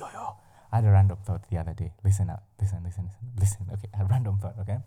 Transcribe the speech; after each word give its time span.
yo, 0.00 0.08
yo. 0.12 0.36
I 0.72 0.76
had 0.76 0.84
a 0.84 0.90
random 0.90 1.18
thought 1.24 1.48
the 1.50 1.58
other 1.58 1.74
day. 1.74 1.92
Listen 2.04 2.30
up. 2.30 2.44
Listen, 2.60 2.82
listen, 2.84 3.10
listen, 3.38 3.66
listen. 3.66 3.66
Okay, 3.72 3.88
a 3.98 4.04
random 4.04 4.38
thought. 4.38 4.56
Okay. 4.60 4.78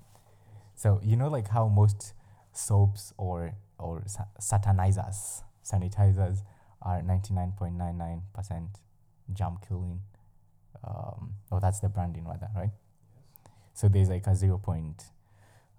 So 0.76 1.00
you 1.04 1.16
know, 1.16 1.30
like 1.30 1.50
how 1.50 1.68
most 1.68 2.14
soaps 2.52 3.14
or 3.18 3.54
or 3.78 4.04
sa- 4.08 4.32
satanizers, 4.40 5.44
sanitizers 5.64 6.40
are 6.82 7.02
ninety 7.02 7.34
nine 7.34 7.54
point 7.58 7.76
nine 7.76 7.98
nine 7.98 8.24
percent 8.34 8.80
germ 9.32 9.60
killing. 9.68 10.00
Um, 10.86 11.36
oh, 11.52 11.60
that's 11.60 11.80
the 11.80 11.90
branding 11.90 12.26
rather, 12.28 12.50
right? 12.56 12.72
So 13.74 13.88
there's 13.88 14.10
like 14.10 14.28
a 14.28 14.36
zero 14.36 14.58
point 14.58 15.04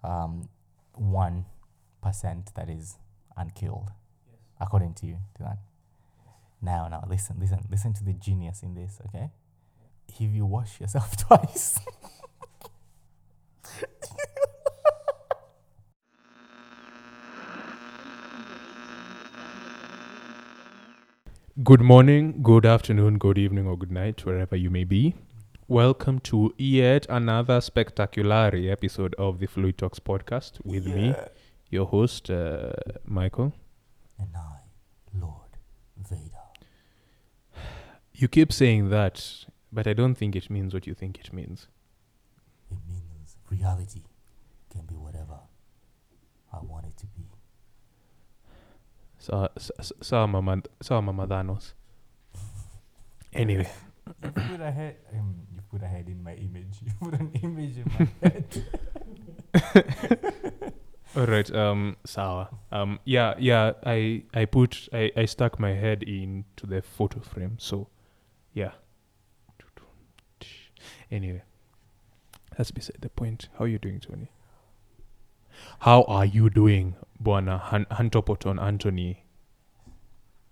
um, 0.02 0.48
one 0.94 1.44
percent 2.02 2.54
that 2.54 2.68
is 2.68 2.98
unkilled, 3.36 3.90
according 4.60 4.94
to 4.94 5.06
you 5.06 5.18
to 5.36 5.42
that. 5.42 5.58
Now, 6.64 6.88
now, 6.88 7.04
listen, 7.06 7.36
listen, 7.38 7.58
listen 7.70 7.92
to 7.92 8.04
the 8.04 8.14
genius 8.14 8.62
in 8.62 8.74
this, 8.74 8.98
okay? 9.08 9.28
If 10.08 10.32
you 10.34 10.46
wash 10.46 10.80
yourself 10.80 11.14
twice, 11.28 11.78
Good 21.62 21.80
morning, 21.80 22.42
good 22.42 22.66
afternoon, 22.66 23.18
good 23.18 23.38
evening, 23.38 23.66
or 23.66 23.76
good 23.76 23.92
night, 23.92 24.24
wherever 24.24 24.56
you 24.56 24.70
may 24.70 24.84
be. 24.84 25.14
Welcome 25.68 26.18
to 26.20 26.52
yet 26.58 27.06
another 27.08 27.60
spectacular 27.60 28.50
episode 28.54 29.14
of 29.18 29.38
the 29.38 29.46
Fluid 29.46 29.78
Talks 29.78 30.00
podcast 30.00 30.64
with 30.64 30.86
me, 30.86 31.14
your 31.70 31.86
host, 31.86 32.28
uh, 32.30 32.72
Michael. 33.04 33.52
and 34.18 34.28
I, 34.34 34.58
Lord 35.18 35.58
Vader. 35.96 36.33
You 38.14 38.28
keep 38.28 38.52
saying 38.52 38.90
that, 38.90 39.44
but 39.72 39.86
I 39.86 39.92
don't 39.92 40.14
think 40.14 40.36
it 40.36 40.48
means 40.48 40.72
what 40.72 40.86
you 40.86 40.94
think 40.94 41.18
it 41.18 41.32
means. 41.32 41.66
It 42.70 42.78
means 42.88 43.36
reality 43.50 44.02
can 44.70 44.82
be 44.86 44.94
whatever 44.94 45.38
I 46.52 46.58
want 46.60 46.86
it 46.86 46.96
to 46.98 47.06
be. 47.06 47.24
Sawa 49.18 49.48
sa- 49.58 49.94
sawa 50.00 50.28
mama, 50.28 50.62
sawa 50.82 51.02
mama 51.02 51.26
Thanos. 51.26 51.72
Anyway, 53.32 53.68
You 54.22 54.30
put 54.30 54.60
a 54.60 54.70
head, 54.70 54.96
um, 55.12 55.34
you 55.52 55.60
put 55.68 55.82
a 55.82 55.86
head 55.88 56.06
in 56.08 56.22
my 56.22 56.34
image. 56.34 56.76
You 56.86 56.92
put 57.00 57.14
an 57.20 57.32
image 57.42 57.78
in 57.78 57.90
my 57.98 58.08
head. 58.22 58.64
all 61.16 61.26
right. 61.26 61.50
Um, 61.54 61.96
sawa. 62.04 62.48
Um, 62.70 63.00
yeah, 63.04 63.34
yeah. 63.38 63.72
I 63.84 64.22
I 64.32 64.44
put 64.44 64.88
I 64.92 65.10
I 65.16 65.24
stuck 65.24 65.58
my 65.58 65.72
head 65.74 66.04
into 66.04 66.66
the 66.66 66.80
photo 66.82 67.18
frame. 67.20 67.56
So, 67.58 67.88
yeah. 68.54 68.70
Anyway, 71.10 71.42
that's 72.56 72.70
beside 72.70 72.96
the 73.00 73.08
point. 73.08 73.48
How 73.58 73.64
are 73.66 73.68
you 73.68 73.78
doing, 73.78 74.00
Tony? 74.00 74.30
How 75.80 76.02
are 76.04 76.24
you 76.24 76.50
doing, 76.50 76.96
Bwana 77.22 77.60
Han- 77.60 77.86
Hantopoton 77.90 78.60
Anthony? 78.60 79.24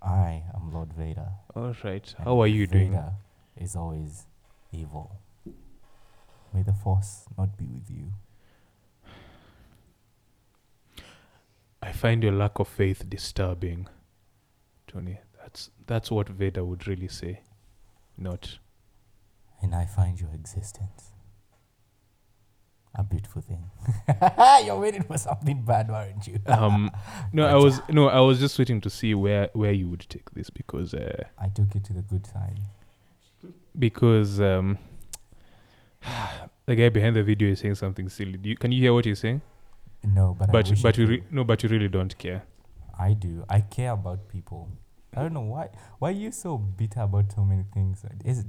I 0.01 0.45
am 0.55 0.73
Lord 0.73 0.93
Vader. 0.93 1.29
All 1.55 1.75
right. 1.85 2.15
and 2.19 2.25
How 2.27 2.41
are 2.41 2.47
you 2.47 2.67
doing? 2.67 2.91
Vader 2.93 3.13
is 3.57 3.75
always 3.77 4.27
evil. 4.73 5.17
May 6.53 6.63
the 6.63 6.75
force 6.75 7.25
not 7.39 7.57
be 7.57 7.65
with 7.67 7.91
you. 7.91 8.13
I 11.83 11.93
find 11.93 12.23
your 12.23 12.33
lack 12.33 12.59
of 12.61 12.69
faith 12.69 13.09
disturbing, 13.09 13.89
Tony. 14.87 15.19
That's 15.41 15.71
that's 15.87 16.11
what 16.11 16.29
Vader 16.29 16.65
would 16.65 16.87
really 16.87 17.09
say. 17.09 17.41
Not 18.23 18.59
And 19.63 19.75
I 19.75 19.87
find 19.87 20.21
your 20.21 20.31
existence 20.35 21.09
a 22.95 23.03
beautiful 23.03 23.41
thing. 23.41 23.71
You're 24.67 24.79
waiting 24.79 25.03
for 25.03 25.17
something 25.17 25.63
bad, 25.63 25.89
aren't 25.91 26.27
you? 26.27 26.39
um 26.47 26.91
no 27.33 27.47
i 27.47 27.55
was 27.55 27.81
no 27.89 28.09
i 28.09 28.21
was 28.21 28.39
just 28.39 28.59
waiting 28.59 28.81
to 28.83 28.91
see 28.91 29.15
where 29.15 29.49
where 29.55 29.73
you 29.73 29.89
would 29.89 30.05
take 30.11 30.31
this 30.33 30.51
because 30.51 30.93
uh 30.95 31.25
I 31.39 31.49
took 31.49 31.75
it 31.75 31.85
to 31.85 31.95
the 31.95 32.03
good 32.03 32.27
side. 32.27 32.61
because 33.79 34.41
um 34.41 34.77
the 36.67 36.77
guy 36.77 36.91
behind 36.91 37.17
the 37.17 37.23
video 37.23 37.49
is 37.49 37.61
saying 37.61 37.77
something 37.77 38.09
silly 38.11 38.37
do 38.37 38.51
you, 38.51 38.57
can 38.57 38.73
you 38.73 38.81
hear 38.83 38.93
what 38.93 39.05
he's 39.07 39.21
saying 39.21 39.41
No, 40.05 40.37
but 40.39 40.51
I 40.51 40.53
but 40.53 40.73
but 40.83 40.99
you 40.99 41.07
re- 41.07 41.25
no 41.31 41.45
but 41.45 41.63
you 41.63 41.69
really 41.71 41.89
don't 41.89 42.17
care 42.19 42.43
I 42.99 43.15
do. 43.15 43.45
I 43.49 43.61
care 43.63 43.93
about 43.93 44.29
people. 44.29 44.69
I 45.15 45.21
don't 45.23 45.33
know 45.35 45.41
why. 45.41 45.69
Why 45.99 46.09
are 46.09 46.13
you 46.13 46.31
so 46.33 46.57
bitter 46.59 47.01
about 47.03 47.33
so 47.33 47.45
many 47.45 47.65
things? 47.75 48.03
Is 48.25 48.41
it, 48.41 48.47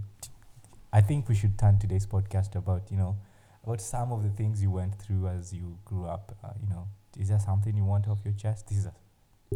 I 0.92 1.02
think 1.02 1.28
we 1.28 1.36
should 1.36 1.58
turn 1.60 1.80
today's 1.80 2.06
podcast 2.06 2.56
about 2.56 2.84
you 2.92 2.98
know 2.98 3.18
about 3.64 3.82
some 3.82 4.12
of 4.12 4.24
the 4.24 4.30
things 4.30 4.62
you 4.62 4.72
went 4.72 4.96
through 5.02 5.28
as 5.28 5.54
you 5.54 5.78
grew 5.86 6.06
up. 6.06 6.38
Uh, 6.44 6.50
you 6.62 6.70
know, 6.70 6.88
is 7.20 7.30
there 7.30 7.40
something 7.40 7.76
you 7.76 7.84
want 7.86 8.08
off 8.08 8.20
your 8.24 8.34
chest? 8.34 8.68
This 8.70 8.78
is 8.80 8.86
a 8.86 8.94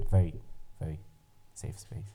very, 0.10 0.34
very 0.80 1.00
safe 1.54 1.80
space. 1.80 2.12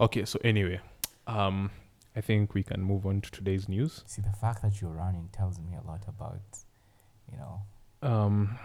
okay 0.00 0.24
so 0.24 0.38
anyway 0.44 0.80
um 1.26 1.70
i 2.16 2.20
think 2.20 2.52
we 2.52 2.62
can 2.62 2.82
move 2.82 3.06
on 3.06 3.20
to 3.20 3.30
today's 3.30 3.68
news 3.68 4.02
See, 4.06 4.20
the 4.22 4.36
fact 4.36 4.62
that 4.62 4.80
you're 4.80 4.90
running 4.90 5.28
tells 5.32 5.58
me 5.58 5.70
a 5.82 5.86
lot 5.86 6.02
about, 6.08 6.40
you 7.30 7.38
know, 7.38 7.60
um 8.02 8.58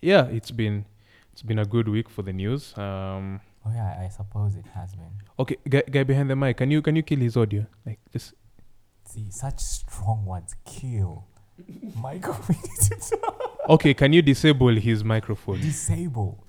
yeah 0.00 0.26
it's 0.26 0.50
been 0.50 0.84
it's 1.32 1.42
been 1.42 1.58
a 1.58 1.64
good 1.64 1.88
week 1.88 2.08
for 2.08 2.22
the 2.22 2.32
news 2.32 2.76
um 2.78 3.40
Oh 3.64 3.70
yeah, 3.72 3.96
I 4.04 4.08
suppose 4.08 4.56
it 4.56 4.66
has 4.74 4.92
been. 4.96 5.12
okay 5.38 5.56
guy, 5.68 5.82
guy 5.88 6.02
behind 6.02 6.28
the 6.28 6.34
mic 6.36 6.56
can 6.56 6.70
you 6.70 6.82
can 6.82 6.96
you 6.96 7.02
kill 7.02 7.20
his 7.20 7.36
audio 7.36 7.64
like 7.86 8.00
just 8.12 8.34
See, 9.04 9.30
such 9.30 9.60
strong 9.60 10.24
words 10.24 10.54
kill. 10.64 11.26
Michael, 12.00 12.36
we 12.48 12.54
need 12.54 12.80
to 12.88 13.16
talk. 13.16 13.60
okay 13.68 13.94
can 13.94 14.12
you 14.12 14.22
disable 14.22 14.74
his 14.74 15.04
microphone 15.04 15.60
disable. 15.60 16.44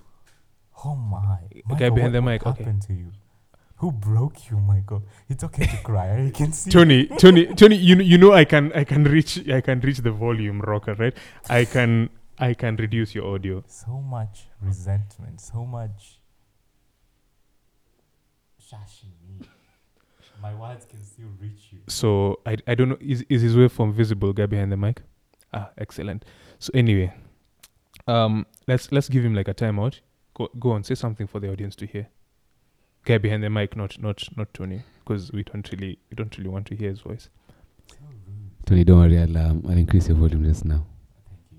Oh 0.85 0.95
my! 0.95 1.37
guy 1.77 1.89
behind 1.89 1.95
what, 1.95 2.11
the 2.13 2.21
what 2.21 2.31
mic, 2.31 2.45
okay. 2.47 2.63
happened 2.63 2.81
to 2.83 2.93
you? 2.93 3.11
Who 3.77 3.91
broke 3.91 4.49
you, 4.49 4.57
Michael? 4.59 5.03
It's 5.29 5.43
okay 5.43 5.65
to 5.65 5.77
cry. 5.77 6.27
I 6.27 6.31
can 6.31 6.51
see. 6.53 6.71
Tony, 6.71 7.05
Tony, 7.17 7.47
Tony, 7.53 7.75
you 7.75 7.95
know, 7.95 8.03
you 8.03 8.17
know, 8.17 8.31
I 8.33 8.45
can, 8.45 8.71
I 8.73 8.83
can 8.83 9.03
reach, 9.03 9.47
I 9.49 9.61
can 9.61 9.81
reach 9.81 9.97
the 9.99 10.11
volume 10.11 10.61
rocker, 10.61 10.93
right? 10.93 11.13
I 11.49 11.65
can, 11.65 12.09
I 12.43 12.53
can 12.53 12.75
reduce 12.75 13.15
your 13.15 13.25
audio. 13.33 13.63
So 13.67 14.01
much 14.15 14.35
resentment. 14.61 15.39
So 15.39 15.65
much. 15.65 16.19
My 20.41 20.53
words 20.55 20.85
can 20.85 21.01
still 21.05 21.31
reach 21.39 21.69
you. 21.71 21.79
So 21.87 22.39
I, 22.45 22.57
I 22.67 22.75
don't 22.75 22.89
know, 22.89 22.97
is 22.99 23.23
is 23.29 23.41
his 23.43 23.55
waveform 23.55 23.93
visible? 23.93 24.33
Guy 24.33 24.47
behind 24.47 24.71
the 24.71 24.77
mic. 24.77 25.01
Ah, 25.53 25.69
excellent. 25.77 26.25
So 26.59 26.71
anyway, 26.73 27.13
um, 28.07 28.45
let's 28.67 28.91
let's 28.91 29.07
give 29.07 29.23
him 29.23 29.35
like 29.35 29.47
a 29.47 29.53
timeout. 29.53 29.99
Go 30.33 30.49
go 30.59 30.71
on, 30.71 30.83
say 30.83 30.95
something 30.95 31.27
for 31.27 31.39
the 31.39 31.51
audience 31.51 31.75
to 31.77 31.85
hear. 31.85 32.07
Guy 33.05 33.19
behind 33.19 33.43
the 33.43 33.49
mic, 33.49 33.77
not 33.77 34.01
not 34.01 34.21
not 34.35 34.53
Tony, 34.53 34.81
because 34.99 35.31
we 35.31 35.43
don't 35.43 35.71
really 35.71 35.99
we 36.09 36.15
don't 36.15 36.37
really 36.37 36.49
want 36.49 36.65
to 36.67 36.75
hear 36.75 36.89
his 36.89 37.01
voice. 37.01 37.29
Tony, 38.65 38.83
don't 38.83 38.99
worry. 38.99 39.19
I'll, 39.19 39.37
um, 39.37 39.63
I'll 39.69 39.77
increase 39.77 40.07
your 40.09 40.17
volume 40.17 40.43
just 40.45 40.65
now. 40.65 40.85
Thank 41.29 41.41
you. 41.51 41.57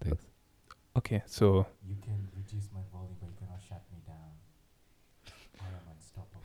Thanks. 0.00 0.24
Okay, 0.98 1.22
so 1.26 1.66
You 1.88 1.96
can 2.02 2.28
reduce 2.36 2.68
my 2.74 2.80
volume, 2.92 3.14
but 3.20 3.28
you 3.28 3.36
cannot 3.38 3.60
shut 3.68 3.82
me 3.92 3.98
down. 4.04 4.30
I 5.60 5.66
am 5.68 5.94
unstoppable. 5.94 6.42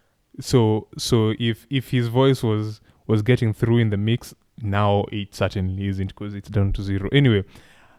so 0.40 0.88
so 0.98 1.32
if 1.38 1.66
if 1.70 1.90
his 1.90 2.08
voice 2.08 2.42
was 2.42 2.82
was 3.06 3.22
getting 3.22 3.54
through 3.54 3.78
in 3.78 3.88
the 3.90 3.96
mix 3.96 4.34
now 4.60 5.04
it 5.10 5.34
certainly 5.34 5.88
isn't 5.88 6.08
because 6.08 6.34
it's 6.34 6.50
down 6.50 6.72
to 6.74 6.82
zero. 6.82 7.08
Anyway 7.12 7.44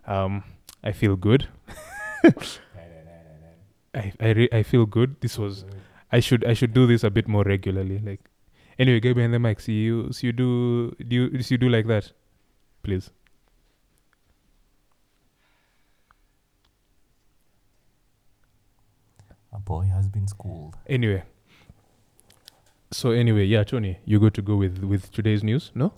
um 0.06 0.44
i 0.84 0.92
feel 0.92 1.16
good. 1.16 1.48
I 3.96 4.14
I, 4.20 4.30
re- 4.32 4.50
I 4.52 4.62
feel 4.64 4.86
good. 4.86 5.16
This 5.22 5.38
was 5.40 5.66
i 6.12 6.20
should 6.20 6.46
i 6.46 6.54
should 6.54 6.74
do 6.74 6.86
this 6.86 7.04
a 7.04 7.10
bit 7.10 7.28
more 7.28 7.44
regularly 7.44 7.98
like 8.00 8.22
anyway 8.78 9.00
go 9.00 9.14
behind 9.16 9.34
the 9.34 9.40
mic. 9.40 9.60
See 9.60 9.80
you 9.88 10.12
see 10.14 10.28
you 10.28 10.34
do 10.34 10.96
do 11.08 11.16
you 11.16 11.42
see 11.42 11.56
you 11.56 11.60
do 11.66 11.70
like 11.70 11.88
that? 11.88 12.12
Please 12.84 13.10
boy 19.66 19.86
has 19.86 20.08
been 20.08 20.28
schooled. 20.28 20.76
anyway 20.88 21.24
so 22.92 23.12
anyway 23.12 23.44
yeah 23.44 23.64
tony 23.64 24.00
you 24.06 24.20
go 24.20 24.30
to 24.30 24.42
go 24.42 24.56
with 24.56 24.84
with 24.84 25.12
today's 25.12 25.44
news 25.44 25.72
no 25.76 25.92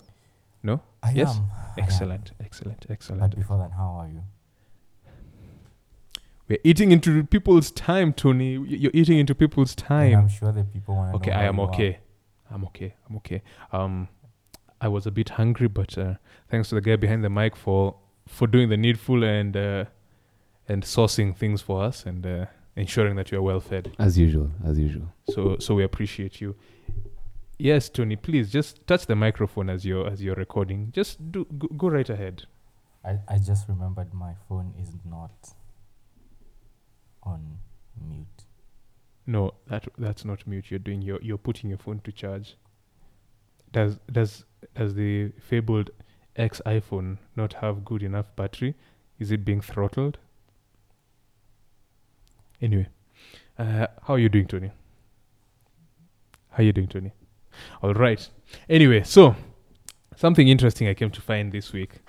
I 1.00 1.12
Yes? 1.12 1.36
am. 1.36 1.44
I 1.44 1.62
am. 1.62 1.84
excellent 1.84 2.32
excellent 2.40 2.80
But 2.80 2.90
excellent 2.90 3.36
before 3.36 3.58
that, 3.58 3.70
how 3.72 3.90
are 4.00 4.08
you? 4.08 4.22
We're 6.48 6.58
eating 6.64 6.90
into 6.92 7.22
people's 7.24 7.70
time, 7.70 8.12
Tony. 8.12 8.52
You're 8.54 8.90
eating 8.94 9.18
into 9.18 9.34
people's 9.34 9.74
time. 9.76 10.16
I'm 10.18 10.28
sure 10.28 10.50
that 10.50 10.72
people 10.72 10.96
want 10.96 11.12
to 11.12 11.16
Okay. 11.18 11.30
I 11.30 11.44
am 11.44 11.56
you 11.56 11.62
are. 11.62 11.68
okay. 11.70 11.98
I'm 12.50 12.64
okay. 12.64 12.94
I'm 13.08 13.16
okay. 13.18 13.42
Um, 13.70 14.08
I 14.80 14.88
was 14.88 15.06
a 15.06 15.10
bit 15.10 15.28
hungry, 15.30 15.68
but 15.68 15.96
uh, 15.98 16.14
thanks 16.50 16.70
to 16.70 16.74
the 16.74 16.80
guy 16.80 16.96
behind 16.96 17.22
the 17.22 17.30
mic 17.30 17.54
for 17.54 17.94
for 18.26 18.46
doing 18.48 18.68
the 18.70 18.76
needful 18.76 19.22
and 19.22 19.56
uh, 19.56 19.84
and 20.68 20.82
sourcing 20.82 21.36
things 21.36 21.60
for 21.62 21.82
us. 21.84 22.04
And 22.06 22.26
uh, 22.26 22.46
ensuring 22.78 23.16
that 23.16 23.30
you 23.30 23.38
are 23.38 23.42
well 23.42 23.60
fed. 23.60 23.92
As 23.98 24.16
usual, 24.16 24.50
as 24.64 24.78
usual. 24.78 25.12
So 25.30 25.58
so 25.58 25.74
we 25.74 25.84
appreciate 25.84 26.40
you. 26.40 26.54
Yes, 27.58 27.88
Tony, 27.88 28.14
please 28.16 28.52
just 28.52 28.86
touch 28.86 29.06
the 29.06 29.16
microphone 29.16 29.68
as 29.68 29.84
you're 29.84 30.06
as 30.06 30.22
you're 30.22 30.36
recording. 30.36 30.92
Just 30.92 31.32
do 31.32 31.44
go, 31.58 31.68
go 31.76 31.88
right 31.88 32.08
ahead. 32.08 32.44
I, 33.04 33.18
I 33.28 33.38
just 33.38 33.68
remembered 33.68 34.14
my 34.14 34.34
phone 34.48 34.74
is 34.80 34.90
not 35.04 35.54
on 37.22 37.58
mute. 38.08 38.26
No, 39.26 39.52
that 39.66 39.88
that's 39.98 40.24
not 40.24 40.46
mute. 40.46 40.70
You're 40.70 40.78
doing 40.78 41.02
your 41.02 41.18
you're 41.20 41.38
putting 41.38 41.70
your 41.70 41.78
phone 41.78 42.00
to 42.04 42.12
charge. 42.12 42.56
Does 43.72 43.98
does 44.10 44.44
does 44.74 44.94
the 44.94 45.32
fabled 45.40 45.90
X 46.36 46.62
iPhone 46.64 47.18
not 47.34 47.54
have 47.54 47.84
good 47.84 48.02
enough 48.02 48.34
battery? 48.36 48.74
Is 49.18 49.32
it 49.32 49.44
being 49.44 49.60
throttled? 49.60 50.18
Anyway, 52.60 52.88
uh, 53.58 53.86
how 54.02 54.14
are 54.14 54.18
you 54.18 54.28
doing, 54.28 54.46
Tony? 54.46 54.70
How 56.50 56.62
are 56.62 56.64
you 56.64 56.72
doing, 56.72 56.88
Tony? 56.88 57.12
All 57.82 57.94
right. 57.94 58.28
Anyway, 58.68 59.02
so 59.04 59.36
something 60.16 60.48
interesting 60.48 60.88
I 60.88 60.94
came 60.94 61.10
to 61.10 61.20
find 61.20 61.52
this 61.52 61.72
week. 61.72 62.00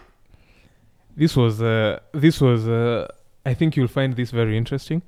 This 1.16 1.36
was 1.36 1.62
uh, 1.62 2.00
this 2.13 2.40
was 2.40 2.68
uh, 2.68 3.07
I 3.46 3.54
think 3.54 3.75
you'll 3.75 3.88
find 3.88 4.16
this 4.16 4.31
very 4.31 4.57
interesting 4.57 5.01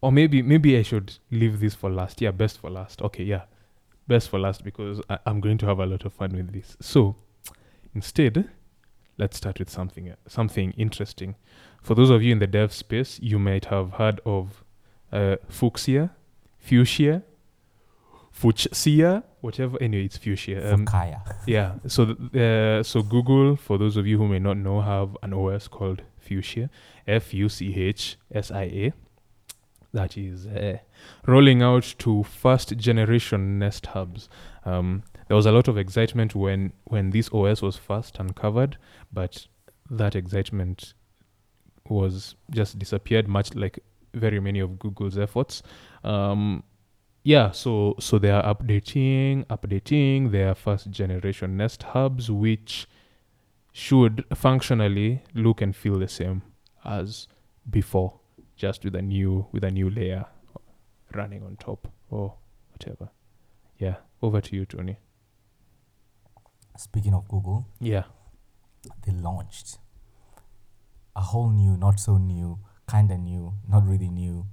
or 0.00 0.12
maybe 0.12 0.42
maybe 0.42 0.76
I 0.76 0.82
should 0.82 1.18
leave 1.30 1.60
this 1.60 1.74
for 1.74 1.90
last. 1.90 2.20
Yeah, 2.20 2.30
best 2.30 2.58
for 2.58 2.70
last. 2.70 3.02
Okay, 3.02 3.24
yeah, 3.24 3.42
best 4.06 4.28
for 4.28 4.38
last 4.38 4.64
because 4.64 5.00
I, 5.10 5.18
I'm 5.26 5.40
going 5.40 5.58
to 5.58 5.66
have 5.66 5.78
a 5.78 5.86
lot 5.86 6.04
of 6.04 6.12
fun 6.12 6.32
with 6.32 6.52
this. 6.52 6.76
So 6.80 7.16
instead, 7.94 8.48
let's 9.18 9.36
start 9.36 9.58
with 9.58 9.68
something 9.70 10.12
something 10.26 10.72
interesting. 10.76 11.34
For 11.82 11.94
those 11.94 12.10
of 12.10 12.22
you 12.22 12.32
in 12.32 12.38
the 12.38 12.46
dev 12.46 12.72
space, 12.72 13.18
you 13.22 13.38
might 13.38 13.66
have 13.66 13.92
heard 13.92 14.20
of 14.24 14.64
uh, 15.12 15.36
fuchsia, 15.48 16.10
fuchsia, 16.58 17.22
fuchsia, 18.30 19.24
whatever. 19.40 19.80
Anyway, 19.80 20.04
it's 20.04 20.16
fuchsia. 20.16 20.72
Um, 20.72 20.86
Fukaya. 20.86 21.20
yeah. 21.46 21.74
So 21.86 22.14
th- 22.14 22.34
uh, 22.34 22.82
so 22.82 23.02
Google, 23.02 23.56
for 23.56 23.78
those 23.78 23.96
of 23.96 24.06
you 24.06 24.18
who 24.18 24.28
may 24.28 24.38
not 24.38 24.56
know, 24.56 24.80
have 24.80 25.16
an 25.22 25.32
OS 25.32 25.68
called 25.68 26.02
Fuchsia, 26.18 26.70
F 27.06 27.32
U 27.34 27.48
C 27.48 27.74
H 27.74 28.16
S 28.32 28.50
I 28.50 28.62
A. 28.62 28.92
That 29.94 30.18
is 30.18 30.46
uh, 30.46 30.78
rolling 31.26 31.62
out 31.62 31.94
to 32.00 32.22
first 32.22 32.76
generation 32.76 33.58
Nest 33.58 33.86
hubs. 33.86 34.28
Um, 34.66 35.02
there 35.28 35.36
was 35.36 35.46
a 35.46 35.52
lot 35.52 35.68
of 35.68 35.78
excitement 35.78 36.34
when 36.34 36.72
when 36.84 37.10
this 37.10 37.30
OS 37.32 37.62
was 37.62 37.76
first 37.76 38.18
uncovered, 38.18 38.78
but 39.12 39.46
that 39.90 40.16
excitement 40.16 40.94
was 41.88 42.34
just 42.50 42.78
disappeared, 42.78 43.28
much 43.28 43.54
like 43.54 43.78
very 44.14 44.40
many 44.40 44.58
of 44.60 44.78
Google's 44.78 45.18
efforts. 45.18 45.62
Um, 46.04 46.64
yeah, 47.22 47.50
so 47.50 47.94
so 48.00 48.18
they 48.18 48.30
are 48.30 48.42
updating, 48.42 49.44
updating 49.46 50.30
their 50.30 50.54
first 50.54 50.90
generation 50.90 51.56
Nest 51.56 51.82
hubs, 51.82 52.30
which 52.30 52.88
should 53.72 54.24
functionally 54.34 55.22
look 55.34 55.60
and 55.60 55.76
feel 55.76 55.98
the 55.98 56.08
same 56.08 56.42
as 56.84 57.28
before, 57.68 58.18
just 58.56 58.84
with 58.84 58.94
a 58.94 59.02
new 59.02 59.46
with 59.52 59.62
a 59.62 59.70
new 59.70 59.90
layer 59.90 60.24
running 61.14 61.42
on 61.42 61.56
top 61.56 61.88
or 62.10 62.34
whatever. 62.72 63.10
Yeah, 63.78 63.96
over 64.22 64.40
to 64.40 64.56
you, 64.56 64.64
Tony. 64.64 64.98
Speaking 66.78 67.12
of 67.14 67.26
Google, 67.28 67.66
Yeah. 67.80 68.04
they 69.02 69.10
launched 69.12 69.78
a 71.16 71.20
whole 71.20 71.50
new, 71.50 71.76
not 71.76 71.98
so 71.98 72.18
new, 72.18 72.60
kind 72.86 73.10
of 73.10 73.18
new, 73.18 73.54
not 73.66 73.84
really 73.84 74.08
new 74.08 74.46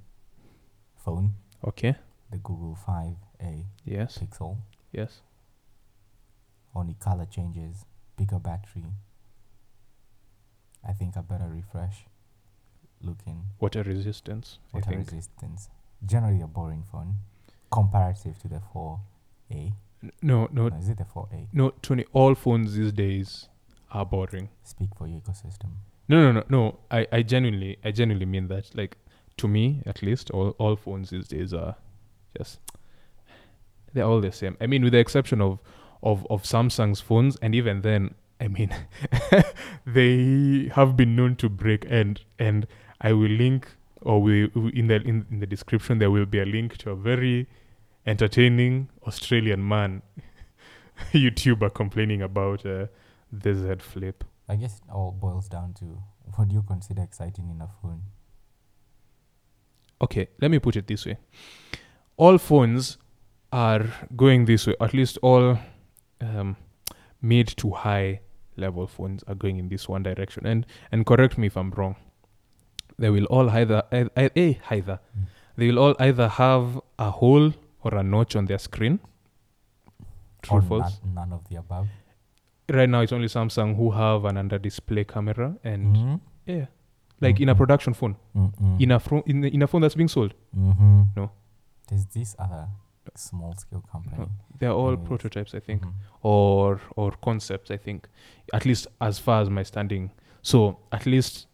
phone, 0.96 1.36
Okay. 1.64 1.96
the 2.32 2.38
Google 2.40 2.76
5A 2.76 3.66
Yes. 3.84 4.18
Pixel. 4.18 4.58
Yes. 4.92 5.22
Only 6.74 6.96
color 6.96 7.26
changes, 7.28 7.86
bigger 8.18 8.40
battery. 8.40 8.92
I 10.84 10.94
think 10.94 11.16
a 11.16 11.22
better 11.22 11.48
refresh 11.48 12.08
looking, 13.02 13.46
Water 13.60 13.84
resistance. 13.84 14.58
Water 14.74 14.98
resistance. 14.98 15.70
Generally 16.04 16.42
a 16.42 16.48
boring 16.48 16.84
phone 16.92 17.18
comparative 17.72 18.40
to 18.40 18.48
the 18.48 18.60
4A. 18.74 19.74
No, 20.22 20.48
no, 20.52 20.70
No, 20.70 20.78
is 20.78 20.90
it 20.90 20.98
the 20.98 21.04
4A? 21.06 21.48
no, 21.54 21.70
Tony. 21.82 22.06
All 22.14 22.36
phones 22.36 22.76
these 22.76 22.92
days 22.92 23.50
are 23.92 24.06
boring. 24.06 24.50
Speak 24.64 24.90
for 24.98 25.08
your 25.08 25.20
ecosystem. 25.22 25.72
No, 26.08 26.22
no, 26.22 26.32
no, 26.32 26.44
no. 26.50 26.80
I, 26.92 27.08
I 27.12 27.22
genuinely, 27.24 27.78
I 27.84 27.92
genuinely 27.92 28.26
mean 28.26 28.48
that. 28.50 28.76
Like, 28.76 28.98
to 29.38 29.48
me, 29.48 29.82
at 29.86 30.02
least, 30.02 30.30
all, 30.32 30.50
all 30.60 30.76
phones 30.76 31.10
these 31.10 31.28
days 31.28 31.54
are 31.54 31.76
just 32.38 32.60
they're 33.94 34.04
all 34.06 34.20
the 34.22 34.32
same. 34.32 34.58
I 34.60 34.68
mean, 34.68 34.84
with 34.84 34.92
the 34.94 35.00
exception 35.00 35.42
of 35.42 35.60
of 36.04 36.28
of 36.30 36.44
Samsung's 36.44 37.02
phones, 37.02 37.38
and 37.38 37.56
even 37.56 37.82
then, 37.82 38.14
I 38.40 38.48
mean, 38.50 38.76
they 39.86 40.70
have 40.74 40.96
been 40.98 41.16
known 41.16 41.36
to 41.38 41.50
break. 41.50 41.86
And 41.90 42.22
and 42.40 42.68
I 43.02 43.14
will 43.14 43.30
link, 43.30 43.68
or 44.02 44.22
we 44.22 44.48
we- 44.48 44.72
in 44.74 44.88
the 44.88 44.96
in, 45.02 45.26
in 45.32 45.40
the 45.40 45.48
description 45.48 46.00
there 46.00 46.12
will 46.12 46.26
be 46.26 46.40
a 46.40 46.46
link 46.46 46.78
to 46.80 46.92
a 46.92 46.96
very 46.96 47.48
entertaining 48.06 48.90
Australian 49.08 49.68
man, 49.68 50.02
YouTuber, 51.14 51.74
complaining 51.74 52.22
about 52.22 52.66
uh, 52.66 52.88
the 53.32 53.54
Z 53.56 53.76
Flip. 53.80 54.24
I 54.48 54.56
guess 54.56 54.78
it 54.78 54.92
all 54.92 55.12
boils 55.12 55.48
down 55.50 55.74
to 55.76 55.86
what 56.36 56.48
do 56.50 56.56
you 56.56 56.64
consider 56.64 57.02
exciting 57.04 57.50
in 57.50 57.62
a 57.62 57.68
phone? 57.82 58.02
okay, 60.02 60.28
let 60.42 60.52
me 60.52 60.60
put 60.60 60.76
it 60.76 60.88
this 60.88 61.06
way. 61.06 61.18
All 62.18 62.38
phones 62.38 62.98
are 63.52 63.86
going 64.16 64.46
this 64.46 64.68
way, 64.68 64.76
at 64.82 64.94
least 64.94 65.18
all 65.22 65.58
um, 66.22 66.58
mid 67.22 67.48
to 67.58 67.72
high 67.72 68.20
level 68.58 68.88
phones 68.88 69.24
are 69.24 69.36
going 69.36 69.58
in 69.58 69.70
this 69.70 69.88
one 69.90 70.04
direction. 70.04 70.46
And 70.46 70.66
and 70.92 71.06
correct 71.06 71.38
me 71.38 71.48
if 71.48 71.58
I'm 71.58 71.72
wrong. 71.72 71.96
They 72.98 73.10
will 73.10 73.26
all 73.26 73.50
either 73.50 73.84
ei- 73.92 74.10
ei- 74.16 74.30
eh, 74.36 74.54
either 74.70 75.00
Mm. 75.18 75.26
they 75.58 75.68
will 75.68 75.80
all 75.80 75.96
either 76.00 76.28
have 76.28 76.80
a 77.00 77.10
hole 77.12 77.54
or 77.86 77.96
a 77.96 78.04
notch 78.04 78.36
on 78.36 78.46
their 78.46 78.58
screen. 78.60 79.00
True 80.42 80.58
or 80.58 80.62
false? 80.62 81.00
None, 81.04 81.14
none 81.16 81.34
of 81.34 81.48
the 81.50 81.58
above. 81.58 81.88
Right 82.70 82.90
now, 82.90 83.02
it's 83.02 83.12
only 83.14 83.28
Samsung 83.28 83.76
who 83.76 83.92
have 83.92 84.26
an 84.26 84.38
under 84.38 84.58
display 84.58 85.04
camera, 85.04 85.56
and 85.64 85.96
Mhm. 85.96 86.20
yeah, 86.48 86.66
like 87.22 87.40
in 87.40 87.50
a 87.50 87.54
Mhm. 87.54 87.58
production 87.58 87.94
phone, 87.94 88.16
Mm-mm. 88.36 88.82
in 88.82 88.92
a 88.92 89.00
fro- 89.00 89.24
in, 89.28 89.44
a- 89.44 89.48
in 89.48 89.62
a 89.62 89.68
phone 89.68 89.82
that's 89.82 89.96
being 89.96 90.08
sold. 90.10 90.34
Mm-hmm. 90.58 91.02
No. 91.16 91.32
There's 91.88 92.06
this 92.08 92.36
other 92.40 92.68
small 93.16 93.54
scale 93.56 93.82
company. 93.92 94.28
They're 94.58 94.72
all 94.72 94.96
Yes. 94.98 95.08
prototypes, 95.08 95.54
I 95.54 95.60
think. 95.60 95.84
Mhm. 95.84 95.94
or 96.28 96.82
or 96.96 97.12
concepts 97.22 97.70
i 97.70 97.78
think 97.78 98.10
at 98.52 98.66
least 98.66 98.88
as 99.00 99.20
far 99.20 99.42
as 99.44 99.48
my 99.48 99.62
standing 99.62 100.10
so 100.42 100.80
at 100.92 101.06
least 101.06 101.46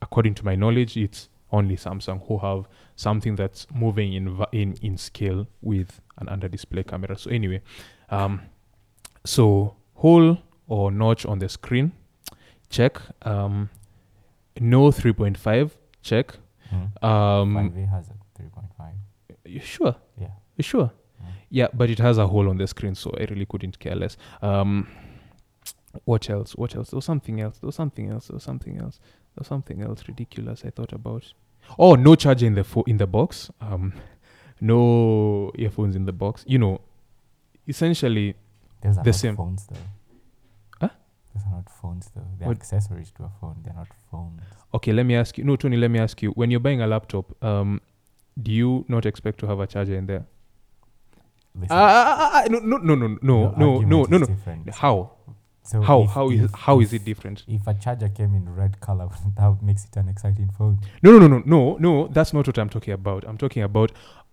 according 0.00 0.32
to 0.34 0.42
my 0.42 0.54
knowledge 0.54 0.96
it's 0.96 1.28
only 1.52 1.76
samsung 1.76 2.26
who 2.26 2.38
have 2.38 2.66
something 2.96 3.36
that's 3.36 3.66
moving 3.74 4.12
in 4.14 4.44
in 4.52 4.74
in 4.82 4.96
scale 4.96 5.46
with 5.60 6.00
an 6.18 6.28
under 6.28 6.48
display 6.48 6.82
camera 6.82 7.16
so 7.18 7.30
anyway 7.30 7.60
um 8.10 8.40
so 9.24 9.76
hole 9.94 10.38
or 10.66 10.90
notch 10.90 11.26
on 11.26 11.38
the 11.38 11.48
screen 11.48 11.92
check 12.70 13.00
um 13.22 13.68
no 14.60 14.90
3.5 14.90 15.70
check 16.02 16.36
Mm. 16.72 17.04
um 17.04 17.54
5A 17.54 17.88
has 17.90 18.08
a 18.08 18.14
3.5. 18.42 18.94
you 19.44 19.60
sure 19.60 19.94
Yeah. 20.18 20.28
you 20.56 20.62
sure 20.62 20.90
Mm. 21.22 21.26
yeah, 21.50 21.68
but 21.74 21.90
it 21.90 21.98
has 21.98 22.16
a 22.18 22.26
hole 22.26 22.48
on 22.48 22.56
the 22.56 22.66
screen, 22.66 22.94
so 22.94 23.10
I 23.20 23.24
really 23.30 23.44
couldn't 23.46 23.78
care 23.78 23.94
less. 23.94 24.16
Um, 24.40 24.88
what 26.04 26.28
else? 26.30 26.56
What 26.56 26.74
else? 26.74 26.90
There 26.90 26.96
was 26.96 27.04
something 27.04 27.40
else. 27.40 27.58
There 27.58 27.66
was 27.68 27.76
something 27.76 28.10
else. 28.10 28.26
There 28.28 28.34
was 28.34 28.42
something 28.42 28.78
else. 28.78 28.98
Was 29.38 29.46
something 29.46 29.80
else 29.82 30.04
ridiculous 30.08 30.64
I 30.64 30.70
thought 30.70 30.92
about. 30.92 31.32
Oh, 31.78 31.94
no 31.94 32.14
charger 32.16 32.46
in 32.46 32.54
the 32.54 32.64
fo- 32.64 32.82
in 32.86 32.98
the 32.98 33.06
box. 33.06 33.50
Um, 33.60 33.92
no 34.60 35.50
earphones 35.56 35.96
in 35.96 36.04
the 36.04 36.12
box. 36.12 36.44
You 36.46 36.58
know, 36.58 36.80
essentially, 37.66 38.34
Those 38.82 38.98
are 38.98 39.04
The 39.04 39.10
not 39.10 39.14
same. 39.16 39.36
phones 39.36 39.66
though. 39.66 39.76
Huh? 40.80 40.88
Those 41.34 41.44
are 41.46 41.52
not 41.52 41.70
phones 41.70 42.10
though. 42.14 42.26
They're 42.38 42.48
What? 42.48 42.56
accessories 42.58 43.10
to 43.12 43.24
a 43.24 43.30
phone. 43.40 43.56
They're 43.64 43.74
not 43.74 43.88
phones. 44.10 44.42
okay. 44.74 44.92
Let 44.92 45.06
me 45.06 45.14
ask 45.14 45.38
you. 45.38 45.44
No, 45.44 45.56
Tony. 45.56 45.76
Let 45.76 45.90
me 45.90 45.98
ask 45.98 46.20
you. 46.22 46.30
When 46.32 46.50
you're 46.50 46.60
buying 46.60 46.82
a 46.82 46.86
laptop, 46.86 47.32
um, 47.42 47.80
do 48.42 48.50
you 48.50 48.84
not 48.88 49.06
expect 49.06 49.38
to 49.40 49.46
have 49.46 49.60
a 49.60 49.66
charger 49.66 49.94
in 49.94 50.06
there? 50.06 50.26
Listen, 51.54 51.68
Ah, 51.76 51.84
ah, 51.84 52.16
ah, 52.18 52.30
ah, 52.44 52.48
no, 52.50 52.58
no, 52.60 52.76
no, 52.78 52.94
no, 52.94 53.18
no, 53.22 53.38
your 53.40 53.52
no, 53.56 53.56
no, 53.56 53.74
argument 53.76 54.10
no, 54.10 54.16
is 54.16 54.20
no. 54.20 54.26
different. 54.26 54.74
How? 54.74 55.10
So 55.64 55.80
How? 55.80 56.02
if- 56.02 56.10
How 56.10 56.30
is 56.30 56.40
if- 56.42 56.54
how 56.54 56.80
is 56.80 56.92
if- 56.92 57.00
it 57.00 57.04
different? 57.04 57.44
If 57.46 57.66
a 57.66 57.74
charger 57.74 58.08
came 58.08 58.34
in 58.34 58.52
red 58.54 58.80
color, 58.80 59.08
that 59.36 59.62
makes 59.62 59.84
it 59.84 59.96
an 59.96 60.08
exciting 60.08 60.48
phone. 60.58 60.80
No, 61.02 61.12
no, 61.12 61.28
no, 61.28 61.38
no, 61.38 61.42
no, 61.46 61.76
no. 61.78 62.08
That's 62.08 62.32
not 62.32 62.46
what 62.46 62.58
I'm 62.58 62.68
talking 62.68 62.92
about. 62.94 63.24
I'm 63.26 63.38
talking 63.38 63.62
about 63.62 63.92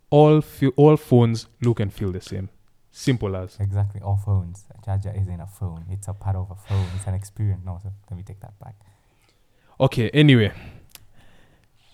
all 0.09 0.41
fe- 0.41 0.73
all 0.75 0.97
phones 0.97 1.47
look 1.61 1.79
and 1.79 1.93
feel 1.93 2.11
the 2.11 2.21
same. 2.21 2.49
Simple 2.91 3.35
as. 3.35 3.57
Exactly. 3.59 4.01
All 4.01 4.17
phones. 4.17 4.65
A 4.75 4.83
charger 4.83 5.13
isn't 5.15 5.39
a 5.39 5.45
phone. 5.45 5.85
It's 5.91 6.07
a 6.07 6.13
part 6.13 6.35
of 6.35 6.49
a 6.49 6.55
phone. 6.55 6.87
It's 6.95 7.05
an 7.05 7.13
experience. 7.13 7.61
No, 7.63 7.79
so 7.83 7.91
let 8.09 8.17
me 8.17 8.23
take 8.23 8.39
that 8.39 8.57
back. 8.59 8.75
Okay. 9.79 10.09
Anyway, 10.09 10.51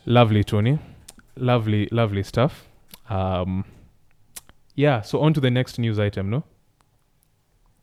lovely, 0.05 0.43
Tony. 0.45 0.79
lovely, 1.35 1.89
lovely 1.91 2.23
stuff. 2.23 2.69
Um, 3.09 3.65
yeah. 4.75 5.01
So 5.01 5.19
on 5.19 5.33
to 5.33 5.41
the 5.41 5.51
next 5.51 5.77
news 5.77 5.99
item. 5.99 6.29
No. 6.29 6.43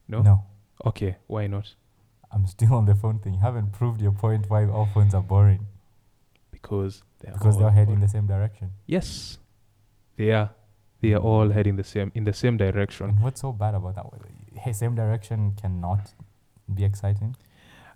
No? 0.09 0.23
No. 0.23 0.45
Okay. 0.85 1.17
Why 1.27 1.47
not? 1.47 1.75
I'm 2.31 2.47
still 2.47 2.75
on 2.75 2.87
the 2.87 2.95
phone 2.95 3.19
thing. 3.19 3.35
You 3.35 3.41
haven't 3.41 3.73
proved 3.73 4.01
your 4.01 4.13
point 4.13 4.49
why 4.49 4.67
all 4.67 4.87
phones 4.87 5.15
are 5.15 5.23
boring. 5.23 5.67
Because 6.51 7.03
they're 7.21 7.33
Because 7.33 7.57
all 7.57 7.63
they're 7.63 7.71
heading 7.71 8.01
the 8.01 8.09
same 8.09 8.27
direction. 8.27 8.71
Yes, 8.87 9.39
they 10.17 10.31
are. 10.33 10.51
They 11.01 11.13
are 11.13 11.21
all 11.21 11.51
heading 11.51 11.77
the 11.77 11.85
same 11.85 12.13
in 12.15 12.25
the 12.25 12.33
same 12.33 12.57
direction. 12.57 13.11
And 13.11 13.21
what's 13.21 13.41
so 13.41 13.53
bad 13.53 13.75
about 13.75 13.97
that? 13.97 14.07
Hey, 14.55 14.73
same 14.73 14.95
direction 14.95 15.53
cannot 15.61 16.15
be 16.73 16.85
exciting. 16.85 17.37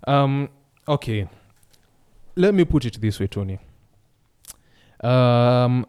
Um. 0.05 0.49
Okay. 0.87 1.27
Let 2.35 2.53
me 2.53 2.65
put 2.65 2.85
it 2.85 3.01
this 3.01 3.19
way, 3.19 3.27
Tony. 3.27 3.59
Um, 5.01 5.87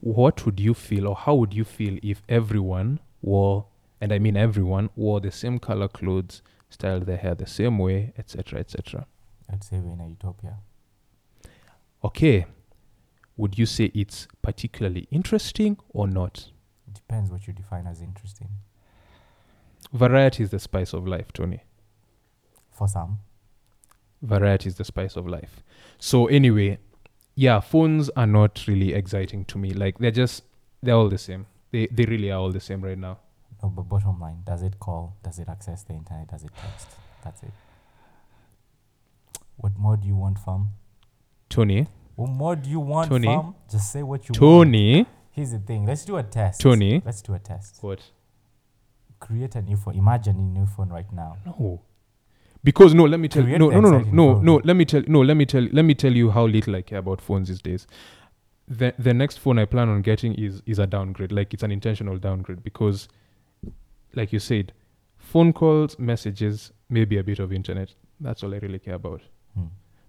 what 0.00 0.44
would 0.44 0.58
you 0.58 0.74
feel, 0.74 1.06
or 1.08 1.14
how 1.14 1.34
would 1.34 1.54
you 1.54 1.64
feel 1.64 1.98
if 2.02 2.22
everyone 2.28 2.98
wore, 3.22 3.66
and 4.04 4.12
I 4.12 4.18
mean 4.18 4.36
everyone 4.36 4.90
wore 4.96 5.18
the 5.18 5.30
same 5.30 5.58
color 5.58 5.88
clothes, 5.88 6.42
styled 6.68 7.06
their 7.06 7.16
hair 7.16 7.34
the 7.34 7.46
same 7.46 7.78
way, 7.78 8.12
etc., 8.18 8.60
etc. 8.60 9.06
I'd 9.50 9.64
say 9.64 9.78
we're 9.78 9.94
in 9.94 10.00
a 10.00 10.08
utopia. 10.08 10.58
Okay. 12.04 12.44
Would 13.38 13.58
you 13.58 13.64
say 13.64 13.86
it's 13.94 14.28
particularly 14.42 15.08
interesting 15.10 15.78
or 15.88 16.06
not? 16.06 16.50
It 16.86 16.92
depends 16.92 17.30
what 17.30 17.46
you 17.46 17.54
define 17.54 17.86
as 17.86 18.02
interesting. 18.02 18.50
Variety 19.90 20.42
is 20.42 20.50
the 20.50 20.58
spice 20.58 20.92
of 20.92 21.08
life, 21.08 21.32
Tony. 21.32 21.62
For 22.72 22.86
some, 22.86 23.20
variety 24.20 24.68
is 24.68 24.74
the 24.74 24.84
spice 24.84 25.16
of 25.16 25.26
life. 25.26 25.62
So 25.98 26.26
anyway, 26.26 26.76
yeah, 27.36 27.58
phones 27.60 28.10
are 28.10 28.26
not 28.26 28.66
really 28.68 28.92
exciting 28.92 29.46
to 29.46 29.56
me. 29.56 29.72
Like 29.72 29.96
they're 29.96 30.10
just 30.10 30.44
they're 30.82 30.94
all 30.94 31.08
the 31.08 31.16
same. 31.16 31.46
They 31.70 31.86
they 31.86 32.04
really 32.04 32.30
are 32.30 32.38
all 32.38 32.52
the 32.52 32.60
same 32.60 32.82
right 32.82 32.98
now. 32.98 33.20
No, 33.64 33.70
but 33.70 33.88
bottom 33.88 34.20
line, 34.20 34.42
does 34.44 34.62
it 34.62 34.78
call? 34.78 35.16
Does 35.22 35.38
it 35.38 35.48
access 35.48 35.82
the 35.84 35.94
internet? 35.94 36.28
Does 36.28 36.44
it 36.44 36.50
text? 36.60 36.88
That's 37.24 37.42
it. 37.42 37.52
What 39.56 39.72
more 39.78 39.96
do 39.96 40.06
you 40.06 40.16
want, 40.16 40.38
fam? 40.38 40.68
Tony, 41.48 41.86
What 42.16 42.28
more 42.30 42.56
do 42.56 42.68
you 42.68 42.80
want, 42.80 43.08
Tony. 43.10 43.26
fam? 43.26 43.54
Just 43.70 43.90
say 43.92 44.02
what 44.02 44.28
you 44.28 44.32
want. 44.32 44.68
Tony, 44.70 45.06
Here's 45.30 45.50
the 45.52 45.58
thing. 45.58 45.86
Let's 45.86 46.04
do 46.04 46.16
a 46.16 46.22
test. 46.22 46.60
Tony. 46.60 47.02
Let's 47.04 47.22
do 47.22 47.34
a 47.34 47.38
test. 47.38 47.78
what? 47.80 48.00
Create 49.18 49.54
a 49.56 49.62
new 49.62 49.76
phone. 49.76 49.94
Imagine 49.94 50.36
a 50.36 50.58
new 50.58 50.66
phone 50.66 50.90
right 50.90 51.10
now. 51.12 51.38
No. 51.46 51.80
Because 52.62 52.94
no, 52.94 53.04
let 53.04 53.18
me 53.18 53.28
tell 53.28 53.42
you. 53.42 53.56
Create 53.56 53.58
No, 53.58 53.70
no, 53.70 53.80
no, 53.80 53.90
no, 53.90 53.98
no, 54.12 54.34
phone. 54.34 54.44
no. 54.44 54.60
Let 54.64 54.76
me 54.76 54.84
tell. 54.84 55.02
No, 55.08 55.20
let 55.22 55.36
me 55.36 55.46
tell. 55.46 55.62
Let 55.72 55.84
me 55.84 55.94
tell 55.94 56.12
you 56.12 56.30
how 56.30 56.44
little 56.46 56.76
I 56.76 56.82
care 56.82 56.98
about 56.98 57.20
phones 57.20 57.48
these 57.48 57.62
days. 57.62 57.86
The 58.68 58.94
the 58.98 59.12
next 59.14 59.38
phone 59.40 59.58
I 59.58 59.64
plan 59.64 59.88
on 59.88 60.02
getting 60.02 60.34
is 60.34 60.62
is 60.66 60.78
a 60.78 60.86
downgrade. 60.86 61.32
Like 61.32 61.52
it's 61.54 61.62
an 61.62 61.70
intentional 61.72 62.18
downgrade 62.18 62.62
because, 62.62 63.08
like 64.16 64.32
you 64.32 64.38
said, 64.38 64.72
phone 65.16 65.52
calls, 65.52 65.98
messages, 65.98 66.72
maybe 66.88 67.18
a 67.18 67.24
bit 67.24 67.38
of 67.38 67.52
internet. 67.52 67.94
That's 68.20 68.42
all 68.42 68.54
I 68.54 68.58
really 68.58 68.78
care 68.78 68.94
about. 68.94 69.22
Hmm. 69.54 69.66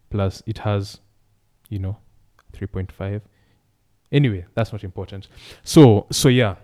Plus, 0.09 0.43
it 0.45 0.59
has, 0.59 0.99
you 1.69 1.79
know, 1.79 1.97
three 2.53 2.67
point 2.67 2.91
five. 2.91 3.21
Anyway, 4.11 4.45
that's 4.53 4.71
not 4.71 4.83
important. 4.83 5.27
So 5.63 6.05
so 6.11 6.29
yeah. 6.29 6.55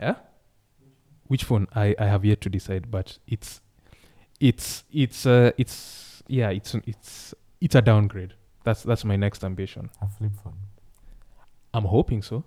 Yeah. 0.00 0.16
Which 1.26 1.44
phone? 1.44 1.66
I 1.74 1.94
I 1.98 2.06
have 2.06 2.24
yet 2.24 2.40
to 2.42 2.48
decide, 2.48 2.90
but 2.90 3.18
it's 3.26 3.60
it's 4.40 4.84
it's 4.92 5.26
uh 5.26 5.50
it's 5.58 6.22
yeah 6.28 6.50
it's 6.50 6.74
it's 6.86 7.34
it's 7.60 7.74
a 7.74 7.82
downgrade. 7.82 8.34
That's 8.64 8.82
that's 8.82 9.04
my 9.04 9.16
next 9.16 9.44
ambition. 9.44 9.90
A 10.00 10.08
flip 10.08 10.32
phone. 10.42 10.56
I'm 11.72 11.84
hoping 11.84 12.22
so. 12.22 12.44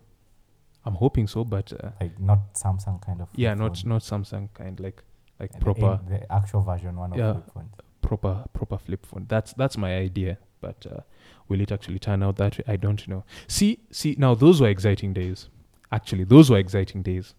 I'm 0.87 0.95
hoping 0.95 1.27
so, 1.27 1.43
but 1.43 1.67
uh, 1.73 1.89
Like 2.01 2.19
not 2.19 2.53
Samsung 2.53 2.97
kind 3.05 3.21
of. 3.21 3.27
Yeah, 3.35 3.53
not 3.53 3.77
phone. 3.77 3.89
not 3.89 4.01
Samsung 4.01 4.49
kind 4.53 4.79
like 4.79 5.03
like 5.39 5.51
The 5.53 5.59
proper 5.59 5.99
in- 6.03 6.09
The, 6.13 6.31
actual 6.31 6.61
version 6.61 6.95
one 7.03 7.11
of 7.13 7.17
Yeah. 7.19 7.33
flip 7.53 7.65
proper 8.01 8.33
proper 8.53 8.77
flip 8.77 9.05
phone. 9.05 9.25
That's 9.27 9.51
that's 9.53 9.77
my 9.77 9.91
idea, 9.97 10.37
but 10.61 10.85
uh, 10.93 11.01
will 11.49 11.61
it 11.61 11.71
actually 11.71 11.99
turn 11.99 12.23
out 12.23 12.35
that 12.37 12.57
way? 12.57 12.63
I 12.67 12.77
don't 12.77 13.05
know. 13.07 13.23
See 13.47 13.79
see 13.91 14.15
now 14.17 14.33
those 14.35 14.61
were 14.61 14.69
exciting 14.69 15.13
days. 15.13 15.49
Actually, 15.91 16.23
those 16.25 16.49
were 16.49 16.57
exciting 16.65 17.01
days 17.03 17.35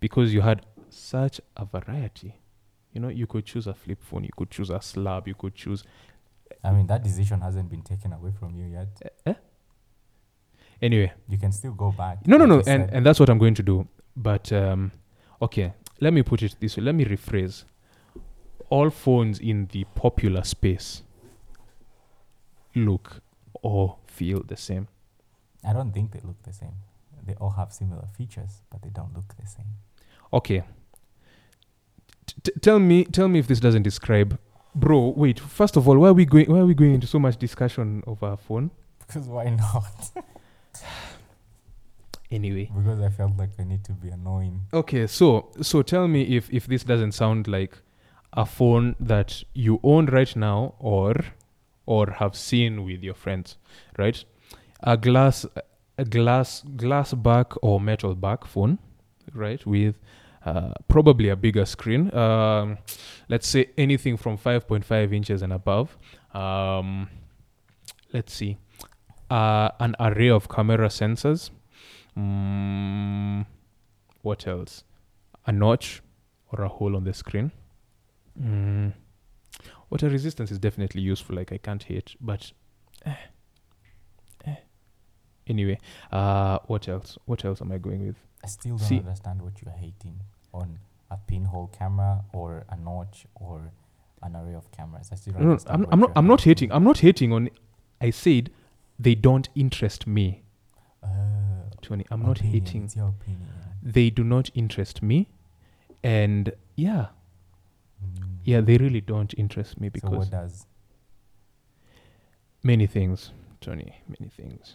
because 0.00 0.34
you 0.34 0.40
had 0.40 0.66
such 0.90 1.40
a 1.56 1.64
variety. 1.64 2.34
You 2.92 3.00
know, 3.02 3.08
you 3.20 3.26
could 3.26 3.44
choose 3.44 3.66
a 3.68 3.74
flip 3.74 4.02
phone, 4.02 4.24
you 4.24 4.30
could 4.36 4.50
choose 4.50 4.70
a 4.70 4.80
slab, 4.80 5.28
you 5.28 5.34
could 5.34 5.54
choose 5.54 5.84
I 6.64 6.72
mean, 6.72 6.86
that 6.88 7.02
decision 7.04 7.40
hasn't 7.42 7.68
been 7.70 7.82
taken 7.82 8.12
away 8.12 8.32
from 8.38 8.56
you 8.56 8.64
yet. 8.66 9.36
Anyway. 10.82 11.12
You 11.28 11.38
can 11.38 11.52
still 11.52 11.72
go 11.72 11.92
back. 11.92 12.26
No, 12.26 12.36
no, 12.36 12.46
no, 12.46 12.62
and 12.66 12.90
and 12.90 13.04
that's 13.04 13.20
what 13.20 13.28
I'm 13.28 13.38
going 13.38 13.54
to 13.54 13.62
do. 13.62 13.86
But 14.16 14.52
um, 14.52 14.92
okay, 15.40 15.72
let 16.00 16.12
me 16.12 16.22
put 16.22 16.42
it 16.42 16.56
this 16.60 16.76
way. 16.76 16.82
Let 16.84 16.94
me 16.94 17.04
rephrase. 17.04 17.64
All 18.70 18.90
phones 18.90 19.38
in 19.38 19.66
the 19.72 19.84
popular 19.94 20.44
space 20.44 21.02
look 22.74 23.22
or 23.62 23.96
feel 24.06 24.42
the 24.42 24.56
same. 24.56 24.88
I 25.64 25.72
don't 25.72 25.92
think 25.92 26.12
they 26.12 26.20
look 26.24 26.42
the 26.42 26.52
same. 26.52 26.74
They 27.26 27.34
all 27.34 27.50
have 27.50 27.72
similar 27.72 28.06
features, 28.16 28.62
but 28.70 28.82
they 28.82 28.90
don't 28.90 29.14
look 29.14 29.34
the 29.40 29.46
same. 29.46 29.66
Okay. 30.32 30.62
T- 32.42 32.52
tell 32.60 32.78
me, 32.78 33.04
tell 33.04 33.28
me 33.28 33.38
if 33.38 33.46
this 33.46 33.60
doesn't 33.60 33.82
describe, 33.82 34.38
bro. 34.74 35.12
Wait. 35.16 35.40
First 35.40 35.76
of 35.76 35.88
all, 35.88 35.98
why 35.98 36.08
are 36.08 36.12
we 36.14 36.24
going? 36.24 36.50
Why 36.50 36.58
are 36.60 36.66
we 36.66 36.74
going 36.74 36.94
into 36.94 37.06
so 37.06 37.18
much 37.18 37.36
discussion 37.36 38.02
of 38.06 38.22
our 38.22 38.36
phone? 38.36 38.70
Because 39.06 39.26
why 39.26 39.44
not? 39.48 40.10
Anyway. 42.30 42.70
because 42.76 43.00
I 43.00 43.08
felt 43.08 43.38
like 43.38 43.52
I 43.58 43.64
need 43.64 43.84
to 43.84 43.92
be 43.92 44.10
annoying. 44.10 44.60
Okay, 44.74 45.06
so 45.06 45.50
so 45.62 45.80
tell 45.80 46.06
me 46.08 46.36
if 46.36 46.52
if 46.52 46.66
this 46.66 46.84
doesn't 46.84 47.12
sound 47.12 47.48
like 47.48 47.78
a 48.34 48.44
phone 48.44 48.96
that 49.00 49.42
you 49.54 49.80
own 49.82 50.06
right 50.06 50.36
now 50.36 50.74
or 50.78 51.14
or 51.86 52.10
have 52.18 52.36
seen 52.36 52.84
with 52.84 53.02
your 53.02 53.14
friends, 53.14 53.56
right? 53.96 54.22
A 54.82 54.98
glass 54.98 55.46
a 55.96 56.04
glass 56.04 56.62
glass 56.76 57.14
back 57.14 57.54
or 57.62 57.80
metal 57.80 58.14
back 58.14 58.44
phone, 58.44 58.78
right? 59.32 59.64
With 59.64 59.98
uh, 60.44 60.72
probably 60.86 61.28
a 61.30 61.36
bigger 61.36 61.64
screen. 61.64 62.14
Um, 62.14 62.78
let's 63.28 63.48
say 63.48 63.70
anything 63.76 64.16
from 64.16 64.38
5.5 64.38 65.14
inches 65.14 65.42
and 65.42 65.52
above. 65.52 65.96
Um, 66.32 67.08
let's 68.12 68.32
see. 68.32 68.56
Uh, 69.30 69.68
an 69.80 69.94
array 70.00 70.28
of 70.30 70.48
camera 70.48 70.88
sensors. 70.88 71.50
Mm, 72.16 73.46
what 74.22 74.46
else? 74.46 74.84
A 75.46 75.52
notch 75.52 76.02
or 76.52 76.62
a 76.64 76.68
hole 76.68 76.96
on 76.96 77.04
the 77.04 77.12
screen. 77.12 77.52
Mm, 78.40 78.92
water 79.90 80.08
resistance 80.08 80.50
is 80.50 80.58
definitely 80.58 81.02
useful. 81.02 81.36
Like 81.36 81.52
I 81.52 81.58
can't 81.58 81.82
hate, 81.82 82.14
but 82.20 82.52
eh, 83.04 83.14
eh. 84.46 84.54
anyway. 85.46 85.78
Uh, 86.10 86.58
what 86.66 86.88
else? 86.88 87.18
What 87.26 87.44
else 87.44 87.60
am 87.60 87.70
I 87.72 87.78
going 87.78 88.06
with? 88.06 88.16
I 88.42 88.46
still 88.48 88.76
don't 88.76 88.86
See- 88.86 88.98
understand 88.98 89.42
what 89.42 89.60
you're 89.62 89.72
hating 89.74 90.20
on 90.54 90.78
a 91.10 91.16
pinhole 91.16 91.68
camera 91.78 92.24
or 92.32 92.64
a 92.70 92.76
notch 92.76 93.26
or 93.34 93.72
an 94.22 94.36
array 94.36 94.54
of 94.54 94.70
cameras. 94.72 95.08
I 95.12 95.16
still 95.16 95.32
don't 95.34 95.42
No, 95.42 95.46
no, 95.48 95.52
understand. 95.52 95.86
I'm, 95.86 95.92
I'm 95.92 96.00
not. 96.00 96.12
I'm 96.16 96.26
not 96.26 96.40
hating. 96.42 96.72
I'm 96.72 96.84
not 96.84 96.98
hating 96.98 97.32
on. 97.32 97.50
I 98.00 98.10
said 98.10 98.50
they 98.98 99.14
don't 99.14 99.48
interest 99.54 100.06
me, 100.06 100.42
Uh, 101.02 101.08
Tony. 101.82 102.04
I'm 102.10 102.22
not 102.22 102.38
hating. 102.38 102.84
Opinion. 102.84 103.48
They 103.82 104.10
do 104.10 104.24
not 104.24 104.50
interest 104.54 105.02
me, 105.02 105.28
and 106.02 106.52
yeah, 106.76 107.08
Mm. 108.04 108.38
yeah, 108.44 108.60
they 108.60 108.76
really 108.78 109.00
don't 109.00 109.34
interest 109.36 109.80
me 109.80 109.88
So 109.88 109.92
because 109.92 110.18
what 110.18 110.30
does? 110.30 110.66
many 112.62 112.86
things, 112.86 113.32
Tony. 113.60 114.02
Many 114.08 114.28
things. 114.30 114.74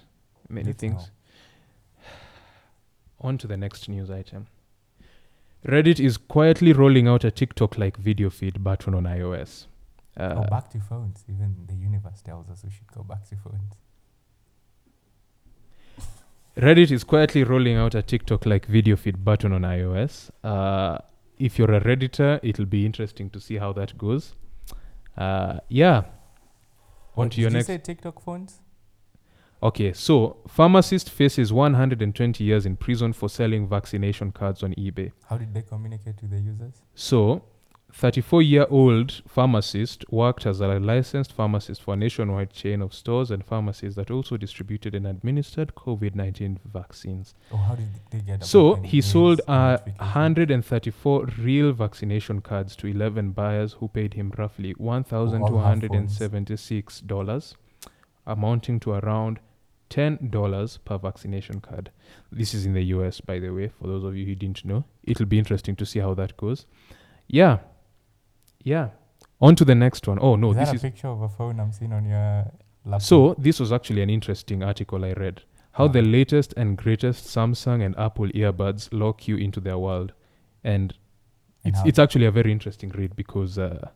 Many 0.49 0.67
Let's 0.67 0.79
things. 0.79 1.01
know. 1.97 2.09
On 3.29 3.37
to 3.37 3.47
the 3.47 3.57
next 3.57 3.87
news 3.89 4.09
item. 4.09 4.47
Reddit 5.65 5.99
is 5.99 6.17
quietly 6.17 6.73
rolling 6.73 7.07
out 7.07 7.23
a 7.23 7.31
TikTok 7.31 7.77
like 7.77 7.95
video 7.97 8.29
feed 8.29 8.63
button 8.63 8.93
on 8.93 9.03
iOS. 9.05 9.67
Uh, 10.17 10.33
oh, 10.45 10.49
back 10.49 10.69
to 10.71 10.79
phones. 10.81 11.23
Even 11.29 11.55
the 11.67 11.73
universe 11.75 12.21
tells 12.21 12.49
us 12.49 12.63
we 12.65 12.69
should 12.71 12.91
go 12.93 13.01
back 13.03 13.23
to 13.29 13.35
phones. 13.37 13.73
Reddit 16.55 16.91
is 16.91 17.03
quietly 17.03 17.43
rolling 17.43 17.77
out 17.77 17.95
a 17.95 18.03
TikTok 18.03 18.45
like 18.45 18.67
video 18.67 18.95
feed 18.95 19.25
button 19.25 19.53
on 19.53 19.61
iOS. 19.63 20.29
Uh, 20.43 20.99
if 21.39 21.57
you're 21.57 21.73
a 21.73 21.81
Redditor, 21.81 22.39
it'll 22.43 22.65
be 22.65 22.85
interesting 22.85 23.29
to 23.31 23.39
see 23.39 23.57
how 23.57 23.73
that 23.73 23.97
goes. 23.97 24.35
Uh, 25.17 25.59
yeah. 25.67 26.03
On 27.17 27.29
to 27.29 27.41
your 27.41 27.49
did 27.49 27.57
next. 27.57 27.69
you 27.69 27.75
say 27.75 27.77
TikTok 27.79 28.21
phones? 28.21 28.59
Okay, 29.63 29.93
so 29.93 30.37
pharmacist 30.47 31.09
faces 31.09 31.51
120 31.53 32.43
years 32.43 32.65
in 32.65 32.75
prison 32.75 33.13
for 33.13 33.29
selling 33.29 33.67
vaccination 33.67 34.31
cards 34.31 34.61
on 34.61 34.73
eBay. 34.75 35.11
How 35.29 35.37
did 35.37 35.53
they 35.53 35.61
communicate 35.61 36.17
to 36.17 36.27
the 36.27 36.39
users? 36.39 36.81
So, 36.95 37.45
34-year-old 37.99 39.21
pharmacist 39.27 40.03
worked 40.11 40.47
as 40.47 40.59
a 40.59 40.79
licensed 40.79 41.31
pharmacist 41.31 41.79
for 41.81 41.93
a 41.93 41.97
nationwide 41.97 42.51
chain 42.51 42.81
of 42.81 42.91
stores 42.93 43.29
and 43.29 43.45
pharmacies 43.45 43.93
that 43.95 44.09
also 44.09 44.35
distributed 44.35 44.95
and 44.95 45.05
administered 45.05 45.75
COVID-19 45.75 46.57
vaccines. 46.65 47.35
Oh, 47.51 47.57
how 47.57 47.75
did 47.75 47.89
they 48.09 48.17
get? 48.19 48.43
So 48.43 48.75
he 48.75 48.99
sold 48.99 49.41
uh, 49.47 49.77
134 49.97 51.25
real 51.37 51.71
vaccination 51.71 52.41
cards 52.41 52.75
to 52.77 52.87
11 52.87 53.29
buyers 53.31 53.73
who 53.73 53.89
paid 53.89 54.15
him 54.15 54.33
roughly 54.37 54.73
$1,276, 54.75 57.55
amounting 58.25 58.79
to 58.79 58.93
around 58.93 59.39
$10 59.91 60.79
per 60.83 60.97
vaccination 60.97 61.61
card. 61.61 61.91
This 62.31 62.55
is 62.55 62.65
in 62.65 62.73
the 62.73 62.85
US, 62.85 63.21
by 63.21 63.37
the 63.37 63.51
way, 63.51 63.67
for 63.67 63.85
those 63.87 64.03
of 64.03 64.17
you 64.17 64.25
who 64.25 64.33
didn't 64.33 64.65
know. 64.65 64.85
It'll 65.03 65.27
be 65.27 65.37
interesting 65.37 65.75
to 65.75 65.85
see 65.85 65.99
how 65.99 66.15
that 66.15 66.35
goes. 66.37 66.65
Yeah. 67.27 67.59
Yeah. 68.63 68.89
On 69.41 69.55
to 69.55 69.65
the 69.65 69.75
next 69.75 70.07
one. 70.07 70.19
Oh, 70.21 70.35
no, 70.35 70.51
is 70.51 70.57
this 70.57 70.67
that 70.69 70.73
a 70.73 70.75
is. 70.75 70.81
picture 70.81 71.07
of 71.07 71.21
a 71.21 71.29
phone 71.29 71.59
I'm 71.59 71.71
seeing 71.71 71.91
on 71.93 72.05
your 72.05 72.51
laptop? 72.85 73.01
So, 73.01 73.35
this 73.37 73.59
was 73.59 73.71
actually 73.71 74.01
an 74.01 74.09
interesting 74.09 74.63
article 74.63 75.03
I 75.03 75.13
read. 75.13 75.43
How 75.73 75.87
the 75.87 76.01
latest 76.03 76.53
and 76.55 76.77
greatest 76.77 77.25
Samsung 77.25 77.83
and 77.83 77.97
Apple 77.97 78.27
earbuds 78.27 78.89
lock 78.91 79.27
you 79.27 79.37
into 79.37 79.59
their 79.59 79.77
world. 79.79 80.13
And 80.63 80.93
And 81.65 81.73
it's, 81.73 81.79
how, 81.79 81.85
it's 81.85 81.99
actually 81.99 82.25
a 82.25 82.31
very 82.31 82.51
interesting 82.51 82.89
read 82.89 83.15
because, 83.15 83.57
uh, 83.57 83.89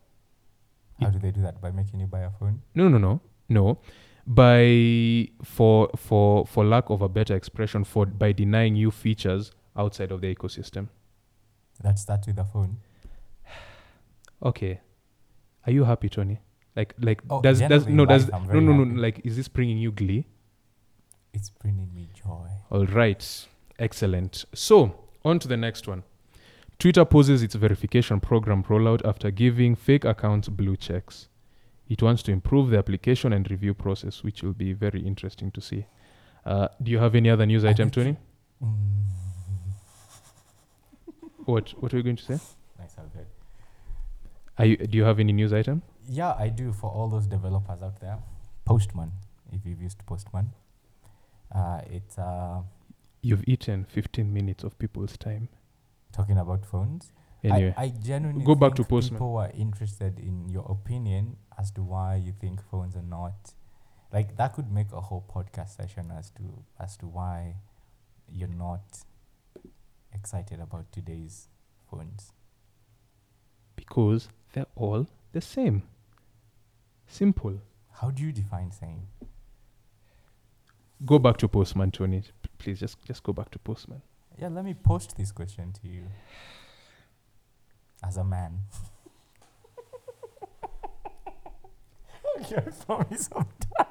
how 0.99 1.11
do 1.11 1.19
they 1.19 1.29
do 1.31 1.41
that 1.43 1.61
by 1.61 1.69
making 1.69 1.99
you 1.99 2.07
buy 2.07 2.21
a 2.21 2.31
phone? 2.31 2.61
no, 2.73 2.89
no, 2.89 2.97
no, 2.97 3.21
no. 3.47 3.77
By, 4.25 5.29
for, 5.43 5.89
for, 5.95 6.45
for 6.45 6.65
lack 6.65 6.89
of 6.89 7.01
a 7.01 7.07
better 7.07 7.35
expression, 7.35 7.83
for 7.85 8.05
by 8.05 8.31
denying 8.33 8.75
you 8.75 8.91
features 8.91 9.51
outside 9.77 10.11
of 10.11 10.19
the 10.21 10.35
ecosystem. 10.35 10.89
That 11.83 11.99
starts 11.99 12.27
with 12.27 12.39
a 12.39 12.43
phone. 12.43 12.77
Okay. 14.43 14.79
Are 15.65 15.71
you 15.71 15.83
happy, 15.83 16.09
Tony? 16.09 16.39
Like, 16.75 16.93
like, 16.99 17.21
Oh, 17.29 17.41
does, 17.41 17.59
does, 17.59 17.87
no, 17.87 18.05
does, 18.05 18.29
no, 18.29 18.39
no, 18.39 18.59
no, 18.59 18.85
happy. 18.85 18.97
like, 18.99 19.21
is 19.25 19.35
this 19.35 19.47
bringing 19.47 19.77
you 19.77 19.91
glee? 19.91 20.27
It's 21.33 21.49
bringing 21.49 21.93
me 21.93 22.07
joy. 22.13 22.47
All 22.69 22.85
right. 22.85 23.47
Excellent. 23.79 24.45
So, 24.53 24.95
on 25.25 25.39
to 25.39 25.47
the 25.47 25.57
next 25.57 25.87
one. 25.87 26.03
Twitter 26.79 27.03
poses 27.05 27.41
its 27.41 27.55
verification 27.55 28.19
program 28.19 28.63
rollout 28.63 29.03
after 29.03 29.31
giving 29.31 29.75
fake 29.75 30.05
accounts 30.05 30.47
blue 30.49 30.77
checks. 30.77 31.27
It 31.89 32.03
wants 32.03 32.21
to 32.23 32.31
improve 32.31 32.69
the 32.69 32.77
application 32.77 33.33
and 33.33 33.49
review 33.49 33.73
process, 33.73 34.23
which 34.23 34.43
will 34.43 34.53
be 34.53 34.73
very 34.73 34.99
interesting 35.01 35.49
to 35.51 35.61
see. 35.61 35.85
Uh, 36.45 36.67
do 36.83 36.91
you 36.91 36.99
have 36.99 37.15
any 37.15 37.29
other 37.29 37.45
news 37.45 37.65
I 37.65 37.69
item, 37.69 37.89
Tony? 37.89 38.17
Mm. 38.63 38.77
What 41.45 41.69
What 41.81 41.91
were 41.93 41.97
you 41.99 42.03
going 42.03 42.17
to 42.17 42.23
say? 42.23 42.39
Nice, 42.77 42.95
okay. 42.99 43.25
Are 44.57 44.65
you, 44.65 44.77
do 44.77 44.97
you 44.97 45.03
have 45.03 45.19
any 45.19 45.33
news 45.33 45.53
item? 45.53 45.83
Yeah, 46.09 46.33
I 46.37 46.49
do 46.49 46.71
for 46.73 46.89
all 46.89 47.09
those 47.09 47.27
developers 47.27 47.81
out 47.81 47.99
there. 47.99 48.17
Postman, 48.65 49.11
if 49.51 49.65
you've 49.65 49.81
used 49.81 50.03
Postman. 50.05 50.51
Uh, 51.53 51.81
it's 51.89 52.17
uh, 52.17 52.61
You've 53.21 53.43
eaten 53.47 53.85
15 53.85 54.33
minutes 54.33 54.63
of 54.63 54.77
people's 54.79 55.17
time. 55.17 55.49
talking 56.11 56.37
about 56.37 56.65
phones. 56.65 57.11
Anyway, 57.43 57.73
I, 57.77 57.83
I 57.83 57.89
genuinely 57.89 58.43
Go 58.43 58.55
back 58.55 58.73
to 58.75 58.83
Postman. 58.83 59.19
People 59.19 59.37
are 59.37 59.51
interested 59.57 60.19
in 60.19 60.49
your 60.49 60.65
opinion 60.69 61.37
as 61.57 61.71
to 61.71 61.83
why 61.83 62.15
you 62.15 62.33
think 62.39 62.61
phones 62.71 62.95
are 62.95 63.03
not 63.03 63.53
like 64.11 64.35
that. 64.37 64.53
Could 64.53 64.71
make 64.71 64.91
a 64.91 65.01
whole 65.01 65.23
podcast 65.33 65.75
session 65.75 66.11
as 66.17 66.31
to 66.31 66.63
as 66.79 66.97
to 66.97 67.05
why 67.05 67.55
you're 68.31 68.47
not 68.49 69.03
excited 70.13 70.59
about 70.59 70.91
today's 70.91 71.47
phones. 71.89 72.33
because 73.75 74.29
they're 74.57 74.65
all 74.75 75.05
the 75.33 75.41
same. 75.41 75.83
Simple. 77.05 77.61
How 77.91 78.09
do 78.09 78.23
you 78.23 78.31
define 78.31 78.71
same? 78.71 79.03
Go 81.05 81.19
back 81.19 81.37
to 81.37 81.47
Postman, 81.47 81.91
Tony. 81.91 82.21
P- 82.21 82.49
Please 82.57 82.79
just 82.79 82.97
just 83.05 83.21
go 83.21 83.33
back 83.33 83.51
to 83.51 83.59
Postman. 83.59 84.01
Yeah, 84.39 84.47
let 84.47 84.65
me 84.65 84.73
post 84.73 85.15
this 85.15 85.31
question 85.31 85.73
to 85.73 85.87
you. 85.87 86.05
As 88.03 88.17
a 88.17 88.23
man. 88.23 88.61
okay, 92.39 92.55
I 92.57 92.71
promise 92.85 93.29
I'm 93.35 93.45
done. 93.77 93.85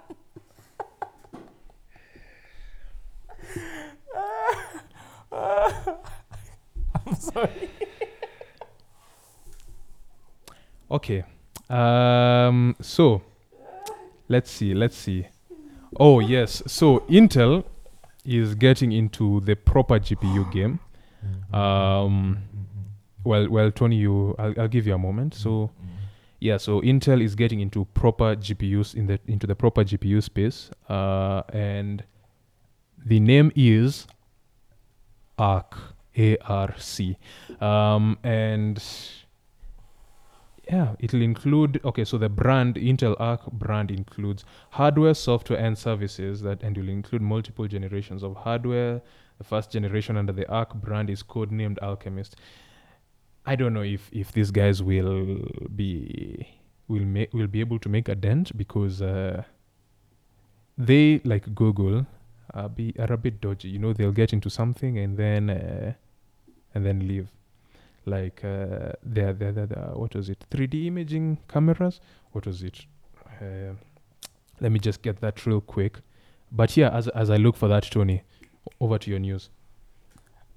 I'm 7.06 7.14
sorry. 7.14 7.70
Okay. 10.90 11.24
Um. 11.68 12.76
So, 12.80 13.22
let's 14.28 14.50
see. 14.50 14.74
Let's 14.74 14.96
see. 14.96 15.26
Oh 15.98 16.20
yes. 16.20 16.62
So 16.66 17.00
Intel 17.08 17.64
is 18.24 18.54
getting 18.54 18.92
into 18.92 19.40
the 19.40 19.56
proper 19.56 19.98
GPU 19.98 20.50
game. 20.52 20.78
Um. 21.52 22.38
Well, 23.24 23.48
well, 23.48 23.72
Tony, 23.72 23.96
you. 23.96 24.36
I'll, 24.38 24.54
I'll 24.60 24.68
give 24.68 24.86
you 24.86 24.94
a 24.94 24.98
moment. 24.98 25.34
So 25.34 25.70
yeah. 26.38 26.56
So 26.58 26.80
Intel 26.82 27.20
is 27.20 27.34
getting 27.34 27.58
into 27.60 27.84
proper 27.86 28.36
GPUs 28.36 28.94
in 28.94 29.06
the 29.08 29.18
into 29.26 29.46
the 29.46 29.56
proper 29.56 29.82
GPU 29.82 30.22
space. 30.22 30.70
Uh. 30.88 31.42
And 31.52 32.04
the 33.04 33.18
name 33.18 33.50
is 33.56 34.06
ARC. 35.38 35.76
A 36.16 36.36
R 36.38 36.74
C. 36.78 37.16
Um. 37.60 38.18
And 38.22 38.82
yeah, 40.70 40.96
it'll 40.98 41.22
include 41.22 41.80
okay, 41.84 42.04
so 42.04 42.18
the 42.18 42.28
brand 42.28 42.74
Intel 42.74 43.14
Arc 43.20 43.46
brand 43.52 43.90
includes 43.90 44.44
hardware, 44.70 45.14
software, 45.14 45.58
and 45.58 45.78
services 45.78 46.42
that 46.42 46.62
and 46.62 46.76
will 46.76 46.88
include 46.88 47.22
multiple 47.22 47.68
generations 47.68 48.22
of 48.24 48.36
hardware. 48.36 49.00
The 49.38 49.44
first 49.44 49.70
generation 49.70 50.16
under 50.16 50.32
the 50.32 50.48
Arc 50.48 50.74
brand 50.74 51.08
is 51.08 51.22
codenamed 51.22 51.78
Alchemist. 51.82 52.36
I 53.44 53.54
don't 53.54 53.74
know 53.74 53.82
if 53.82 54.08
if 54.12 54.32
these 54.32 54.50
guys 54.50 54.82
will 54.82 55.38
be 55.74 56.48
will 56.88 57.04
make 57.04 57.32
will 57.32 57.46
be 57.46 57.60
able 57.60 57.78
to 57.78 57.88
make 57.88 58.08
a 58.08 58.16
dent 58.16 58.56
because 58.56 59.00
uh, 59.00 59.44
they 60.76 61.20
like 61.24 61.54
Google 61.54 62.06
uh, 62.54 62.66
be 62.66 62.92
are 62.98 63.12
a 63.12 63.16
bit 63.16 63.40
dodgy. 63.40 63.68
You 63.68 63.78
know, 63.78 63.92
they'll 63.92 64.10
get 64.10 64.32
into 64.32 64.50
something 64.50 64.98
and 64.98 65.16
then 65.16 65.50
uh, 65.50 65.92
and 66.74 66.84
then 66.84 67.06
leave 67.06 67.28
like 68.06 68.44
uh, 68.44 68.92
the, 69.02 69.32
the, 69.34 69.76
what 69.94 70.14
was 70.14 70.28
it 70.28 70.44
3d 70.50 70.86
imaging 70.86 71.38
cameras? 71.48 72.00
What 72.32 72.46
was 72.46 72.62
it? 72.62 72.86
Uh, 73.40 73.74
let 74.60 74.72
me 74.72 74.78
just 74.78 75.02
get 75.02 75.20
that 75.20 75.44
real 75.44 75.60
quick. 75.60 75.98
But 76.50 76.76
yeah 76.76 76.90
as, 76.90 77.08
as 77.08 77.28
i 77.28 77.36
look 77.36 77.56
for 77.56 77.68
that 77.68 77.82
tony 77.84 78.22
over 78.80 78.98
to 78.98 79.10
your 79.10 79.18
news. 79.18 79.50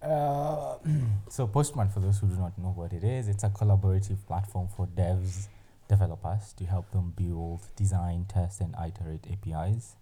Uh, 0.02 0.76
so 1.30 1.48
Postman, 1.48 1.90
for 1.90 2.00
those 2.00 2.20
who 2.20 2.28
do 2.28 2.36
not 2.36 2.58
know 2.58 2.70
what 2.70 2.94
it 2.94 3.04
is, 3.04 3.28
it's 3.28 3.44
a 3.44 3.50
collaborative 3.50 4.26
platform 4.28 4.68
for 4.76 4.88
devs, 4.88 5.48
developers 5.88 6.54
to 6.54 6.66
help 6.66 6.90
them 6.92 7.14
build, 7.16 7.62
design, 7.76 8.26
test, 8.30 8.62
and 8.62 8.76
iterate 8.76 9.26
APIs. 9.30 9.96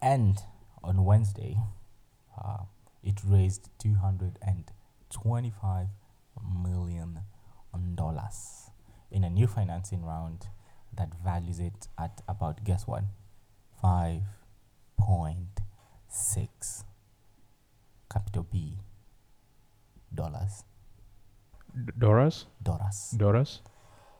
And 0.00 0.38
on 0.82 1.04
Wednesday, 1.04 1.56
uh, 2.36 2.64
it 3.02 3.20
raised 3.24 3.70
two 3.78 3.94
hundred 3.94 4.38
and 4.42 4.64
twenty-five 5.10 5.88
million 6.62 7.20
dollars 7.94 8.70
in 9.10 9.24
a 9.24 9.30
new 9.30 9.46
financing 9.46 10.04
round 10.04 10.46
that 10.94 11.12
values 11.24 11.58
it 11.58 11.88
at 11.98 12.20
about 12.28 12.64
guess 12.64 12.86
what, 12.86 13.04
five 13.80 14.22
point 14.98 15.60
six 16.08 16.84
capital 18.10 18.46
B 18.50 18.78
dollars. 20.14 20.64
D- 21.74 21.92
doras 21.98 22.44
Dollars. 22.62 23.14
doras 23.16 23.60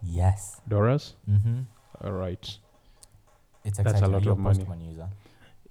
Yes. 0.02 0.60
doras 0.68 1.14
Mm-hmm. 1.28 1.60
all 2.02 2.12
right 2.12 2.58
It's 3.64 3.78
That's 3.78 4.00
a 4.00 4.06
lot 4.06 4.24
You're 4.24 4.32
of 4.32 4.38
money. 4.38 4.64
User. 4.88 5.08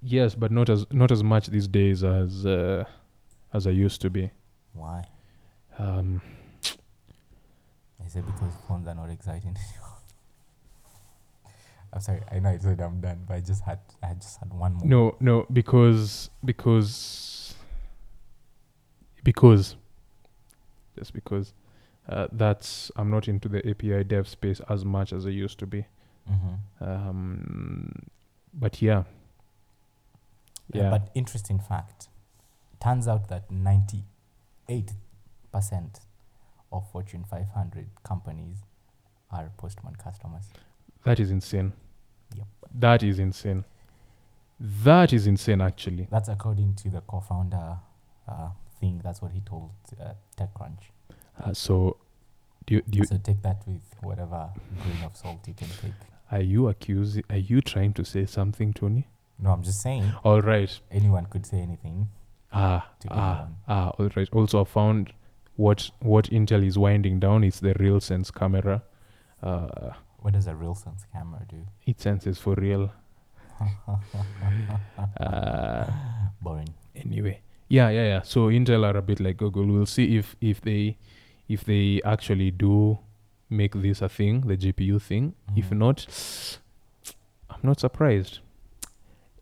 yes 0.00 0.34
but 0.36 0.52
not 0.52 0.70
as 0.70 0.86
not 0.92 1.10
as 1.10 1.22
much 1.24 1.48
these 1.48 1.66
days 1.68 2.04
as 2.04 2.46
uh, 2.46 2.84
as 3.52 3.66
i 3.66 3.70
used 3.70 4.00
to 4.02 4.10
be 4.10 4.30
Why? 4.74 5.04
um 5.78 6.22
It 8.16 8.24
because 8.26 8.52
phones 8.68 8.86
are 8.88 8.94
not 8.94 9.10
exciting? 9.10 9.56
I'm 11.92 12.00
sorry. 12.00 12.20
I 12.30 12.38
know 12.38 12.50
I 12.50 12.58
said 12.58 12.80
I'm 12.80 13.00
done, 13.00 13.24
but 13.26 13.34
I 13.34 13.40
just 13.40 13.62
had 13.64 13.78
I 14.02 14.14
just 14.14 14.38
had 14.38 14.52
one 14.52 14.74
more. 14.74 14.86
no 14.86 15.16
no 15.20 15.46
because 15.52 16.30
because 16.44 17.54
because 19.24 19.76
just 20.98 21.12
because 21.12 21.52
uh, 22.08 22.26
that's 22.32 22.90
i'm 22.96 23.08
not 23.10 23.28
into 23.28 23.48
the 23.48 23.66
api 23.70 24.02
dev 24.04 24.26
space 24.26 24.60
as 24.68 24.84
much 24.84 25.12
as 25.12 25.24
i 25.26 25.30
used 25.30 25.58
to 25.58 25.66
be 25.66 25.84
Mm-hmm. 26.30 26.84
um 26.84 27.92
but 28.54 28.80
yeah 28.82 29.02
yeah 30.72 30.90
But 30.90 31.10
interesting 31.14 31.58
fact. 31.58 32.08
Turns 32.80 33.06
out 33.08 33.28
that 33.28 33.50
98% 33.50 34.02
of 36.72 36.90
Fortune 36.90 37.24
500 37.28 37.86
companies 38.04 38.58
are 39.30 39.50
Postman 39.56 39.94
customers. 39.96 40.44
That 41.04 41.20
is 41.20 41.30
insane. 41.30 41.72
Yep. 42.36 42.46
That 42.74 43.02
is 43.02 43.18
insane. 43.18 43.64
That 44.60 45.12
is 45.12 45.26
insane, 45.26 45.60
actually. 45.60 46.06
That's 46.10 46.28
according 46.28 46.74
to 46.76 46.90
the 46.90 47.00
co-founder 47.00 47.76
uh, 48.28 48.48
thing. 48.80 49.00
That's 49.02 49.20
what 49.20 49.32
he 49.32 49.40
told 49.40 49.70
uh, 50.00 50.12
TechCrunch. 50.36 50.78
Uh, 51.42 51.52
so, 51.52 51.96
do 52.66 52.74
you, 52.76 52.82
do 52.88 52.98
you, 52.98 53.04
so 53.04 53.16
take 53.18 53.42
that 53.42 53.62
with 53.66 53.82
whatever 54.02 54.50
grain 54.82 55.02
of 55.04 55.16
salt 55.16 55.40
you 55.48 55.54
can 55.54 55.68
take. 55.80 55.92
are 56.30 56.40
you 56.40 56.68
accusing? 56.68 57.24
Are 57.30 57.36
you 57.38 57.60
trying 57.60 57.92
to 57.94 58.04
say 58.04 58.26
something, 58.26 58.72
Tony? 58.72 59.08
No, 59.38 59.50
I'm 59.50 59.62
just 59.64 59.80
saying 59.82 60.12
All 60.22 60.40
right. 60.40 60.78
anyone 60.92 61.26
could 61.26 61.44
say 61.46 61.58
anything 61.58 62.08
Ah, 62.52 62.86
ah, 63.10 63.32
anyone. 63.40 63.56
ah. 63.66 63.88
All 63.98 64.08
right. 64.14 64.28
Also, 64.32 64.60
I 64.60 64.64
found 64.64 65.12
what 65.56 65.90
what 66.00 66.30
Intel 66.30 66.64
is 66.66 66.78
winding 66.78 67.20
down 67.20 67.44
is 67.44 67.60
the 67.60 67.74
RealSense 67.74 68.32
camera. 68.32 68.82
Uh, 69.42 69.92
What 70.20 70.34
does 70.34 70.46
a 70.46 70.52
RealSense 70.54 71.04
camera 71.12 71.42
do? 71.48 71.66
it 71.86 72.00
senses 72.00 72.38
for 72.38 72.54
real. 72.54 72.92
Uh, 75.20 75.86
Boring. 76.40 76.74
anyway 76.96 77.40
yeah 77.68 77.88
yeah 77.90 78.04
yeah 78.04 78.22
so 78.22 78.48
intel 78.48 78.84
are 78.84 78.96
a 78.96 79.02
bit 79.02 79.20
like 79.20 79.36
google 79.36 79.64
we'll 79.66 79.86
see 79.86 80.16
if 80.16 80.34
if 80.40 80.60
they 80.60 80.96
if 81.48 81.64
they 81.64 82.00
actually 82.04 82.50
do 82.50 82.98
make 83.48 83.72
this 83.80 84.02
a 84.02 84.08
thing 84.08 84.40
the 84.46 84.56
gpu 84.56 85.00
thing 85.00 85.34
if 85.56 85.70
Mhm. 85.70 85.78
not 85.78 86.06
i'm 87.50 87.60
not 87.62 87.78
surprised 87.80 88.40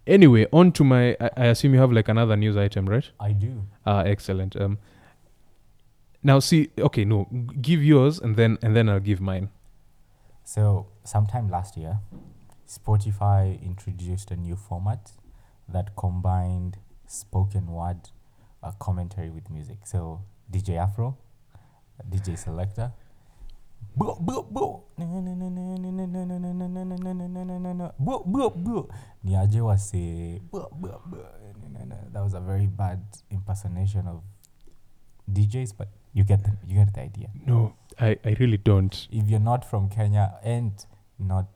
anyway 0.07 0.47
on 0.53 0.71
to 0.73 0.85
my 0.85 1.17
I, 1.21 1.31
I 1.37 1.45
assume 1.47 1.73
you 1.75 1.81
have 1.81 1.93
like 1.93 2.09
another 2.09 2.37
news 2.37 2.57
item 2.57 2.87
right 2.87 3.11
I 3.19 3.33
do. 3.33 3.63
ah 3.87 4.01
excellent 4.03 4.55
um 4.57 4.79
now 6.23 6.39
see, 6.39 6.71
okay, 6.79 7.05
no, 7.05 7.27
give 7.61 7.83
yours 7.83 8.19
and 8.19 8.37
then 8.37 8.59
and 8.63 8.77
then 8.77 8.89
I'll 8.89 9.01
give 9.01 9.21
mine. 9.21 9.51
So 10.45 10.89
sometime 11.05 11.49
last 11.49 11.77
year, 11.77 12.01
Spotify 12.69 13.61
introduced 13.63 14.31
a 14.31 14.37
new 14.37 14.57
format 14.57 15.13
that 15.69 15.97
combined 15.97 16.79
spoken 17.07 17.67
word 17.67 18.11
uh, 18.63 18.73
commentary 18.79 19.31
with 19.31 19.51
music. 19.51 19.79
So 19.85 20.23
DJ 20.53 20.77
Afro, 20.77 21.17
DJ 22.09 22.37
Selector. 22.37 22.93
Boo, 23.97 24.15
boo, 24.21 24.47
was 29.63 29.91
say. 29.91 30.41
That 32.13 32.23
was 32.23 32.35
a 32.35 32.41
very 32.41 32.67
bad 32.67 33.03
impersonation 33.31 34.07
of 34.07 34.23
DJs, 35.33 35.73
but 35.77 35.89
you 36.13 36.25
get 36.25 36.43
the, 36.43 36.53
you 36.67 36.77
get 36.77 36.93
the 36.95 37.01
idea. 37.01 37.29
No 37.47 37.75
i 37.99 38.17
i 38.25 38.37
really 38.41 38.57
don't. 38.57 39.09
If 39.11 39.29
you're 39.29 39.41
not 39.41 39.69
from 39.69 39.89
Kenya 39.89 40.39
and 40.43 40.73
not 41.19 41.49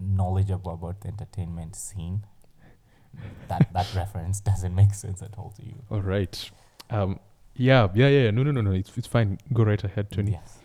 knowledgeable 0.00 0.74
about 0.74 1.00
the 1.00 1.08
entertainment 1.08 1.76
scene, 1.76 2.24
that 3.48 3.72
that 3.72 3.94
reference 3.96 4.40
doesn't 4.40 4.74
make 4.74 4.94
sense 4.94 5.22
at 5.22 5.36
all 5.38 5.52
to 5.56 5.64
you. 5.64 5.82
all 5.90 6.02
right. 6.02 6.50
Um 6.90 7.18
yeah 7.56 7.88
yeah 7.94 8.08
yeah 8.08 8.30
no 8.30 8.42
no 8.42 8.50
no 8.50 8.60
no. 8.60 8.72
It's, 8.72 8.96
it's 8.96 9.06
fine. 9.06 9.38
Go 9.52 9.64
right 9.64 9.82
ahead 9.82 10.10
tony. 10.10 10.32
Yes. 10.32 10.58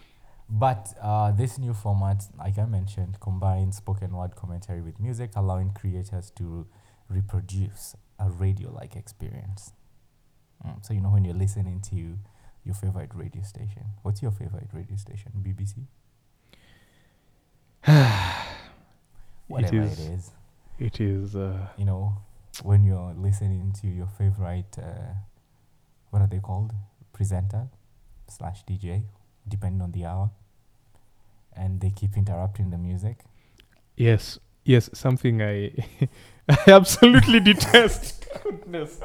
But 0.51 0.95
uh, 0.99 1.31
this 1.31 1.59
new 1.59 1.75
format, 1.75 2.23
like 2.35 2.57
I 2.57 2.65
mentioned, 2.65 3.19
combines 3.19 3.77
spoken 3.77 4.15
word 4.15 4.35
commentary 4.35 4.81
with 4.81 4.99
music, 4.99 5.29
allowing 5.35 5.73
creators 5.73 6.31
to 6.37 6.65
reproduce 7.07 7.95
a 8.17 8.31
radio-like 8.31 8.95
experience. 8.95 9.73
Mm, 10.65 10.85
so 10.85 10.93
you 10.93 11.01
know 11.01 11.09
when 11.09 11.23
you're 11.25 11.33
listening 11.35 11.79
to 11.89 12.17
your 12.65 12.75
favorite 12.75 13.11
radio 13.15 13.41
station, 13.43 13.83
what's 14.03 14.21
your 14.21 14.31
favorite 14.31 14.67
radio 14.73 14.95
station? 14.97 15.31
BBC. 15.41 15.85
Whatever 19.47 19.81
is- 19.83 19.99
it 19.99 20.13
is. 20.13 20.31
it 20.79 20.99
is 21.01 21.35
uh 21.35 21.67
you 21.77 21.85
know, 21.85 22.13
when 22.63 22.83
you're 22.83 23.13
listening 23.17 23.73
to 23.81 23.87
your 23.87 24.07
favorite, 24.07 24.77
uh, 24.77 25.13
what 26.09 26.21
are 26.21 26.27
they 26.27 26.39
called? 26.39 26.73
Presenter 27.13 27.67
slash 28.27 28.63
DJ, 28.65 29.03
depending 29.47 29.81
on 29.81 29.91
the 29.91 30.05
hour. 30.05 30.31
And 31.55 31.79
they 31.81 31.89
keep 31.89 32.15
interrupting 32.17 32.69
the 32.69 32.77
music. 32.77 33.19
Yes, 33.97 34.39
yes, 34.65 34.89
something 34.93 35.41
I 35.41 35.71
I 36.49 36.57
absolutely 36.67 37.39
detest. 37.39 38.25
Goodness. 38.43 38.99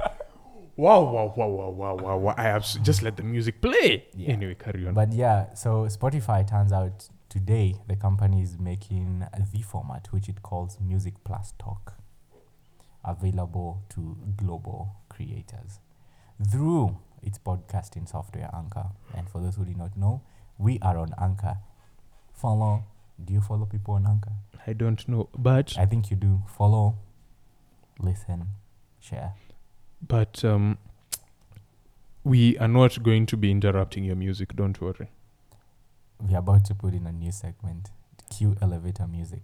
Wow, 0.77 1.03
wow, 1.03 1.33
wow, 1.37 1.49
wow, 1.49 1.71
wow, 1.71 1.95
wow, 1.95 2.17
wow. 2.17 2.35
I 2.37 2.47
abs- 2.47 2.79
just 2.83 3.03
let 3.03 3.17
the 3.17 3.23
music 3.23 3.61
play. 3.61 4.07
Yeah. 4.17 4.33
Anyway, 4.33 4.57
carry 4.57 4.87
on. 4.87 4.95
But 4.95 5.13
yeah, 5.13 5.55
so 5.55 5.87
Spotify 5.87 6.49
turns 6.49 6.73
out 6.73 7.09
today 7.29 7.77
the 7.87 7.97
company 7.97 8.43
is 8.43 8.59
making 8.59 9.25
the 9.53 9.63
format 9.63 10.09
which 10.11 10.29
it 10.29 10.43
calls 10.43 10.79
Music 10.81 11.15
Plus 11.25 11.53
Talk 11.59 11.95
available 13.05 13.83
to 13.91 14.17
global 14.37 14.97
creators 15.09 15.81
through 16.51 16.99
its 17.23 17.39
podcasting 17.39 18.09
software 18.09 18.51
Anchor. 18.55 18.87
And 19.17 19.29
for 19.29 19.41
those 19.41 19.57
who 19.57 19.65
do 19.65 19.75
not 19.75 19.97
know, 19.97 20.23
we 20.59 20.79
are 20.81 20.97
on 20.99 21.15
Anchor. 21.21 21.59
Follow. 22.33 22.85
Do 23.25 23.33
you 23.33 23.41
follow 23.41 23.67
people 23.67 23.95
on 23.95 24.07
Anchor? 24.07 24.33
I 24.67 24.73
don't 24.73 25.07
know, 25.09 25.29
but 25.37 25.79
I 25.79 25.87
think 25.87 26.11
you 26.11 26.17
do. 26.17 26.43
Follow, 26.49 26.97
listen, 28.01 28.49
share. 28.99 29.35
But 30.07 30.45
um 30.45 30.79
we 32.25 32.57
are 32.59 32.69
not 32.69 33.03
going 33.03 33.27
to 33.27 33.37
be 33.37 33.51
interrupting 33.51 34.05
your 34.05 34.17
music, 34.17 34.57
don't 34.57 34.81
worry. 34.81 35.11
We're 36.21 36.38
about 36.38 36.64
to 36.67 36.75
put 36.75 36.95
in 36.95 37.07
a 37.07 37.12
new 37.12 37.31
segment. 37.31 37.90
Cue 38.35 38.57
elevator 38.62 39.07
music. 39.07 39.43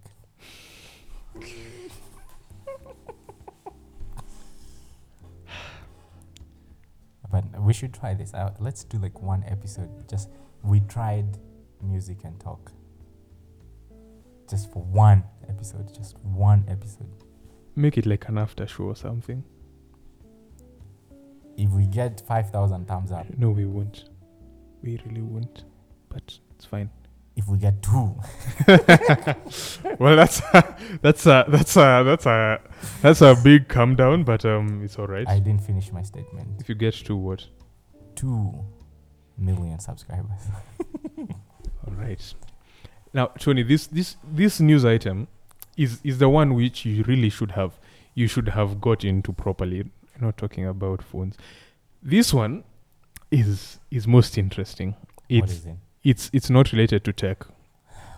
but 7.31 7.43
we 7.61 7.71
should 7.71 7.93
try 7.93 8.15
this 8.15 8.33
out. 8.33 8.59
Let's 8.59 8.83
do 8.83 8.97
like 8.97 9.21
one 9.21 9.43
episode. 9.47 10.09
Just 10.09 10.29
we 10.63 10.79
tried 10.81 11.37
music 11.81 12.23
and 12.23 12.39
talk. 12.39 12.71
Just 14.49 14.71
for 14.71 14.81
one 14.81 15.23
episode. 15.47 15.93
Just 15.93 16.17
one 16.19 16.65
episode. 16.67 17.23
Make 17.75 17.97
it 17.97 18.05
like 18.07 18.27
an 18.27 18.37
after 18.39 18.65
show 18.67 18.85
or 18.85 18.95
something. 18.95 19.43
If 21.61 21.69
we 21.71 21.85
get 21.85 22.21
5,000 22.27 22.87
thumbs 22.87 23.11
up, 23.11 23.25
No, 23.37 23.51
we 23.51 23.65
won't. 23.65 24.05
We 24.83 24.99
really 25.05 25.21
won't. 25.21 25.63
But 26.09 26.39
it's 26.55 26.65
fine. 26.65 26.89
if 27.35 27.47
we 27.47 27.57
get 27.57 27.81
two, 27.81 28.15
well, 29.99 30.15
that's 30.15 30.41
that's 31.01 31.25
a 31.25 31.45
that's 31.47 31.75
a 31.77 32.03
that's 32.03 32.25
a 32.25 32.59
that's 33.01 33.21
a 33.21 33.35
big 33.43 33.67
come 33.67 33.95
down, 33.95 34.23
but 34.23 34.43
um, 34.45 34.81
it's 34.83 34.97
all 34.99 35.07
right. 35.07 35.27
I 35.27 35.39
didn't 35.39 35.61
finish 35.61 35.91
my 35.91 36.01
statement. 36.03 36.59
if 36.59 36.67
you 36.69 36.75
get 36.75 36.93
to 37.05 37.15
what? 37.15 37.47
Two 38.15 38.53
million 39.37 39.79
subscribers. 39.79 40.41
All 41.87 41.93
right. 41.95 42.33
Now, 43.13 43.27
Tony, 43.39 43.63
this 43.63 43.87
this 43.87 44.17
this 44.31 44.59
news 44.59 44.83
item 44.85 45.27
is 45.77 45.99
is 46.03 46.17
the 46.19 46.27
one 46.29 46.53
which 46.53 46.85
you 46.85 47.03
really 47.03 47.29
should 47.29 47.51
have 47.51 47.79
you 48.13 48.27
should 48.27 48.49
have 48.49 48.81
got 48.81 49.03
into 49.05 49.31
properly. 49.33 49.85
I'm 50.21 50.27
not 50.27 50.37
talking 50.37 50.65
about 50.67 51.01
phones. 51.01 51.35
This 52.03 52.33
one 52.33 52.63
is 53.31 53.79
is 53.89 54.07
most 54.07 54.37
interesting. 54.37 54.95
It's 55.29 55.51
is 55.53 55.65
it? 55.65 55.75
it's 56.03 56.29
it's 56.33 56.49
not 56.49 56.71
related 56.71 57.03
to 57.05 57.13
tech, 57.13 57.45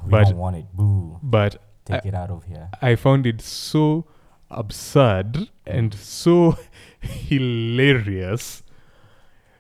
We 0.04 0.12
but- 0.12 0.26
don't 0.26 0.38
want 0.38 0.58
it. 0.58 0.66
Boo. 0.74 1.20
but 1.24 1.62
Take 1.86 2.06
it 2.06 2.14
out 2.14 2.30
of 2.30 2.44
here. 2.46 2.70
I 2.82 2.96
found 2.96 3.26
it 3.26 3.42
so 3.42 4.06
absurd 4.50 5.50
and 5.66 5.94
so 5.94 6.58
hilarious. 7.02 8.64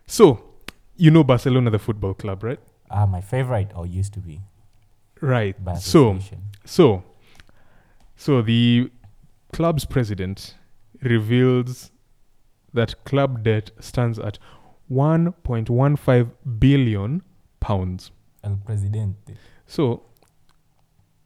So, 0.07 0.41
you 0.95 1.11
know 1.11 1.23
Barcelona, 1.25 1.69
the 1.69 1.79
football 1.79 2.13
club, 2.13 2.43
right? 2.43 2.59
Ah, 2.89 3.05
my 3.05 3.19
favorite, 3.19 3.71
or 3.75 3.85
used 3.85 4.13
to 4.13 4.19
be, 4.19 4.39
Right. 5.19 5.55
So. 5.79 6.17
So, 6.65 7.03
so 8.15 8.41
the 8.41 8.89
club's 9.51 9.83
president 9.85 10.55
reveals 11.01 11.91
that 12.73 13.03
club 13.05 13.43
debt 13.43 13.71
stands 13.79 14.17
at 14.19 14.39
1.15 14.91 16.31
billion 16.59 17.21
pounds. 17.59 18.11
El 18.43 18.57
Presidente. 18.57 19.35
So, 19.65 20.03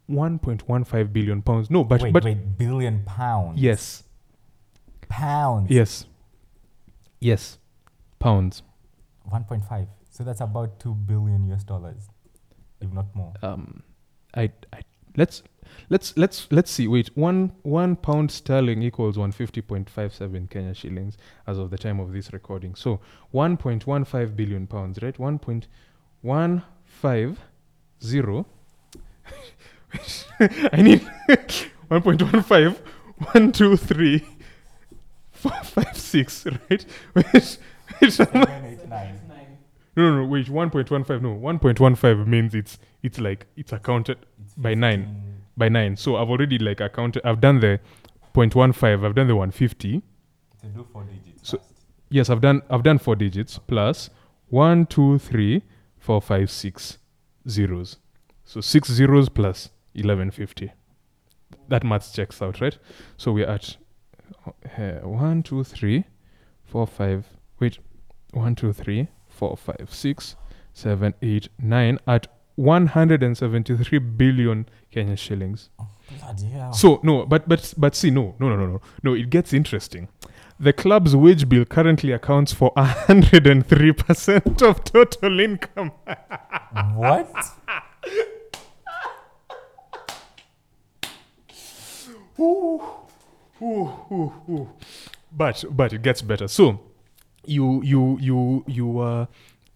1.15 0.09 1.11
billion 1.13 1.41
pounds. 1.41 1.69
No, 1.69 1.83
but 1.83 2.01
wait, 2.01 2.13
but 2.13 2.23
wait, 2.23 2.57
billion 2.57 3.03
pounds. 3.03 3.59
yes, 3.59 4.03
Pounds. 5.09 5.69
yes, 5.69 6.05
yes, 7.19 7.57
pounds. 8.19 8.63
1.5. 9.31 9.87
So 10.09 10.23
that's 10.23 10.41
about 10.41 10.79
2 10.79 10.93
billion 10.95 11.43
US 11.51 11.63
dollars, 11.63 12.09
if 12.81 12.91
not 12.93 13.13
more. 13.15 13.33
Um, 13.41 13.83
I, 14.35 14.51
I 14.73 14.79
let's 15.15 15.43
let's 15.89 16.15
let's 16.17 16.47
let's 16.51 16.71
see. 16.71 16.87
Wait, 16.87 17.15
one 17.15 17.51
one 17.63 17.95
pound 17.95 18.31
sterling 18.31 18.81
equals 18.81 19.17
one 19.17 19.31
fifty 19.31 19.61
point 19.61 19.89
five 19.89 20.13
seven 20.13 20.47
Kenya 20.47 20.73
shillings 20.73 21.17
as 21.45 21.57
of 21.57 21.69
the 21.69 21.77
time 21.77 21.99
of 21.99 22.13
this 22.13 22.31
recording. 22.33 22.75
So 22.75 22.99
one 23.31 23.57
point 23.57 23.87
one 23.87 24.05
five 24.05 24.35
billion 24.35 24.67
pounds, 24.67 24.99
right? 25.01 25.17
One 25.17 25.39
point 25.39 25.67
one 26.21 26.63
five 26.85 27.39
zero. 28.03 28.45
I 30.39 30.81
need 30.81 31.01
one 31.87 32.01
point 32.01 32.21
one 32.21 32.43
five 32.43 32.81
one 33.31 33.51
two 33.51 33.77
three 33.77 34.25
four 35.31 35.51
five 35.63 35.97
six, 35.97 36.45
right? 36.69 36.85
Wait, 37.15 37.59
wait, 38.01 38.19
no, 39.97 40.21
no, 40.21 40.25
wait, 40.27 40.45
1.15, 40.45 41.21
no, 41.23 41.29
1.15 41.35 42.27
means 42.27 42.53
it's 42.53 42.77
it's 43.01 43.19
like 43.19 43.47
it's 43.55 43.73
accounted 43.73 44.19
it's 44.39 44.53
by 44.53 44.75
9 44.75 45.36
by 45.57 45.69
9. 45.69 45.95
So 45.97 46.15
I've 46.17 46.29
already 46.29 46.57
like 46.59 46.79
accounted, 46.79 47.21
I've 47.25 47.41
done 47.41 47.59
the 47.59 47.79
0.15, 48.33 49.05
I've 49.05 49.15
done 49.15 49.27
the 49.27 49.35
150. 49.35 50.01
To 50.61 50.67
do 50.67 50.87
four 50.91 51.03
digits. 51.03 51.49
So- 51.49 51.57
first. 51.57 51.71
Yes, 52.09 52.29
I've 52.29 52.39
done 52.41 52.61
I've 52.69 52.83
done 52.83 52.99
four 52.99 53.15
digits 53.17 53.59
plus 53.59 54.09
one, 54.47 54.85
two, 54.85 55.19
three, 55.19 55.63
four, 55.97 56.21
five, 56.21 56.49
six 56.49 56.99
zeros. 57.49 57.97
So 58.45 58.61
six 58.61 58.89
zeros 58.89 59.27
plus 59.27 59.71
eleven 59.93 60.31
fifty. 60.31 60.71
That 61.67 61.83
math 61.83 62.13
checks 62.13 62.41
out, 62.41 62.61
right? 62.61 62.77
So 63.17 63.33
we're 63.33 63.47
at 63.49 63.75
uh, 64.77 65.05
one, 65.05 65.43
two, 65.43 65.65
three, 65.65 66.05
four, 66.63 66.87
five. 66.87 67.27
Wait, 67.59 67.79
one, 68.31 68.55
two, 68.55 68.71
three, 68.71 69.09
four, 69.27 69.57
five, 69.57 69.89
six, 69.91 70.37
seven, 70.73 71.13
eight, 71.21 71.49
nine. 71.59 71.99
At 72.07 72.27
one 72.57 72.87
hundred 72.87 73.23
and 73.23 73.37
seventy-three 73.37 73.99
billion 73.99 74.67
Kenyan 74.91 75.17
shillings. 75.17 75.69
Bloody 76.19 76.47
hell. 76.47 76.73
So 76.73 76.99
no, 77.03 77.25
but 77.25 77.47
but 77.47 77.73
but 77.77 77.95
see, 77.95 78.09
no, 78.09 78.35
no, 78.39 78.49
no, 78.49 78.57
no, 78.57 78.65
no, 78.65 78.81
no. 79.03 79.13
It 79.13 79.29
gets 79.29 79.53
interesting. 79.53 80.09
The 80.59 80.73
club's 80.73 81.15
wage 81.15 81.47
bill 81.47 81.65
currently 81.65 82.11
accounts 82.11 82.51
for 82.51 82.73
hundred 82.75 83.45
and 83.45 83.65
three 83.65 83.93
percent 83.93 84.61
of 84.63 84.83
total 84.83 85.39
income. 85.39 85.91
what? 86.95 87.31
Ooh, 92.39 92.81
ooh, 93.61 93.89
ooh, 94.11 94.33
ooh. 94.49 94.69
But 95.31 95.63
but 95.69 95.93
it 95.93 96.01
gets 96.01 96.23
better. 96.23 96.47
So 96.47 96.79
you 97.45 97.83
you 97.83 98.17
you 98.19 98.63
you 98.67 98.99
uh 98.99 99.25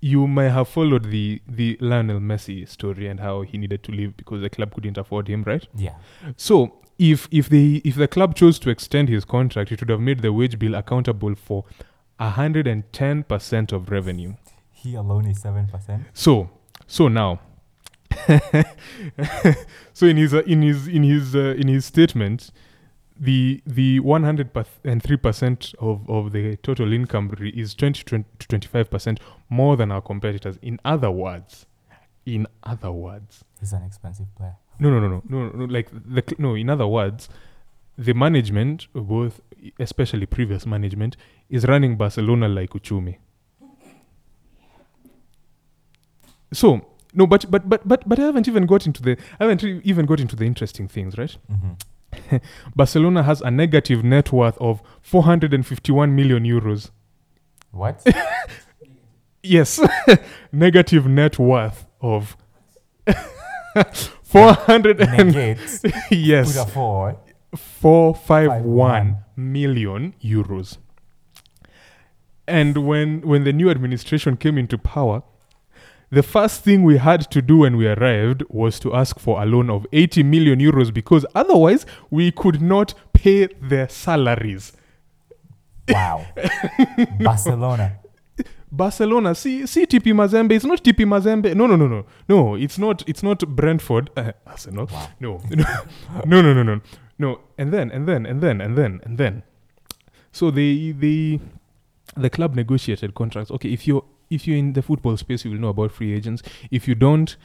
you 0.01 0.27
may 0.27 0.49
have 0.49 0.67
followed 0.67 1.11
the 1.11 1.41
the 1.47 1.77
Lionel 1.79 2.19
Messi 2.19 2.67
story 2.67 3.07
and 3.07 3.19
how 3.19 3.43
he 3.43 3.57
needed 3.57 3.83
to 3.83 3.91
leave 3.91 4.17
because 4.17 4.41
the 4.41 4.49
club 4.49 4.73
couldn't 4.73 4.97
afford 4.97 5.27
him, 5.27 5.43
right? 5.43 5.67
Yeah. 5.75 5.95
So 6.35 6.81
if 6.97 7.27
if 7.31 7.49
the 7.49 7.81
if 7.85 7.95
the 7.95 8.07
club 8.07 8.35
chose 8.35 8.59
to 8.59 8.69
extend 8.69 9.09
his 9.09 9.25
contract, 9.25 9.71
it 9.71 9.79
would 9.79 9.89
have 9.89 9.99
made 9.99 10.21
the 10.21 10.33
wage 10.33 10.57
bill 10.59 10.75
accountable 10.75 11.35
for 11.35 11.65
hundred 12.19 12.67
and 12.67 12.91
ten 12.91 13.23
percent 13.23 13.71
of 13.71 13.89
revenue. 13.89 14.35
He 14.71 14.95
alone 14.95 15.27
is 15.27 15.39
seven 15.41 15.67
percent. 15.67 16.05
So 16.13 16.49
so 16.87 17.07
now, 17.07 17.39
so 19.93 20.05
in 20.05 20.17
his 20.17 20.33
uh, 20.33 20.41
in 20.43 20.61
his 20.63 20.87
in 20.87 21.03
his 21.03 21.35
uh, 21.35 21.55
in 21.57 21.67
his 21.67 21.85
statement, 21.85 22.51
the 23.21 23.61
the 23.67 23.99
one 23.99 24.23
hundred 24.23 24.49
and 24.83 25.01
three 25.03 25.15
percent 25.17 25.73
of 25.79 26.09
of 26.09 26.31
the 26.31 26.57
total 26.57 26.91
income 26.91 27.31
is 27.53 27.75
twenty 27.75 28.03
to 28.03 28.25
twenty 28.39 28.67
five 28.67 28.89
percent 28.89 29.19
more 29.49 29.77
than 29.77 29.91
our 29.91 30.01
competitors. 30.01 30.57
In 30.63 30.79
other 30.83 31.11
words, 31.11 31.67
in 32.25 32.47
other 32.63 32.91
words, 32.91 33.45
He's 33.59 33.73
an 33.73 33.83
expensive 33.83 34.25
player. 34.35 34.55
no, 34.79 34.89
no, 34.89 34.99
no, 34.99 35.07
no, 35.07 35.21
no, 35.29 35.49
no. 35.49 35.65
Like 35.65 35.89
the 35.91 36.23
no. 36.39 36.55
In 36.55 36.67
other 36.69 36.87
words, 36.87 37.29
the 37.95 38.13
management, 38.13 38.87
both 38.93 39.39
especially 39.79 40.25
previous 40.25 40.65
management, 40.65 41.15
is 41.47 41.65
running 41.67 41.97
Barcelona 41.97 42.47
like 42.49 42.71
Uchumi. 42.71 43.17
So 46.53 46.81
no, 47.13 47.27
but 47.27 47.49
but 47.51 47.69
but 47.69 47.87
but 47.87 48.07
but 48.09 48.19
I 48.19 48.23
haven't 48.23 48.47
even 48.47 48.65
got 48.65 48.87
into 48.87 49.03
the 49.03 49.15
I 49.39 49.43
haven't 49.43 49.63
even 49.63 50.07
got 50.07 50.19
into 50.19 50.35
the 50.35 50.45
interesting 50.45 50.87
things, 50.87 51.17
right? 51.19 51.37
Mm-hmm. 51.51 51.73
Barcelona 52.75 53.23
has 53.23 53.41
a 53.41 53.51
negative 53.51 54.03
net 54.03 54.31
worth 54.31 54.57
of 54.59 54.81
451 55.01 56.15
million 56.15 56.43
euros. 56.43 56.91
What? 57.71 58.05
Yes, 59.43 59.79
negative 60.51 61.07
net 61.07 61.39
worth 61.39 61.87
of 61.99 62.37
400 64.21 65.01
and 65.01 65.33
yes. 66.11 66.55
Put 66.55 66.61
a 66.61 66.71
four. 66.71 67.19
451 67.55 69.17
million 69.35 70.13
euros. 70.23 70.77
And 72.47 72.85
when 72.85 73.21
when 73.21 73.43
the 73.43 73.53
new 73.53 73.69
administration 73.69 74.37
came 74.37 74.57
into 74.57 74.77
power, 74.77 75.23
the 76.11 76.21
first 76.21 76.63
thing 76.63 76.83
we 76.83 76.97
had 76.97 77.21
to 77.31 77.41
do 77.41 77.59
when 77.59 77.77
we 77.77 77.87
arrived 77.87 78.43
was 78.49 78.79
to 78.81 78.93
ask 78.93 79.17
for 79.17 79.41
a 79.41 79.45
loan 79.45 79.69
of 79.69 79.87
80 79.93 80.23
million 80.23 80.59
euros 80.59 80.93
because 80.93 81.25
otherwise 81.33 81.85
we 82.09 82.31
could 82.31 82.61
not 82.61 82.93
pay 83.13 83.47
their 83.61 83.87
salaries. 83.87 84.73
Wow. 85.87 86.25
Barcelona. 87.19 87.97
Barcelona, 88.71 89.35
see, 89.35 89.65
see 89.67 89.85
TP 89.85 90.13
Mazembe. 90.13 90.53
It's 90.53 90.65
not 90.65 90.81
TP 90.83 91.05
Mazembe. 91.05 91.53
No, 91.55 91.67
no, 91.67 91.75
no, 91.75 91.87
no, 91.87 92.05
no. 92.29 92.55
It's 92.55 92.77
not. 92.77 93.03
It's 93.07 93.21
not 93.21 93.39
Brentford. 93.55 94.09
Uh, 94.15 94.31
Arsenal. 94.47 94.87
Wow. 94.91 95.09
No, 95.19 95.41
no, 95.49 95.65
no, 96.25 96.41
no, 96.41 96.53
no, 96.53 96.63
no, 96.63 96.81
no. 97.19 97.39
And 97.57 97.73
then, 97.73 97.91
and 97.91 98.07
then, 98.07 98.25
and 98.25 98.41
then, 98.41 98.61
and 98.61 98.77
then, 98.77 99.01
and 99.03 99.17
then. 99.17 99.43
So 100.31 100.51
the 100.51 100.93
the 100.93 101.41
the 102.15 102.29
club 102.29 102.55
negotiated 102.55 103.13
contracts. 103.13 103.51
Okay, 103.51 103.73
if 103.73 103.85
you're 103.85 104.05
if 104.31 104.47
you're 104.47 104.57
in 104.57 104.73
the 104.73 104.81
football 104.81 105.15
space, 105.17 105.45
you 105.45 105.51
will 105.51 105.59
know 105.59 105.69
about 105.69 105.91
free 105.91 106.13
agents. 106.13 106.41
If 106.71 106.87
you 106.87 106.95
don't, 106.95 107.35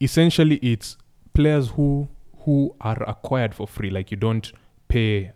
essentially, 0.00 0.56
it's 0.56 0.96
players 1.34 1.68
who 1.70 2.08
who 2.44 2.74
are 2.80 3.02
acquired 3.08 3.54
for 3.54 3.66
free. 3.68 3.88
Like 3.90 4.10
you 4.10 4.16
don't 4.16 4.52
pay 4.88 5.32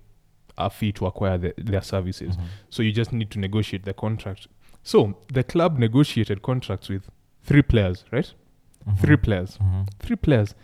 a 0.58 0.68
fee 0.70 0.90
to 0.92 1.06
acquire 1.06 1.38
the, 1.38 1.54
their 1.56 1.82
services. 1.82 2.36
Mhm. 2.36 2.44
So 2.70 2.82
you 2.82 2.90
just 2.92 3.12
need 3.12 3.30
to 3.30 3.38
negotiate 3.38 3.84
the 3.84 3.94
contract. 3.94 4.48
So 4.82 5.16
the 5.32 5.44
club 5.44 5.78
negotiated 5.78 6.42
contracts 6.42 6.88
with 6.88 7.08
three 7.42 7.62
players, 7.62 8.04
right? 8.10 8.32
Mhm. 8.88 8.98
Three 8.98 9.16
players. 9.16 9.58
Mhm. 9.58 9.88
Three 10.00 10.16
players. 10.16 10.54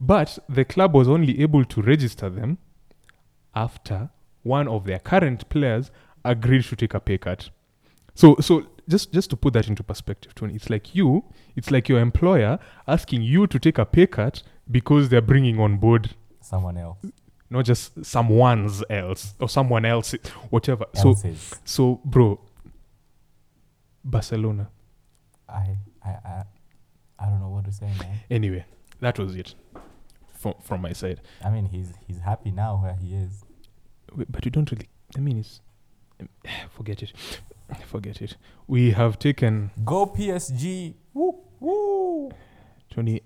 But 0.00 0.38
the 0.48 0.64
club 0.64 0.94
was 0.94 1.08
only 1.08 1.40
able 1.40 1.64
to 1.64 1.80
register 1.82 2.28
them 2.28 2.58
after 3.54 4.10
one 4.42 4.68
of 4.68 4.84
their 4.84 4.98
current 4.98 5.48
players 5.48 5.90
agreed 6.24 6.64
to 6.64 6.76
take 6.76 6.94
a 6.94 7.00
pay 7.00 7.18
cut. 7.18 7.50
So 8.14 8.36
so 8.40 8.66
just 8.88 9.12
just 9.12 9.30
to 9.30 9.36
put 9.36 9.52
that 9.54 9.68
into 9.68 9.82
perspective, 9.82 10.34
Tony, 10.34 10.54
it's 10.54 10.70
like 10.70 10.94
you, 10.94 11.24
it's 11.56 11.70
like 11.70 11.88
your 11.88 12.00
employer 12.00 12.58
asking 12.86 13.22
you 13.22 13.46
to 13.46 13.58
take 13.58 13.78
a 13.78 13.84
pay 13.84 14.06
cut 14.06 14.42
because 14.70 15.08
they're 15.08 15.20
bringing 15.20 15.58
on 15.60 15.76
board 15.78 16.14
Someone 16.40 16.76
else. 16.76 16.98
not 17.50 17.64
just 17.64 18.04
someone's 18.04 18.82
else 18.88 19.34
or 19.40 19.48
someone 19.48 19.84
else, 19.84 20.12
whatever. 20.50 20.86
So 20.94 21.08
Else's. 21.10 21.54
so 21.64 22.00
bro, 22.04 22.40
Barcelona. 24.04 24.70
I, 25.48 25.76
I, 26.04 26.08
I, 26.08 26.42
I 27.18 27.26
don't 27.26 27.40
know 27.40 27.48
what 27.50 27.64
to 27.66 27.72
say, 27.72 27.86
man. 27.86 28.20
Anyway, 28.30 28.64
that 29.00 29.18
was 29.18 29.34
it 29.36 29.54
from 30.38 30.54
from 30.62 30.82
my 30.82 30.92
side. 30.92 31.20
I 31.44 31.50
mean, 31.50 31.66
he's 31.66 31.92
he's 32.06 32.18
happy 32.18 32.50
now 32.50 32.80
where 32.82 32.94
he 32.94 33.14
is. 33.14 33.44
Wait, 34.14 34.30
but 34.30 34.44
we 34.44 34.50
don't 34.50 34.70
really. 34.70 34.88
I 35.16 35.20
mean, 35.20 35.38
it's 35.38 35.60
forget 36.70 37.02
it, 37.02 37.12
forget 37.86 38.22
it. 38.22 38.36
We 38.66 38.92
have 38.92 39.18
taken 39.18 39.70
Go 39.84 40.06
PSG. 40.06 40.94
Woo 41.14 41.34
woo. 41.60 42.30
Tony, 42.90 43.22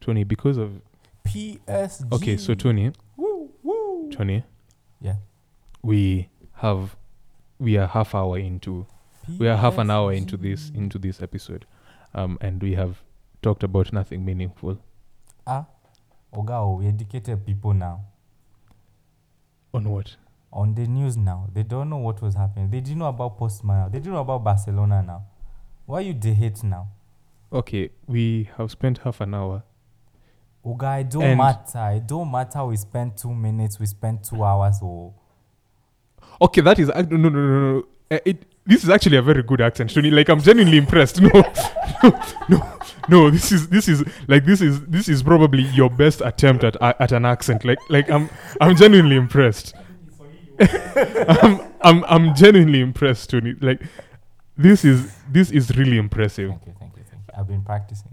Tony 0.00 0.24
because 0.24 0.56
of 0.58 0.80
PSG. 1.24 2.12
okay. 2.12 2.36
So 2.36 2.54
Tony, 2.54 2.92
Woo 3.16 3.50
woo. 3.62 4.10
Tony, 4.10 4.44
Yeah. 5.00 5.16
we 5.82 6.28
have 6.54 6.96
we 7.58 7.76
are 7.78 7.86
half 7.86 8.14
hour 8.14 8.38
into 8.38 8.86
we 9.38 9.48
are 9.48 9.56
half 9.56 9.78
an 9.78 9.90
hour 9.90 10.12
into 10.12 10.36
this 10.36 10.70
PSG. 10.70 10.76
into 10.76 10.98
this 10.98 11.22
episode, 11.22 11.64
um, 12.14 12.38
and 12.40 12.62
we 12.62 12.74
have 12.74 13.02
talked 13.40 13.62
about 13.62 13.92
nothing 13.92 14.24
meaningful. 14.24 14.78
Ah, 15.46 15.66
Ogao, 16.32 16.78
we 16.78 16.86
educated 16.88 17.44
people 17.46 17.72
now. 17.74 18.04
On 19.74 19.88
what? 19.88 20.16
On 20.52 20.74
the 20.74 20.86
news 20.86 21.16
now. 21.16 21.48
They 21.52 21.62
don't 21.62 21.88
know 21.88 21.96
what 21.96 22.20
was 22.20 22.34
happening. 22.34 22.70
They 22.70 22.80
didn't 22.80 22.98
know 22.98 23.06
about 23.08 23.38
Postman. 23.38 23.90
They 23.90 23.98
didn't 23.98 24.12
know 24.12 24.20
about 24.20 24.44
Barcelona 24.44 25.02
now. 25.02 25.24
Why 25.86 26.00
you 26.00 26.12
the 26.14 26.32
hate 26.34 26.62
now? 26.62 26.88
Okay, 27.52 27.90
we 28.06 28.48
have 28.58 28.70
spent 28.70 28.98
half 28.98 29.20
an 29.20 29.34
hour. 29.34 29.62
Oga, 30.64 31.00
it 31.00 31.10
don't 31.10 31.22
And- 31.24 31.38
matter. 31.38 31.90
It 31.96 32.06
don't 32.06 32.30
matter. 32.30 32.64
We 32.64 32.76
spent 32.76 33.16
two 33.16 33.34
minutes. 33.34 33.80
We 33.80 33.86
spent 33.86 34.24
two 34.24 34.44
hours. 34.44 34.78
Or 34.82 35.12
Okay, 36.40 36.60
that 36.60 36.78
is 36.78 36.88
no, 36.88 37.02
no, 37.02 37.16
no, 37.16 37.30
no. 37.30 37.72
no. 37.78 37.84
Uh, 38.10 38.18
it, 38.24 38.44
this 38.66 38.84
is 38.84 38.90
actually 38.90 39.16
a 39.16 39.22
very 39.22 39.42
good 39.42 39.60
accent, 39.60 39.92
Tony. 39.92 40.10
Like 40.10 40.28
I'm 40.28 40.40
genuinely 40.40 40.76
impressed. 40.78 41.20
No, 41.20 41.30
no, 42.02 42.20
no, 42.48 42.78
no. 43.08 43.30
This 43.30 43.50
is 43.52 43.68
this 43.68 43.88
is 43.88 44.04
like 44.28 44.44
this 44.44 44.60
is 44.60 44.80
this 44.86 45.08
is 45.08 45.22
probably 45.22 45.62
your 45.74 45.88
best 45.90 46.20
attempt 46.20 46.62
at 46.62 46.76
at 46.80 47.10
an 47.12 47.24
accent. 47.24 47.64
Like 47.64 47.78
like 47.88 48.08
I'm 48.10 48.28
I'm 48.60 48.76
genuinely 48.76 49.16
impressed. 49.16 49.74
I'm, 50.60 51.60
I'm 51.80 52.04
I'm 52.04 52.34
genuinely 52.34 52.80
impressed, 52.80 53.30
Tony. 53.30 53.54
Like 53.60 53.82
this 54.56 54.84
is 54.84 55.14
this 55.30 55.50
is 55.50 55.76
really 55.76 55.98
impressive. 55.98 56.50
thank 56.50 56.66
you, 56.66 56.74
thank 56.78 56.96
you, 56.96 57.02
thank 57.10 57.22
you. 57.26 57.34
I've 57.38 57.48
been 57.48 57.62
practicing. 57.62 58.12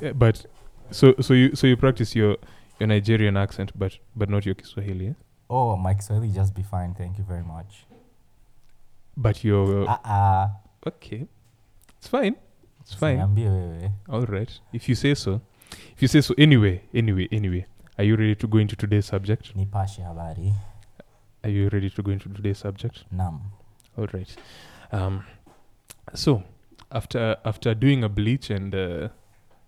Yeah, 0.00 0.12
but 0.12 0.46
so 0.90 1.14
so 1.20 1.34
you 1.34 1.54
so 1.54 1.66
you 1.66 1.76
practice 1.76 2.14
your 2.14 2.36
your 2.80 2.88
Nigerian 2.88 3.36
accent, 3.36 3.72
but 3.78 3.98
but 4.14 4.28
not 4.28 4.44
your 4.44 4.54
Kiswahili. 4.54 5.08
Eh? 5.08 5.12
Oh, 5.48 5.76
my 5.76 5.94
Kiswahili 5.94 6.32
just 6.32 6.54
be 6.54 6.62
fine. 6.62 6.94
Thank 6.94 7.18
you 7.18 7.24
very 7.24 7.44
much. 7.44 7.86
But 9.16 9.44
your 9.44 9.88
Ah 9.88 10.00
ah. 10.04 10.50
okay, 10.86 11.26
it's 11.98 12.08
fine. 12.08 12.36
It's 12.80 12.94
fine. 12.94 13.20
All 14.08 14.26
right, 14.26 14.60
if 14.72 14.88
you 14.88 14.94
say 14.94 15.14
so. 15.14 15.40
If 15.94 16.02
you 16.02 16.08
say 16.08 16.20
so. 16.20 16.34
Anyway, 16.38 16.82
anyway, 16.94 17.28
anyway. 17.32 17.66
Are 17.98 18.04
you 18.04 18.16
ready 18.16 18.34
to 18.34 18.46
go 18.46 18.58
into 18.58 18.76
today's 18.76 19.06
subject? 19.06 19.56
Nipashe 19.56 20.00
habari. 20.04 20.52
Are 21.44 21.50
you 21.50 21.68
ready 21.72 21.88
to 21.90 22.02
go 22.02 22.10
into 22.10 22.28
today's 22.28 22.58
subject? 22.58 23.04
Nam. 23.10 23.40
All 23.96 24.06
right. 24.12 24.36
Um, 24.92 25.24
so 26.14 26.42
after 26.92 27.36
after 27.44 27.74
doing 27.74 28.04
a 28.04 28.08
bleach 28.08 28.50
and 28.50 28.74
uh, 28.74 29.08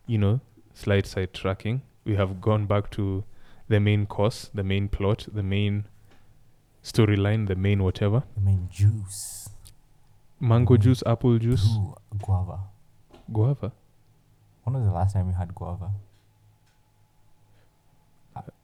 you 0.07 0.19
know 0.19 0.41
slight 0.75 1.07
side 1.07 1.33
tracking, 1.33 1.83
we 2.05 2.17
have 2.17 2.41
gone 2.41 2.67
back 2.67 2.91
to 2.93 3.25
the 3.69 3.81
main 3.81 4.07
course, 4.07 4.51
the 4.55 4.63
main 4.65 4.89
plot, 4.89 5.27
the 5.33 5.43
main 5.43 5.85
storyline, 6.83 7.47
the 7.49 7.57
main 7.57 7.83
whatever. 7.83 8.23
I 8.37 8.41
mean 8.41 8.69
juice. 8.71 9.49
Mango 10.41 10.77
Mhm. 10.77 10.81
juice, 10.83 11.03
apple 11.07 11.39
juice, 11.39 11.67
guava. 12.19 12.61
guava. 13.33 13.73
When 14.65 14.75
was 14.77 14.85
the 14.85 14.93
last 14.93 15.15
time 15.15 15.29
you 15.29 15.35
had 15.35 15.55
guava? 15.55 15.91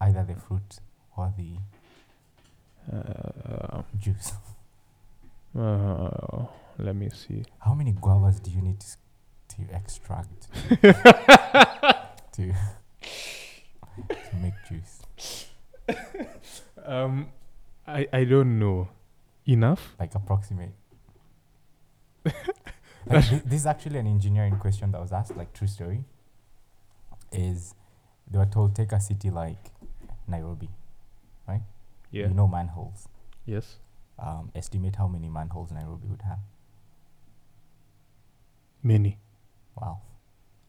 Either 0.05 0.23
the 0.25 0.35
fruit 0.47 0.71
or 1.17 1.33
the 1.37 1.53
Uh, 2.93 3.81
juice. 3.99 4.33
uh, 5.59 6.45
let 6.79 6.95
me 6.95 7.09
see. 7.11 7.43
How 7.59 7.73
many 7.75 7.93
guavas 7.93 8.37
do 8.43 8.51
you 8.51 8.61
need 8.61 8.79
to, 8.81 8.87
to 9.57 9.63
extract 9.75 10.49
to 12.37 12.53
to 14.31 14.37
make 14.43 14.53
juice? 14.69 14.95
Um, 16.85 17.29
I 17.87 18.07
I 18.13 18.25
don't 18.25 18.59
know 18.59 18.89
enough. 19.47 19.95
Like 19.99 20.15
approximate. 20.15 20.75
like, 23.07 23.25
thi- 23.25 23.43
this 23.47 23.61
is 23.61 23.67
actually 23.67 23.99
an 23.99 24.07
engineering 24.07 24.59
question 24.59 24.91
that 24.93 25.01
was 25.01 25.13
asked, 25.13 25.37
like 25.37 25.53
true 25.55 25.69
story. 25.69 26.05
Is 27.33 27.75
they 28.31 28.39
were 28.39 28.47
told 28.57 28.75
take 28.77 28.93
a 28.93 29.01
city 29.01 29.31
like 29.31 29.71
Nairobi, 30.29 30.69
right? 31.49 31.63
Yeah. 32.11 32.29
you 32.29 32.35
know 32.35 32.47
manholes. 32.49 33.09
Yes. 33.47 33.77
Um, 34.19 34.51
estimate 34.55 34.97
how 34.97 35.09
many 35.09 35.29
manholes 35.29 35.73
Nairobi 35.73 36.07
would 36.09 36.23
have. 36.23 36.39
Many. 38.83 39.19
Wow. 39.77 40.01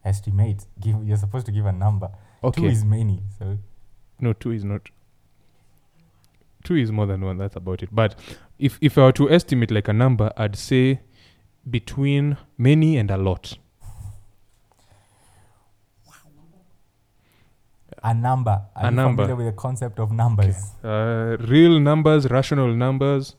Estimate. 0.04 0.66
Give 0.80 1.04
you're 1.06 1.18
supposed 1.18 1.46
to 1.48 1.52
give 1.52 1.66
a 1.66 1.72
number. 1.72 2.10
Okay. 2.44 2.62
Two 2.62 2.68
Okay. 2.68 2.74
is 2.74 2.84
many, 2.86 3.22
so 3.38 3.58
No, 4.20 4.34
two 4.34 4.52
is 4.52 4.64
not. 4.64 4.90
Two 6.64 6.76
is 6.76 6.92
more 6.92 7.06
than 7.06 7.22
one. 7.22 7.38
That's 7.38 7.56
about 7.56 7.84
it. 7.84 7.90
But 7.92 8.16
if 8.58 8.78
if 8.82 8.98
I 8.98 9.04
were 9.04 9.12
to 9.14 9.30
estimate 9.30 9.72
like 9.72 9.88
a 9.88 9.94
number, 9.94 10.32
I'd 10.38 10.56
say 10.56 11.02
between 11.70 12.38
many 12.58 12.98
and 12.98 13.12
a 13.12 13.18
lot. 13.18 13.58
A 18.12 18.14
number. 18.14 18.58
Are 18.76 18.88
A 18.88 18.90
you 18.90 18.96
number. 18.96 19.24
familiar 19.24 19.36
with 19.36 19.56
the 19.56 19.62
concept 19.62 20.00
of 20.00 20.12
numbers? 20.12 20.58
Uh, 20.84 21.36
real 21.56 21.80
numbers, 21.80 22.30
rational 22.30 22.74
numbers. 22.76 23.36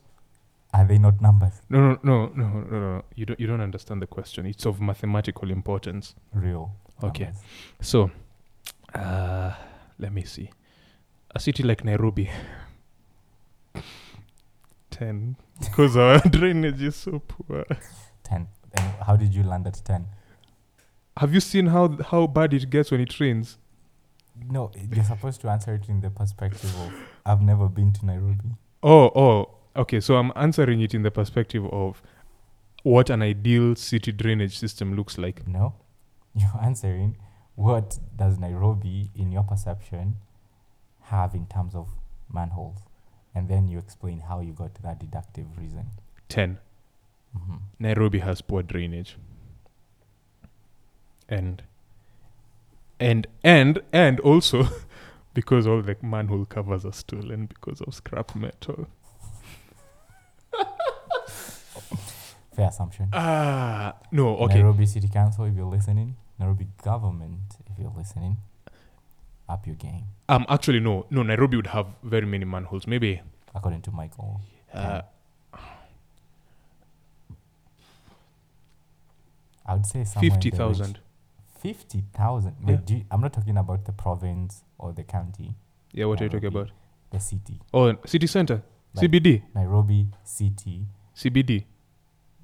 Are 0.73 0.85
they 0.85 0.97
not 0.97 1.21
numbers? 1.21 1.53
No, 1.69 1.79
no, 1.79 1.97
no, 2.03 2.27
no, 2.35 2.47
no, 2.71 2.79
no. 2.95 3.01
You 3.15 3.25
don't. 3.25 3.39
You 3.39 3.47
don't 3.47 3.61
understand 3.61 4.01
the 4.01 4.07
question. 4.07 4.45
It's 4.45 4.65
of 4.65 4.81
mathematical 4.81 5.49
importance. 5.51 6.15
Real. 6.33 6.71
Okay. 7.03 7.25
numbers. 7.25 7.41
So, 7.81 8.11
uh, 8.93 9.51
let 9.97 10.11
me 10.13 10.23
see. 10.23 10.49
A 11.33 11.39
city 11.39 11.63
like 11.63 11.83
Nairobi. 11.85 12.29
Ten, 14.89 15.35
because 15.59 15.95
our 15.97 16.19
drainage 16.29 16.81
is 16.81 16.95
so 16.95 17.19
poor. 17.27 17.65
Ten. 18.23 18.47
And 18.73 18.93
how 19.05 19.15
did 19.15 19.33
you 19.33 19.43
land 19.43 19.67
at 19.67 19.79
ten? 19.85 20.07
Have 21.17 21.33
you 21.33 21.39
seen 21.39 21.67
how 21.67 21.97
how 22.11 22.27
bad 22.27 22.53
it 22.53 22.69
gets 22.69 22.91
when 22.91 23.01
it 23.01 23.19
rains? 23.19 23.57
No, 24.49 24.71
you're 24.93 25.03
supposed 25.03 25.41
to 25.41 25.49
answer 25.49 25.75
it 25.75 25.89
in 25.89 26.01
the 26.01 26.09
perspective 26.09 26.73
of 26.81 26.93
I've 27.25 27.41
never 27.41 27.67
been 27.67 27.91
to 27.93 28.05
Nairobi. 28.05 28.51
Oh, 28.83 29.11
oh, 29.15 29.49
okay. 29.75 29.99
So 29.99 30.15
I'm 30.15 30.31
answering 30.35 30.81
it 30.81 30.93
in 30.93 31.03
the 31.03 31.11
perspective 31.11 31.65
of 31.65 32.01
what 32.83 33.09
an 33.09 33.21
ideal 33.21 33.75
city 33.75 34.11
drainage 34.11 34.57
system 34.57 34.95
looks 34.95 35.17
like. 35.17 35.47
No, 35.47 35.73
you're 36.35 36.59
answering 36.61 37.17
what 37.55 37.97
does 38.15 38.37
Nairobi, 38.37 39.09
in 39.15 39.31
your 39.31 39.43
perception, 39.43 40.17
have 41.01 41.33
in 41.33 41.47
terms 41.47 41.73
of 41.73 41.89
manholes, 42.31 42.77
and 43.33 43.49
then 43.49 43.67
you 43.67 43.79
explain 43.79 44.19
how 44.19 44.39
you 44.41 44.53
got 44.53 44.75
to 44.75 44.81
that 44.83 44.99
deductive 44.99 45.45
reason. 45.57 45.87
10. 46.29 46.59
hmm 47.35 47.55
Nairobi 47.79 48.19
has 48.19 48.41
poor 48.41 48.61
drainage. 48.61 49.17
And 51.29 51.63
and 52.99 53.27
and 53.43 53.79
and 53.93 54.19
also 54.21 54.67
because 55.33 55.67
all 55.67 55.81
the 55.81 55.95
manhole 56.01 56.45
covers 56.45 56.85
are 56.85 56.93
stolen 56.93 57.45
because 57.45 57.81
of 57.81 57.93
scrap 57.93 58.35
metal. 58.35 58.87
Fair 62.55 62.67
assumption. 62.69 63.09
Ah, 63.13 63.93
no, 64.11 64.35
okay. 64.37 64.55
Nairobi 64.55 64.85
City 64.87 65.07
Council, 65.07 65.45
if 65.45 65.53
you're 65.55 65.65
listening, 65.65 66.15
Nairobi 66.39 66.67
government, 66.83 67.55
if 67.71 67.77
you're 67.77 67.93
listening, 67.95 68.37
up 69.47 69.67
your 69.67 69.75
game, 69.75 70.05
Um 70.27 70.45
actually 70.49 70.79
no, 70.79 71.05
no 71.11 71.21
Nairobi 71.23 71.55
would 71.57 71.67
have 71.67 71.85
very 72.03 72.25
many 72.25 72.45
manholes. 72.45 72.87
Maybe 72.87 73.21
according 73.53 73.81
to 73.83 73.91
Michael. 73.91 74.41
uh, 74.73 75.01
I 79.65 79.73
would 79.75 79.85
say 79.85 80.03
the 80.03 80.19
range- 80.79 80.99
50,000. 81.59 82.51
50,000. 82.53 82.55
Yeah. 82.61 82.67
Wait, 82.75 82.85
do 82.85 82.95
you, 82.95 83.05
I'm 83.11 83.21
not 83.21 83.33
talking 83.33 83.57
about 83.57 83.85
the 83.85 83.91
province 83.91 84.63
or 84.77 84.93
the 84.93 85.03
county, 85.03 85.55
Yeah, 85.93 86.05
what 86.05 86.21
are 86.21 86.25
you 86.25 86.29
talking 86.29 86.47
about? 86.47 86.69
the 87.11 87.19
city. 87.19 87.59
Oh, 87.73 87.95
city 88.05 88.27
center. 88.27 88.61
Like- 88.93 89.09
CBD. 89.11 89.43
Nairobi 89.55 90.07
City, 90.23 90.85
CBD. 91.15 91.65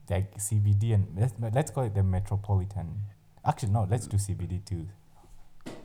like 0.09 0.35
CBD, 0.37 0.93
and 0.93 1.07
let's, 1.17 1.33
let's 1.53 1.71
call 1.71 1.83
it 1.85 1.93
the 1.95 2.03
metropolitan. 2.03 2.99
Actually, 3.45 3.71
no, 3.73 3.87
let's 3.89 4.07
do 4.07 4.17
CBD 4.17 4.63
too. 4.65 4.87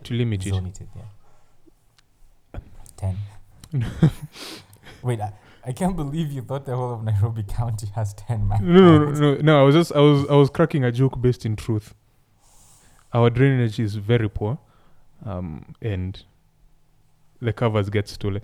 To 0.05 0.15
limit 0.15 0.47
it. 0.47 0.51
zone 0.51 0.67
it, 0.67 0.81
yeah. 0.97 2.61
10. 2.97 3.17
Wait, 5.03 5.21
I, 5.21 5.33
I 5.65 5.73
can't 5.73 5.95
believe 5.97 6.33
you 6.33 6.43
thought 6.43 6.67
the 6.67 6.75
whole 6.77 6.95
of 6.95 7.05
Nairobi 7.05 7.43
County 7.49 7.87
has 7.95 8.15
10 8.15 8.47
man. 8.49 8.59
No, 8.63 8.81
no, 8.81 8.99
no, 8.99 9.11
no, 9.35 9.35
no. 9.41 9.61
I 9.61 9.63
was 9.63 9.75
just, 9.75 9.93
I 9.93 10.01
was, 10.01 10.27
I 10.29 10.35
was 10.35 10.51
cracking 10.51 10.85
a 10.85 10.91
joke 10.93 11.21
based 11.21 11.45
in 11.47 11.57
truth. 11.57 11.95
Our 13.13 13.31
drainage 13.31 13.79
is 13.81 13.97
very 13.97 14.29
poor, 14.29 14.59
um, 15.25 15.75
and 15.81 16.23
the 17.41 17.53
covers 17.53 17.89
get 17.91 18.09
stolen. 18.09 18.43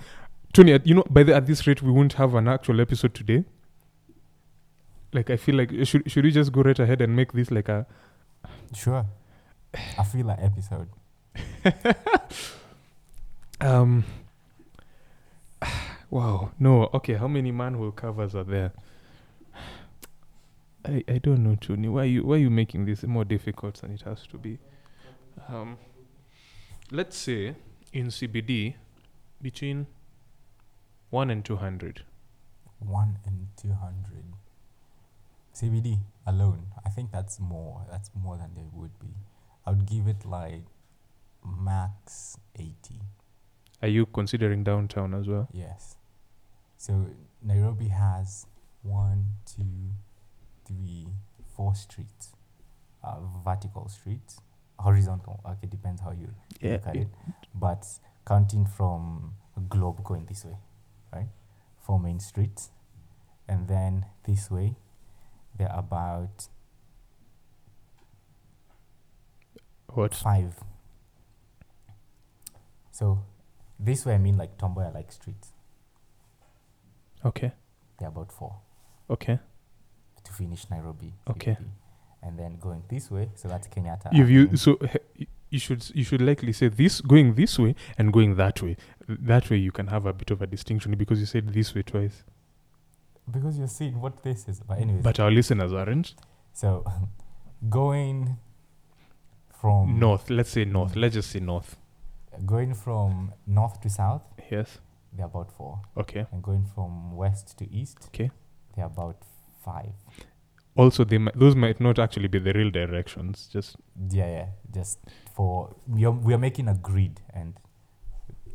Tony, 0.52 0.78
you 0.84 0.94
know, 0.94 1.04
by 1.10 1.22
the 1.22 1.34
at 1.34 1.46
this 1.46 1.66
rate, 1.66 1.82
we 1.82 1.90
won't 1.90 2.14
have 2.14 2.34
an 2.34 2.48
actual 2.48 2.80
episode 2.80 3.14
today. 3.14 3.44
Like, 5.12 5.30
I 5.30 5.36
feel 5.36 5.56
like 5.56 5.70
should 5.84 6.10
should 6.10 6.24
we 6.24 6.30
just 6.30 6.52
go 6.52 6.62
right 6.62 6.78
ahead 6.78 7.00
and 7.00 7.14
make 7.14 7.32
this 7.32 7.50
like 7.50 7.68
a 7.68 7.86
Sure. 8.74 9.06
I 9.98 10.04
feel 10.04 10.26
like 10.26 10.38
episode. 10.40 10.88
um. 13.60 14.04
Wow. 16.10 16.52
No. 16.60 16.90
Okay. 16.94 17.14
How 17.14 17.26
many 17.26 17.50
manhole 17.50 17.90
covers 17.90 18.36
are 18.36 18.44
there? 18.44 18.70
I 20.84 21.04
I 21.08 21.18
don't 21.18 21.42
know, 21.42 21.56
Tony. 21.56 21.88
Why 21.88 22.04
you 22.04 22.24
why 22.24 22.36
are 22.36 22.38
you 22.38 22.50
making 22.50 22.86
this 22.86 23.02
more 23.04 23.24
difficult 23.24 23.80
than 23.80 23.92
it 23.92 24.02
has 24.02 24.26
to 24.28 24.38
be? 24.38 24.58
Um. 25.48 25.78
Let's 26.90 27.16
say 27.16 27.56
in 27.92 28.08
CBD 28.08 28.74
between 29.40 29.86
one 31.10 31.30
and 31.30 31.44
two 31.44 31.56
hundred. 31.56 32.02
1 32.86 33.18
and 33.24 33.48
200. 33.56 34.24
CBD 35.54 35.98
alone. 36.26 36.66
I 36.84 36.88
think 36.90 37.12
that's 37.12 37.38
more. 37.40 37.86
That's 37.90 38.10
more 38.14 38.36
than 38.36 38.50
they 38.54 38.66
would 38.72 38.98
be. 38.98 39.14
I 39.64 39.70
would 39.70 39.86
give 39.86 40.06
it 40.08 40.24
like 40.24 40.64
max 41.44 42.36
80. 42.58 42.74
Are 43.82 43.88
you 43.88 44.06
considering 44.06 44.64
downtown 44.64 45.14
as 45.14 45.28
well? 45.28 45.48
Yes. 45.52 45.96
So 46.76 47.06
Nairobi 47.42 47.88
has 47.88 48.46
one, 48.82 49.26
two, 49.46 49.92
three, 50.66 51.08
four 51.56 51.74
streets. 51.74 52.32
Uh, 53.02 53.16
vertical 53.44 53.86
streets, 53.88 54.40
horizontal. 54.78 55.38
Okay, 55.46 55.66
depends 55.66 56.00
how 56.00 56.10
you 56.12 56.28
look 56.62 56.86
at 56.86 56.96
it. 56.96 57.08
But 57.54 57.84
counting 58.26 58.64
from 58.64 59.34
Globe 59.68 60.02
going 60.02 60.24
this 60.24 60.42
way, 60.42 60.56
right? 61.12 61.28
Four 61.82 62.00
main 62.00 62.18
streets, 62.18 62.70
and 63.46 63.68
then 63.68 64.06
this 64.26 64.50
way, 64.50 64.76
there 65.58 65.70
are 65.70 65.80
about 65.80 66.48
What? 69.88 70.14
Five. 70.14 70.54
So 72.90 73.22
this 73.78 74.04
way 74.06 74.14
I 74.14 74.18
mean 74.18 74.36
like 74.36 74.56
Tom 74.58 74.74
Mboya 74.74 74.94
like 74.94 75.12
streets. 75.12 75.52
Okay. 77.24 77.52
They're 77.98 78.08
about 78.08 78.32
four 78.32 78.56
Okay. 79.08 79.38
To 80.24 80.32
finish 80.32 80.68
Nairobi. 80.70 81.12
Okay. 81.28 81.52
CBD. 81.52 81.64
And 82.22 82.38
then 82.38 82.58
going 82.58 82.82
this 82.88 83.10
way, 83.10 83.30
so 83.34 83.48
that's 83.48 83.68
Kenyatta. 83.68 84.08
You've 84.12 84.30
you 84.30 84.56
so 84.56 84.78
he- 85.16 85.28
you 85.50 85.58
should 85.60 85.88
you 85.94 86.02
should 86.04 86.20
likely 86.22 86.52
say 86.52 86.68
this 86.68 87.00
going 87.00 87.34
this 87.34 87.58
way 87.58 87.74
and 87.98 88.12
going 88.12 88.36
that 88.36 88.60
way. 88.62 88.76
That 89.08 89.50
way 89.50 89.58
you 89.58 89.70
can 89.72 89.88
have 89.88 90.06
a 90.06 90.12
bit 90.12 90.30
of 90.30 90.40
a 90.42 90.46
distinction 90.46 90.94
because 90.96 91.20
you 91.20 91.26
said 91.26 91.48
this 91.52 91.74
way 91.74 91.82
twice. 91.82 92.24
because 93.30 93.56
you're 93.58 93.68
seeing 93.68 94.00
what 94.00 94.22
this 94.22 94.48
is. 94.48 94.60
But 94.60 94.78
anyways, 94.80 95.02
But 95.02 95.18
our 95.20 95.30
listeners 95.30 95.72
aren't. 95.72 96.14
so 96.52 96.84
going 97.70 98.36
from 99.60 99.98
North. 99.98 100.28
Let's 100.30 100.50
say 100.50 100.64
north. 100.64 100.94
Mm. 100.94 101.00
Let's 101.00 101.14
just 101.14 101.30
say 101.30 101.40
north. 101.40 101.76
going 102.46 102.74
from 102.74 103.32
north 103.46 103.80
to 103.82 103.88
south, 103.88 104.22
Yes. 104.50 104.78
they're 105.12 105.26
about 105.26 105.50
four, 105.52 105.80
Okay. 105.96 106.26
and 106.32 106.42
going 106.42 106.64
from 106.74 107.14
west 107.16 107.56
to 107.58 107.70
east, 107.72 107.98
Okay. 108.08 108.30
they're 108.74 108.86
about 108.86 109.22
five. 109.64 109.92
Also, 110.76 111.04
they 111.04 111.18
might, 111.18 111.38
those 111.38 111.54
might 111.54 111.80
not 111.80 111.98
actually 111.98 112.26
be 112.28 112.38
the 112.40 112.52
real 112.52 112.70
directions. 112.70 113.48
Just 113.52 113.76
Yeah, 114.10 114.26
yeah. 114.38 114.46
Just 114.72 114.98
for 115.36 115.74
we 115.86 116.04
are, 116.04 116.10
we 116.10 116.34
are 116.34 116.38
making 116.38 116.68
a 116.68 116.74
grid, 116.74 117.20
and 117.32 117.54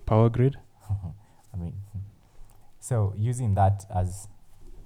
power 0.05 0.29
grid. 0.29 0.57
I 1.53 1.57
mean, 1.57 1.73
so 2.79 3.13
using 3.17 3.55
that 3.55 3.85
as 3.93 4.27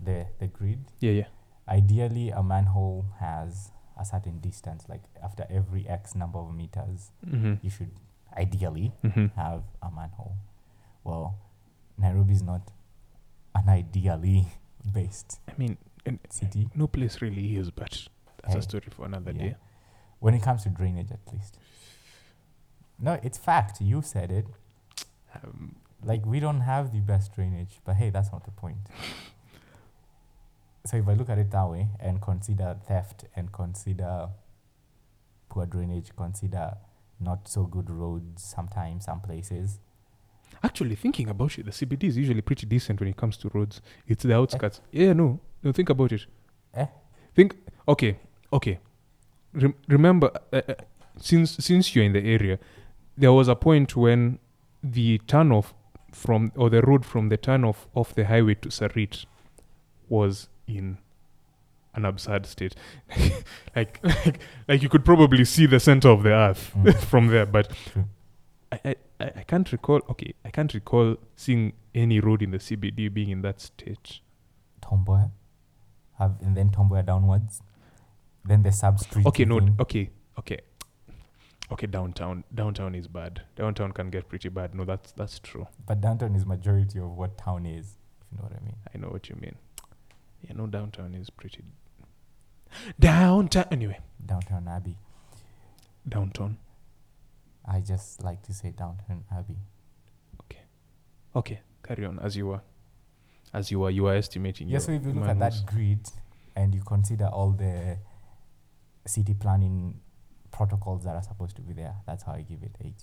the 0.03 0.27
the 0.39 0.47
grid, 0.47 0.79
Yeah, 0.99 1.11
yeah. 1.11 1.27
ideally 1.67 2.29
a 2.29 2.43
manhole 2.43 3.05
has 3.19 3.71
a 3.99 4.05
certain 4.05 4.39
distance. 4.39 4.85
Like 4.89 5.03
after 5.23 5.45
every 5.49 5.87
X 5.87 6.15
number 6.15 6.39
of 6.39 6.53
meters, 6.53 7.11
Mm-hmm. 7.25 7.53
you 7.61 7.69
should 7.69 7.91
ideally 8.37 8.91
Mm-hmm. 9.03 9.27
have 9.39 9.63
a 9.81 9.89
manhole. 9.91 10.35
Well, 11.03 11.35
Nairobi 11.97 12.33
is 12.33 12.41
not 12.43 12.71
an 13.55 13.69
ideally 13.69 14.47
based 14.93 15.39
I 15.47 15.53
mean, 15.57 15.77
city 16.29 16.69
no 16.75 16.87
place 16.87 17.21
really 17.21 17.55
is, 17.57 17.71
but 17.71 18.07
that's 18.41 18.53
Hey, 18.53 18.59
a 18.59 18.61
story 18.61 18.87
for 18.89 19.05
another 19.05 19.31
yeah. 19.31 19.41
day. 19.49 19.55
when 20.19 20.33
it 20.33 20.41
comes 20.41 20.63
to 20.63 20.69
drainage, 20.69 21.11
at 21.11 21.19
least. 21.33 21.57
No, 22.99 23.19
it's 23.23 23.37
fact. 23.37 23.81
You 23.81 24.01
said 24.01 24.31
it. 24.31 24.45
Um, 25.35 25.75
Like 26.05 26.25
we 26.25 26.39
don't 26.41 26.61
have 26.61 26.91
the 26.91 26.99
best 26.99 27.33
drainage, 27.35 27.79
but 27.85 27.95
hey, 27.95 28.09
that's 28.09 28.31
not 28.31 28.43
the 28.43 28.51
point. 28.51 28.77
so 30.85 30.97
if 30.97 31.07
I 31.07 31.13
look 31.13 31.29
at 31.29 31.37
it 31.37 31.49
that 31.51 31.69
way 31.69 31.87
and 31.99 32.21
consider 32.21 32.75
theft 32.87 33.23
and 33.35 33.51
consider 33.53 34.29
poor 35.49 35.65
drainage, 35.65 36.11
consider 36.17 36.75
not 37.19 37.47
so 37.47 37.63
good 37.63 37.89
roads 37.89 38.43
sometimes, 38.43 39.05
some 39.05 39.21
places. 39.21 39.79
Actually, 40.63 40.95
thinking 40.95 41.27
about 41.29 41.57
it, 41.59 41.65
the 41.65 41.71
CBD 41.71 42.05
is 42.05 42.17
usually 42.17 42.41
pretty 42.41 42.65
decent 42.65 42.99
when 42.99 43.09
it 43.09 43.17
comes 43.17 43.35
to 43.37 43.49
roads. 43.53 43.81
It's 44.07 44.23
the 44.23 44.35
outskirts. 44.35 44.79
Yeah, 44.91 45.13
no, 45.13 45.39
no. 45.61 45.71
Think 45.73 45.89
about 45.89 46.11
it. 46.13 46.25
Eh? 46.73 46.85
Think. 47.35 47.55
Okay, 47.87 48.17
okay. 48.51 48.79
Rem- 49.53 49.75
remember, 49.87 50.31
uh, 50.53 50.61
uh, 50.69 50.73
since 51.17 51.51
since 51.57 51.93
you're 51.95 52.05
in 52.05 52.13
the 52.13 52.23
area, 52.25 52.59
there 53.17 53.33
was 53.33 53.47
a 53.49 53.55
point 53.55 53.95
when 53.95 54.39
the 54.81 55.19
turnoff 55.27 55.73
from 56.11 56.51
or 56.55 56.69
the 56.69 56.81
road 56.81 57.05
from 57.05 57.29
the 57.29 57.37
turnoff 57.37 57.85
off 57.93 58.09
of 58.11 58.15
the 58.15 58.25
highway 58.25 58.53
to 58.55 58.69
Sarit 58.69 59.25
was 60.07 60.47
in 60.67 60.97
an 61.95 62.05
absurd 62.05 62.45
state. 62.45 62.75
like, 63.75 63.99
like, 64.03 64.39
like 64.67 64.81
you 64.81 64.89
could 64.89 65.03
probably 65.03 65.43
see 65.45 65.65
the 65.65 65.79
center 65.79 66.09
of 66.09 66.23
the 66.23 66.31
earth 66.31 66.71
Mm. 66.77 66.95
from 67.11 67.27
there, 67.27 67.45
but. 67.45 67.69
I, 68.71 68.79
I, 68.85 68.95
I 69.19 69.25
I 69.35 69.43
can't 69.43 69.71
recall. 69.71 70.01
Okay, 70.09 70.33
I 70.45 70.49
can't 70.49 70.73
recall 70.73 71.17
seeing 71.35 71.73
any 71.93 72.19
road 72.19 72.41
in 72.41 72.51
the 72.51 72.57
CBD 72.59 73.13
being 73.13 73.29
in 73.29 73.41
that 73.41 73.61
state. 73.61 74.19
Tom 74.81 75.05
Mboya, 75.05 75.31
have 76.19 76.35
and 76.41 76.57
then 76.57 76.69
Tom 76.71 76.89
Mboya 76.89 77.05
downwards, 77.05 77.61
then 78.45 78.63
the 78.63 78.71
sub 78.71 78.99
street. 78.99 79.25
Okay, 79.25 79.45
no, 79.45 79.59
thing. 79.59 79.75
okay, 79.79 80.09
okay, 80.39 80.59
okay. 81.71 81.87
Downtown, 81.87 82.43
downtown 82.53 82.95
is 82.95 83.07
bad. 83.07 83.41
Downtown 83.55 83.91
can 83.91 84.09
get 84.09 84.27
pretty 84.27 84.49
bad. 84.49 84.75
No, 84.75 84.85
that's 84.85 85.11
that's 85.13 85.39
true. 85.39 85.67
but 85.85 86.01
downtown 86.01 86.35
is 86.35 86.45
majority 86.45 86.99
of 86.99 87.11
what 87.17 87.37
town 87.37 87.65
is. 87.65 87.95
If 88.21 88.27
you 88.31 88.37
know 88.37 88.43
what 88.43 88.53
I 88.53 88.63
mean. 88.65 88.75
I 88.93 88.97
know 88.97 89.07
what 89.07 89.29
you 89.29 89.35
mean. 89.39 89.55
Yeah, 90.41 90.53
no, 90.55 90.67
downtown 90.67 91.13
is 91.15 91.29
pretty. 91.29 91.63
Downtown, 92.99 93.65
anyway. 93.71 93.99
Downtown 94.25 94.67
Abbey. 94.67 94.97
Downtown. 96.07 96.57
I 97.65 97.79
just 97.81 98.23
like 98.23 98.41
to 98.43 98.53
say 98.53 98.71
downtown 98.71 99.23
Abbey. 99.31 99.57
Okay, 100.41 100.61
Okay. 101.35 101.61
carry 101.83 102.05
on 102.05 102.19
as 102.19 102.35
you 102.35 102.47
were, 102.47 102.61
as 103.53 103.71
you 103.71 103.79
were. 103.79 103.89
You 103.89 104.03
were 104.03 104.15
estimating. 104.15 104.67
Yeah, 104.67 104.73
your 104.73 104.79
so 104.81 104.91
if 104.91 105.03
you 105.05 105.13
look 105.13 105.27
at 105.27 105.39
that 105.39 105.53
grid 105.65 106.09
and 106.55 106.73
you 106.75 106.81
consider 106.81 107.27
all 107.27 107.51
the 107.51 107.97
city 109.05 109.33
planning 109.33 109.99
protocols 110.51 111.03
that 111.05 111.15
are 111.15 111.23
supposed 111.23 111.55
to 111.55 111.61
be 111.61 111.73
there, 111.73 111.95
that's 112.05 112.23
how 112.23 112.33
I 112.33 112.41
give 112.41 112.61
it 112.63 112.75
18. 112.79 112.93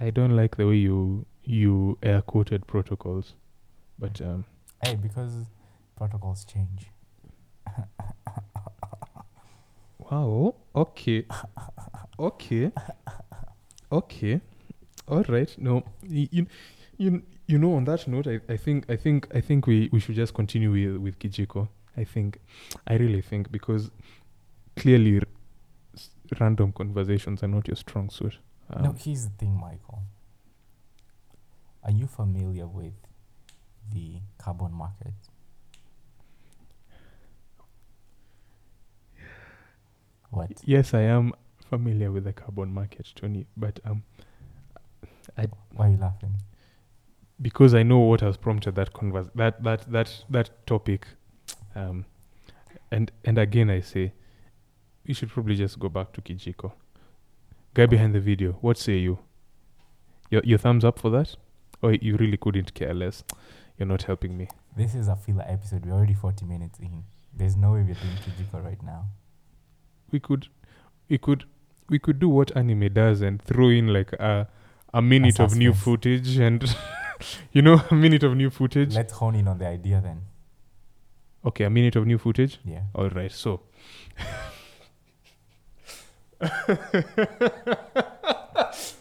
I, 0.00 0.06
I 0.06 0.10
don't 0.10 0.36
like 0.36 0.56
the 0.56 0.66
way 0.66 0.76
you 0.76 1.26
you 1.44 1.98
air 2.02 2.22
quoted 2.22 2.66
protocols, 2.66 3.34
but 3.98 4.20
um, 4.20 4.44
Hey, 4.84 4.96
because 4.96 5.46
protocols 5.96 6.44
change. 6.44 6.86
Wow. 9.98 10.54
Okay. 10.74 11.24
Okay. 12.18 12.70
Okay. 13.92 14.40
All 15.06 15.22
right. 15.28 15.54
No. 15.58 15.84
You, 16.02 16.46
you, 16.96 17.22
you 17.46 17.58
know. 17.58 17.74
On 17.74 17.84
that 17.84 18.08
note, 18.08 18.26
I, 18.26 18.40
I 18.48 18.56
think 18.56 18.90
I 18.90 18.96
think 18.96 19.28
I 19.34 19.40
think 19.40 19.66
we, 19.66 19.88
we 19.92 20.00
should 20.00 20.14
just 20.14 20.32
continue 20.34 20.70
with 20.70 20.96
with 20.96 21.18
Kijiko. 21.18 21.68
I 21.96 22.04
think, 22.04 22.38
I 22.86 22.94
really 22.94 23.20
think 23.20 23.52
because 23.52 23.90
clearly, 24.76 25.18
r- 25.18 25.26
random 26.40 26.72
conversations 26.72 27.42
are 27.42 27.48
not 27.48 27.68
your 27.68 27.76
strong 27.76 28.08
suit. 28.08 28.38
Um, 28.70 28.82
no, 28.82 28.92
here's 28.98 29.24
the 29.26 29.30
thing, 29.36 29.60
Michael. 29.60 30.02
Are 31.84 31.90
you 31.90 32.06
familiar 32.06 32.66
with 32.66 32.94
the 33.92 34.20
carbon 34.38 34.72
market? 34.72 35.12
What? 40.30 40.50
Yes, 40.64 40.94
I 40.94 41.02
am 41.02 41.32
familiar 41.72 42.10
with 42.12 42.24
the 42.24 42.32
carbon 42.32 42.72
market, 42.74 43.12
Tony. 43.14 43.46
But 43.56 43.80
um, 43.84 44.02
I. 45.36 45.46
Why 45.74 45.86
are 45.86 45.90
you 45.90 45.98
laughing? 45.98 46.34
because 47.42 47.74
I 47.74 47.82
know 47.82 47.98
what 47.98 48.20
has 48.20 48.36
prompted 48.36 48.76
that 48.76 48.92
convers 48.92 49.26
that 49.34 49.62
that 49.64 49.90
that 49.92 50.24
that 50.30 50.66
topic, 50.66 51.06
um, 51.74 52.04
and 52.90 53.10
and 53.24 53.38
again 53.38 53.68
I 53.70 53.80
say, 53.80 54.12
we 55.06 55.14
should 55.14 55.30
probably 55.30 55.56
just 55.56 55.78
go 55.78 55.88
back 55.88 56.12
to 56.12 56.20
Kijiko. 56.20 56.72
Guy 57.74 57.86
behind 57.86 58.14
the 58.14 58.20
video, 58.20 58.52
what 58.60 58.78
say 58.78 58.98
you? 58.98 59.18
Your 60.30 60.42
your 60.44 60.58
thumbs 60.58 60.84
up 60.84 60.98
for 60.98 61.10
that, 61.10 61.36
or 61.82 61.94
you 61.94 62.16
really 62.16 62.36
couldn't 62.36 62.74
care 62.74 62.94
less? 62.94 63.24
You're 63.78 63.88
not 63.88 64.02
helping 64.02 64.36
me. 64.36 64.48
This 64.76 64.94
is 64.94 65.08
a 65.08 65.16
filler 65.16 65.44
episode. 65.48 65.84
We're 65.86 65.92
already 65.92 66.14
40 66.14 66.44
minutes 66.44 66.78
in. 66.78 67.02
There's 67.34 67.56
no 67.56 67.72
way 67.72 67.80
we're 67.80 67.94
doing 67.94 68.16
Kijiko 68.24 68.62
right 68.64 68.82
now. 68.82 69.06
We 70.10 70.20
could, 70.20 70.48
we 71.08 71.16
could, 71.16 71.44
we 71.92 71.98
could 71.98 72.18
do 72.18 72.28
what 72.28 72.56
anime 72.56 72.92
does 72.92 73.20
and 73.20 73.40
throw 73.40 73.68
in 73.68 73.86
like 73.88 74.12
a 74.14 74.48
a 74.92 75.00
minute 75.00 75.38
of 75.38 75.54
new 75.54 75.72
footage 75.72 76.38
and. 76.38 76.74
you 77.52 77.62
know, 77.62 77.80
a 77.90 77.94
minute 77.94 78.22
of 78.22 78.36
new 78.36 78.50
footage. 78.50 78.94
Let's 78.94 79.14
hone 79.14 79.34
in 79.34 79.48
on 79.48 79.58
the 79.58 79.66
idea 79.66 80.00
then. 80.02 80.22
Okay, 81.44 81.64
a 81.64 81.70
minute 81.70 81.96
of 81.96 82.06
new 82.06 82.18
footage. 82.18 82.60
Yeah. 82.64 82.82
All 82.94 83.08
right, 83.08 83.32
so. 83.32 83.62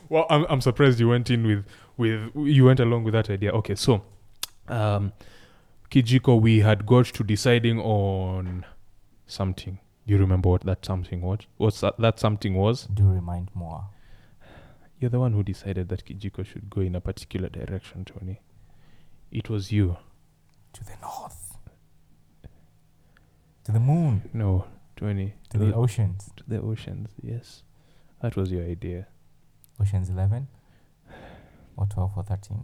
well, 0.09 0.25
I'm 0.29 0.45
I'm 0.49 0.61
surprised 0.61 0.99
you 0.99 1.09
went 1.09 1.29
in 1.29 1.45
with 1.45 1.65
with 1.97 2.31
you 2.35 2.65
went 2.65 2.79
along 2.79 3.03
with 3.03 3.13
that 3.13 3.29
idea. 3.29 3.51
Okay, 3.51 3.75
so, 3.75 4.03
um, 4.67 5.13
Kijiko, 5.89 6.39
we 6.39 6.59
had 6.59 6.85
got 6.85 7.05
to 7.05 7.23
deciding 7.23 7.79
on 7.79 8.65
something. 9.25 9.79
You 10.12 10.18
remember 10.18 10.49
what 10.49 10.64
that 10.66 10.84
something 10.86 11.22
was? 11.22 11.39
What's 11.55 11.80
that, 11.80 11.97
that 11.99 12.20
something 12.20 12.53
was? 12.53 12.86
Do 12.93 13.05
remind 13.05 13.49
more. 13.53 13.86
You're 14.99 15.09
the 15.09 15.22
one 15.22 15.32
who 15.32 15.41
decided 15.41 15.88
that 15.88 16.03
Kijiko 16.03 16.45
should 16.45 16.70
go 16.70 16.82
in 16.82 16.95
a 16.95 16.99
particular 16.99 17.47
direction, 17.47 18.03
Tony. 18.03 18.41
It 19.32 19.49
was 19.49 19.72
you. 19.72 19.95
To 20.74 20.84
the 20.84 20.97
north. 21.01 21.55
To 23.64 23.72
the 23.72 23.80
moon. 23.80 24.30
No, 24.34 24.66
Tony. 24.97 25.36
To 25.51 25.57
the 25.57 25.74
oceans. 25.74 26.30
to 26.36 26.43
the 26.45 26.59
oceans. 26.59 27.12
Yes, 27.24 27.64
that 28.22 28.36
was 28.36 28.51
your 28.51 28.66
idea. 28.66 29.07
Oceans 29.80 30.09
11 30.09 30.45
or 31.78 31.86
12 31.86 32.12
or 32.18 32.24
13. 32.24 32.59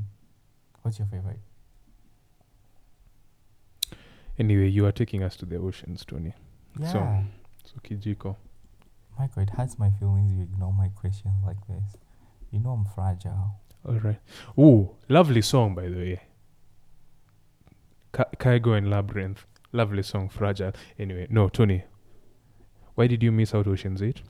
What's 0.81 0.99
your 0.99 1.07
favorite? 1.07 1.39
Anyway, 4.37 4.67
you 4.67 4.85
are 4.85 4.91
taking 4.91 5.23
us 5.23 5.37
to 5.37 5.45
the 5.45 5.55
oceans, 5.55 6.03
Tony. 6.03 6.33
Yeah. 6.77 6.91
So- 6.91 7.23
So 7.77 7.95
Kijiko. 7.95 8.35
Michael, 9.19 9.43
it 9.43 9.49
hurts 9.51 9.79
my 9.79 9.89
feelings 9.89 10.33
you 10.33 10.43
ignore 10.43 10.73
my 10.73 10.89
questions 10.89 11.33
like 11.45 11.57
this. 11.67 11.95
You 12.51 12.59
know 12.59 12.71
I'm 12.71 12.85
fragile. 12.85 13.55
All 13.87 13.99
right. 13.99 14.19
Ooh, 14.59 14.95
lovely 15.09 15.41
song 15.41 15.75
by 15.75 15.89
the 15.89 15.95
way. 15.95 16.21
Ka- 18.11 18.29
Kygo 18.37 18.77
and 18.77 18.87
Labrinth. 18.87 19.39
Lovely 19.73 20.01
song, 20.01 20.29
Fragile. 20.29 20.71
Anyway, 20.97 21.27
no, 21.29 21.49
Tony. 21.49 21.83
Why 22.95 23.05
did 23.07 23.21
you 23.21 23.31
miss 23.33 23.53
out 23.53 23.67
on 23.67 23.73
Ocean's 23.73 24.01
8? 24.01 24.21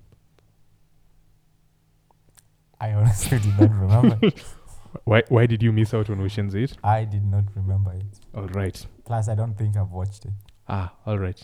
I 2.82 2.92
honestly 2.94 3.40
did 3.44 3.60
not 3.60 3.72
remember. 3.72 4.32
Why 5.04 5.22
why 5.30 5.46
did 5.46 5.62
you 5.62 5.72
miss 5.72 5.94
out 5.94 6.10
on 6.10 6.20
Ocean's 6.22 6.56
8? 6.56 6.78
I 6.84 7.06
did 7.06 7.24
not 7.24 7.44
remember 7.56 7.94
it. 7.94 8.20
All 8.34 8.48
right. 8.48 8.84
Plus, 9.06 9.28
I 9.30 9.36
don't 9.36 9.56
think 9.56 9.78
I've 9.78 9.92
watched 9.92 10.26
it. 10.26 10.32
Ah, 10.68 10.94
all 11.06 11.20
right. 11.20 11.40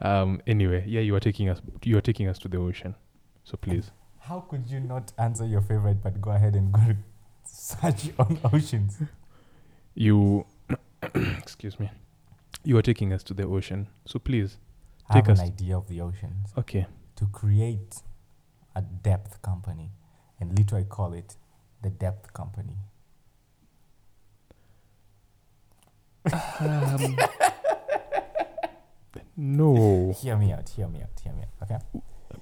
Um 0.00 0.40
anyway, 0.46 0.84
yeah, 0.86 1.00
you 1.00 1.14
are 1.14 1.20
taking 1.20 1.48
us 1.48 1.60
you 1.84 1.96
are 1.98 2.00
taking 2.02 2.28
us 2.28 2.38
to 2.40 2.48
the 2.48 2.58
ocean. 2.58 2.94
So 3.44 3.56
please. 3.56 3.90
How 4.20 4.40
could 4.40 4.66
you 4.66 4.80
not 4.80 5.12
answer 5.18 5.46
your 5.46 5.60
favorite 5.60 6.02
but 6.02 6.20
go 6.20 6.30
ahead 6.30 6.54
and 6.56 6.72
go 6.72 6.80
search 7.44 8.10
on 8.18 8.38
oceans? 8.52 9.02
You 9.94 10.46
excuse 11.14 11.78
me. 11.78 11.90
You 12.64 12.78
are 12.78 12.82
taking 12.82 13.12
us 13.12 13.22
to 13.24 13.34
the 13.34 13.44
ocean. 13.44 13.88
So 14.06 14.18
please. 14.18 14.56
I 15.10 15.14
Take 15.14 15.26
have 15.26 15.32
us- 15.34 15.40
an 15.40 15.46
idea 15.46 15.76
of 15.76 15.86
the 15.88 16.00
oceans. 16.00 16.48
Okay. 16.56 16.86
To 17.16 17.26
create 17.26 18.00
a 18.74 18.80
depth 18.82 19.40
company 19.42 19.90
and 20.40 20.58
literally 20.58 20.84
call 20.84 21.12
it 21.12 21.36
the 21.82 21.90
depth 21.90 22.32
company. 22.32 22.76
Um, 26.60 27.16
no. 29.36 30.12
Hear 30.22 30.36
me 30.36 30.52
out, 30.52 30.68
hear 30.68 30.88
me 30.88 31.02
out, 31.02 31.20
hear 31.22 31.32
me 31.32 31.42
out. 31.42 31.62
Okay? 31.70 31.78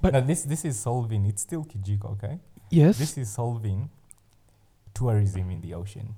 But- 0.00 0.12
no, 0.12 0.20
this 0.20 0.42
this 0.44 0.64
is 0.64 0.78
solving 0.78 1.26
it's 1.26 1.42
still 1.42 1.64
Kijiko, 1.64 2.12
okay? 2.12 2.38
Yes. 2.70 2.98
This 2.98 3.18
is 3.18 3.30
solving 3.30 3.90
tourism 4.94 5.50
in 5.50 5.60
the 5.60 5.74
ocean. 5.74 6.14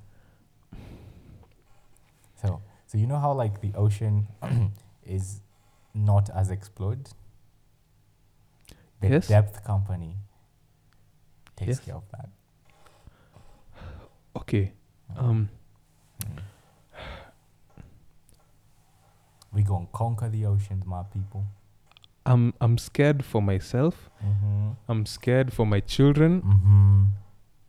So, 2.43 2.61
so 2.87 2.99
you 2.99 3.07
know 3.07 3.18
how 3.18 3.33
like 3.33 3.61
the 3.61 3.72
ocean 3.75 4.29
is 5.05 5.41
not 5.95 6.31
as 6.35 6.51
explored. 6.51 7.09
The 9.01 9.09
Yes. 9.09 9.29
depth 9.29 9.64
company 9.64 10.16
takes 11.57 11.68
Yes. 11.68 11.81
care 11.81 11.95
of 11.97 12.05
that. 12.12 12.29
okay. 14.37 14.72
Um 15.16 15.49
We 19.55 19.63
gonna 19.63 19.87
conquer 19.93 20.29
the 20.29 20.47
oceans, 20.47 20.85
my 20.85 21.03
people. 21.05 21.45
I'm 22.27 22.55
I'm 22.61 22.79
scared 22.79 23.25
for 23.25 23.41
myself. 23.43 24.11
Mm-hmm. 24.25 24.71
I'm 24.89 25.07
scared 25.07 25.53
for 25.53 25.67
my 25.67 25.81
children. 25.81 26.43
Mm-hmm. 26.43 27.05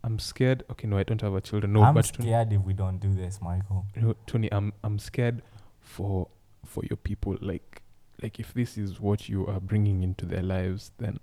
I'm 0.04 0.20
scared. 0.20 0.64
Okay, 0.72 0.88
no, 0.88 0.98
I 0.98 1.04
don't 1.04 1.22
have 1.22 1.34
a 1.34 1.42
children. 1.42 1.74
No, 1.74 1.84
I'm 1.84 1.94
but 1.94 2.06
Tony, 2.06 2.30
scared 2.30 2.54
if 2.54 2.62
we 2.62 2.74
don't 2.74 3.00
do 3.00 3.14
this, 3.14 3.40
Michael. 3.42 3.86
no, 3.96 4.16
Tony, 4.28 4.50
I'm 4.52 4.74
I'm 4.84 4.98
scared 5.00 5.42
for 5.82 6.28
for 6.66 6.84
your 6.86 6.98
people. 6.98 7.38
Like 7.42 7.82
like 8.22 8.40
if 8.40 8.54
this 8.54 8.78
is 8.78 9.00
what 9.00 9.28
you 9.30 9.46
are 9.48 9.60
bringing 9.60 10.04
into 10.04 10.26
their 10.26 10.44
lives, 10.44 10.92
then 10.98 11.20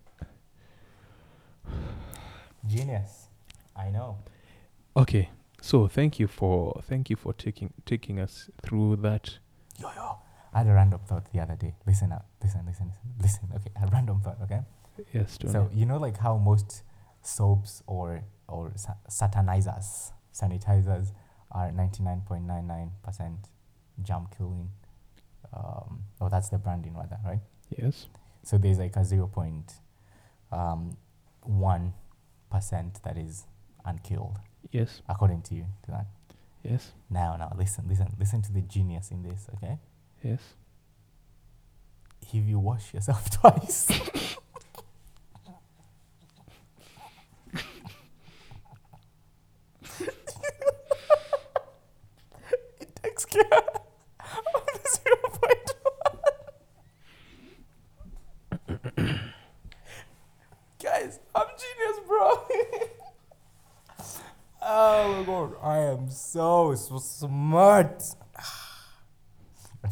Genius. 2.67 3.29
I 3.75 3.91
know. 3.91 4.19
okay. 4.97 5.31
So 5.61 5.87
thank 5.87 6.19
you 6.19 6.27
for 6.27 6.83
thank 6.89 7.09
you 7.09 7.15
for 7.17 7.33
taking 7.33 7.73
taking 7.87 8.19
us 8.19 8.51
through 8.65 8.97
that. 8.97 9.39
Yo, 9.81 9.89
yo. 9.97 10.19
I 10.53 10.59
had 10.59 10.66
a 10.66 10.72
random 10.74 11.00
thought 11.07 11.32
the 11.32 11.40
other 11.40 11.55
day. 11.57 11.74
Listen 11.86 12.12
up. 12.12 12.26
Listen, 12.42 12.62
listen, 12.66 12.92
listen. 13.20 13.20
Listen. 13.20 13.48
Okay. 13.57 13.70
A 13.82 13.86
random 13.86 14.20
thought, 14.20 14.38
okay? 14.42 14.61
Yes, 15.12 15.38
Tony. 15.38 15.53
So, 15.53 15.70
you 15.72 15.86
know, 15.86 15.96
like 15.98 16.18
how 16.18 16.36
most 16.36 16.82
soaps 17.22 17.82
or, 17.86 18.22
or 18.48 18.72
sa- 18.76 18.96
satanizers, 19.09 20.12
sanitizers 20.34 21.12
are 21.50 21.70
99.99% 21.70 22.90
germ 24.03 24.28
killing. 24.36 24.68
Um, 25.55 26.00
oh, 26.20 26.28
that's 26.28 26.48
the 26.50 26.59
branding, 26.59 26.94
rather, 26.96 27.18
right? 27.24 27.40
yes. 27.76 28.07
So 28.42 28.59
there's 28.59 28.78
like 28.78 28.96
a 28.96 29.00
0.1% 29.00 29.62
um, 30.50 30.96
1% 31.48 31.92
that 33.03 33.16
is 33.16 33.46
unkilled, 33.84 34.38
Yes. 34.70 35.00
according 35.09 35.42
to 35.42 35.55
you, 35.55 35.66
to 35.84 35.90
that. 35.92 36.07
Yes. 36.62 36.92
Now, 37.11 37.36
now, 37.36 37.53
listen, 37.57 37.84
listen, 37.88 38.09
listen 38.18 38.42
to 38.42 38.53
the 38.53 38.61
genius 38.62 39.11
in 39.11 39.22
this, 39.22 39.48
okay? 39.57 39.78
Yes. 40.23 40.41
If 42.23 42.35
you 42.49 42.59
wash 42.59 42.95
yourself 42.95 43.29
twice, 43.41 43.91
it 52.81 52.97
takes 53.03 53.25
care. 53.27 53.43
Guys, 60.83 61.20
I'm 61.35 61.47
genius, 61.47 62.01
bro. 62.07 62.31
oh 64.62 65.14
my 65.18 65.25
god, 65.25 65.55
I 65.62 65.79
am 65.79 66.11
so 66.11 66.75
so 66.75 66.99
smart. 66.99 67.41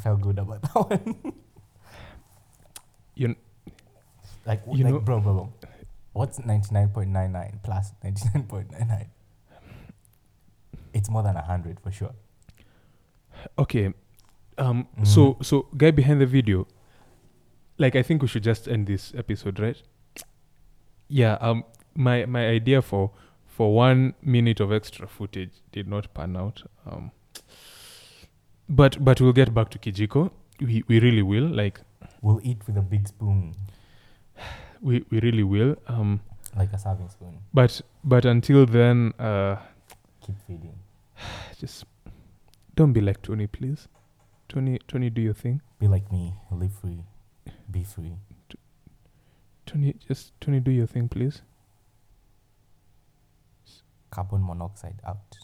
Felt 0.02 0.20
good 0.20 0.38
about 0.38 0.62
that 0.66 0.74
one. 0.74 1.32
You 3.14 3.36
Like, 4.46 4.62
You 4.72 4.84
like 4.84 4.94
know- 4.94 5.00
bro, 5.00 5.20
bro, 5.20 5.32
bro. 5.34 5.52
What's 6.12 6.38
99.99 6.40 7.62
plus 7.62 7.92
99.99? 8.04 9.06
It's 10.92 11.08
more 11.08 11.22
than 11.22 11.34
100 11.36 11.78
for 11.80 11.90
sure. 11.92 12.14
okay. 13.58 13.92
Um 14.58 14.86
Mhm. 14.98 15.06
so 15.06 15.36
so 15.40 15.68
guy 15.76 15.90
behind 15.92 16.20
the 16.20 16.26
video 16.26 16.66
like 17.78 17.96
I 17.96 18.02
think 18.02 18.20
we 18.22 18.28
should 18.28 18.42
just 18.42 18.68
end 18.68 18.86
this 18.86 19.14
episode, 19.14 19.58
right? 19.60 19.80
Yeah, 21.08 21.34
um 21.40 21.64
my 21.94 22.26
my 22.26 22.46
idea 22.48 22.82
for 22.82 23.12
for 23.46 23.74
one 23.74 24.14
minute 24.22 24.60
of 24.60 24.72
extra 24.72 25.06
footage 25.06 25.52
did 25.72 25.86
not 25.88 26.12
pan 26.12 26.36
out. 26.36 26.62
Um 26.86 27.12
but 28.70 28.96
but 29.04 29.20
we'll 29.20 29.32
get 29.32 29.52
back 29.52 29.68
to 29.70 29.78
Kijiko. 29.78 30.30
We 30.60 30.84
we 30.88 31.00
really 31.00 31.22
will. 31.22 31.48
Like 31.48 31.80
We'll 32.22 32.40
eat 32.42 32.58
with 32.66 32.76
a 32.76 32.82
big 32.82 33.08
spoon, 33.08 33.54
we, 34.82 35.04
we 35.10 35.20
really 35.20 35.42
will. 35.42 35.76
Um 35.86 36.20
like 36.56 36.72
a 36.72 36.78
serving 36.78 37.08
spoon. 37.08 37.38
but 37.54 37.80
but 38.04 38.24
until 38.24 38.66
then 38.66 39.12
uh 39.18 39.56
Keep 40.20 40.36
feeding. 40.46 40.78
just 41.58 41.84
don't 42.76 42.92
be 42.92 43.00
like 43.00 43.22
Tony, 43.22 43.46
please. 43.46 43.88
Tony 44.48 44.78
Tony 44.88 45.10
do 45.10 45.20
your 45.22 45.34
thing. 45.34 45.60
Be 45.78 45.88
like 45.88 46.10
me. 46.12 46.34
Live 46.50 46.72
free. 46.74 47.04
Be 47.70 47.84
free. 47.84 48.16
Tony 49.66 49.94
just 50.08 50.32
Tony 50.40 50.60
do 50.60 50.70
your 50.70 50.86
thing, 50.86 51.08
please. 51.08 51.42
Carbon 54.10 54.44
monoxide 54.44 55.00
out. 55.06 55.38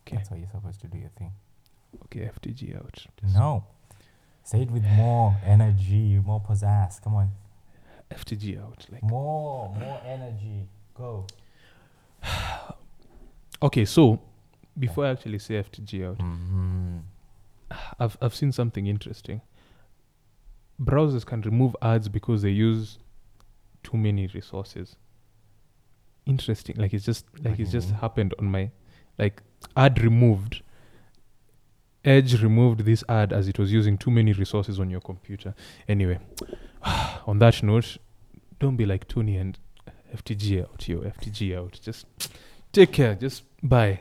Okay. 0.00 0.16
That's 0.16 0.28
how 0.28 0.36
you're 0.36 0.50
supposed 0.50 0.80
to 0.82 0.86
do 0.88 0.98
your 0.98 1.10
thing. 1.18 1.32
Okay, 2.04 2.30
FTG 2.40 2.76
out. 2.76 3.06
No. 3.34 3.64
Say 4.44 4.62
it 4.62 4.70
with 4.70 4.84
more 4.84 5.36
energy, 5.44 6.18
more 6.24 6.40
pizzazz. 6.40 7.00
Come 7.02 7.14
on. 7.14 7.30
FTG 8.10 8.62
out. 8.62 8.86
Like 8.90 9.02
More, 9.02 9.74
more 9.78 10.00
energy. 10.04 10.68
Go. 10.94 11.26
okay, 13.62 13.84
so 13.84 14.20
before 14.78 15.06
I 15.06 15.10
actually 15.10 15.38
say 15.38 15.54
FTG 15.54 16.08
out, 16.08 16.18
Mm-hmm. 16.18 16.98
I've 17.98 18.18
I've 18.20 18.34
seen 18.34 18.52
something 18.52 18.86
interesting. 18.86 19.40
Browsers 20.80 21.24
can 21.24 21.40
remove 21.42 21.74
ads 21.80 22.08
because 22.08 22.42
they 22.42 22.50
use 22.50 22.98
too 23.82 23.96
many 23.96 24.26
resources. 24.26 24.96
Interesting. 26.26 26.76
Like 26.76 26.92
it's 26.92 27.04
just 27.06 27.24
like 27.42 27.58
it's 27.58 27.72
just 27.72 27.90
happened 27.90 28.34
on 28.38 28.46
my 28.46 28.70
like 29.18 29.42
ad 29.76 30.02
removed. 30.02 30.62
Edge 32.04 32.42
removed 32.42 32.84
this 32.84 33.04
ad 33.08 33.32
as 33.32 33.46
it 33.48 33.58
was 33.58 33.72
using 33.72 33.96
too 33.96 34.10
many 34.10 34.32
resources 34.32 34.80
on 34.80 34.90
your 34.90 35.00
computer. 35.00 35.54
Anyway, 35.88 36.18
on 37.26 37.38
that 37.38 37.62
note, 37.62 37.98
don't 38.58 38.76
be 38.76 38.84
like 38.86 39.06
Tony 39.06 39.36
and 39.36 39.58
FTG 40.14 40.62
out, 40.62 40.88
yo. 40.88 40.98
FTG 41.00 41.56
out. 41.56 41.78
Just 41.80 42.06
take 42.72 42.92
care. 42.92 43.14
Just 43.14 43.44
bye. 43.62 44.00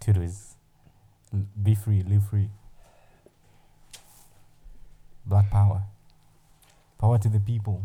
Toodles. 0.00 0.56
Be 1.62 1.74
free, 1.74 2.02
live 2.02 2.28
free. 2.28 2.48
Black 5.26 5.50
power. 5.50 5.82
Power 6.98 7.18
to 7.18 7.28
the 7.28 7.40
people. 7.40 7.82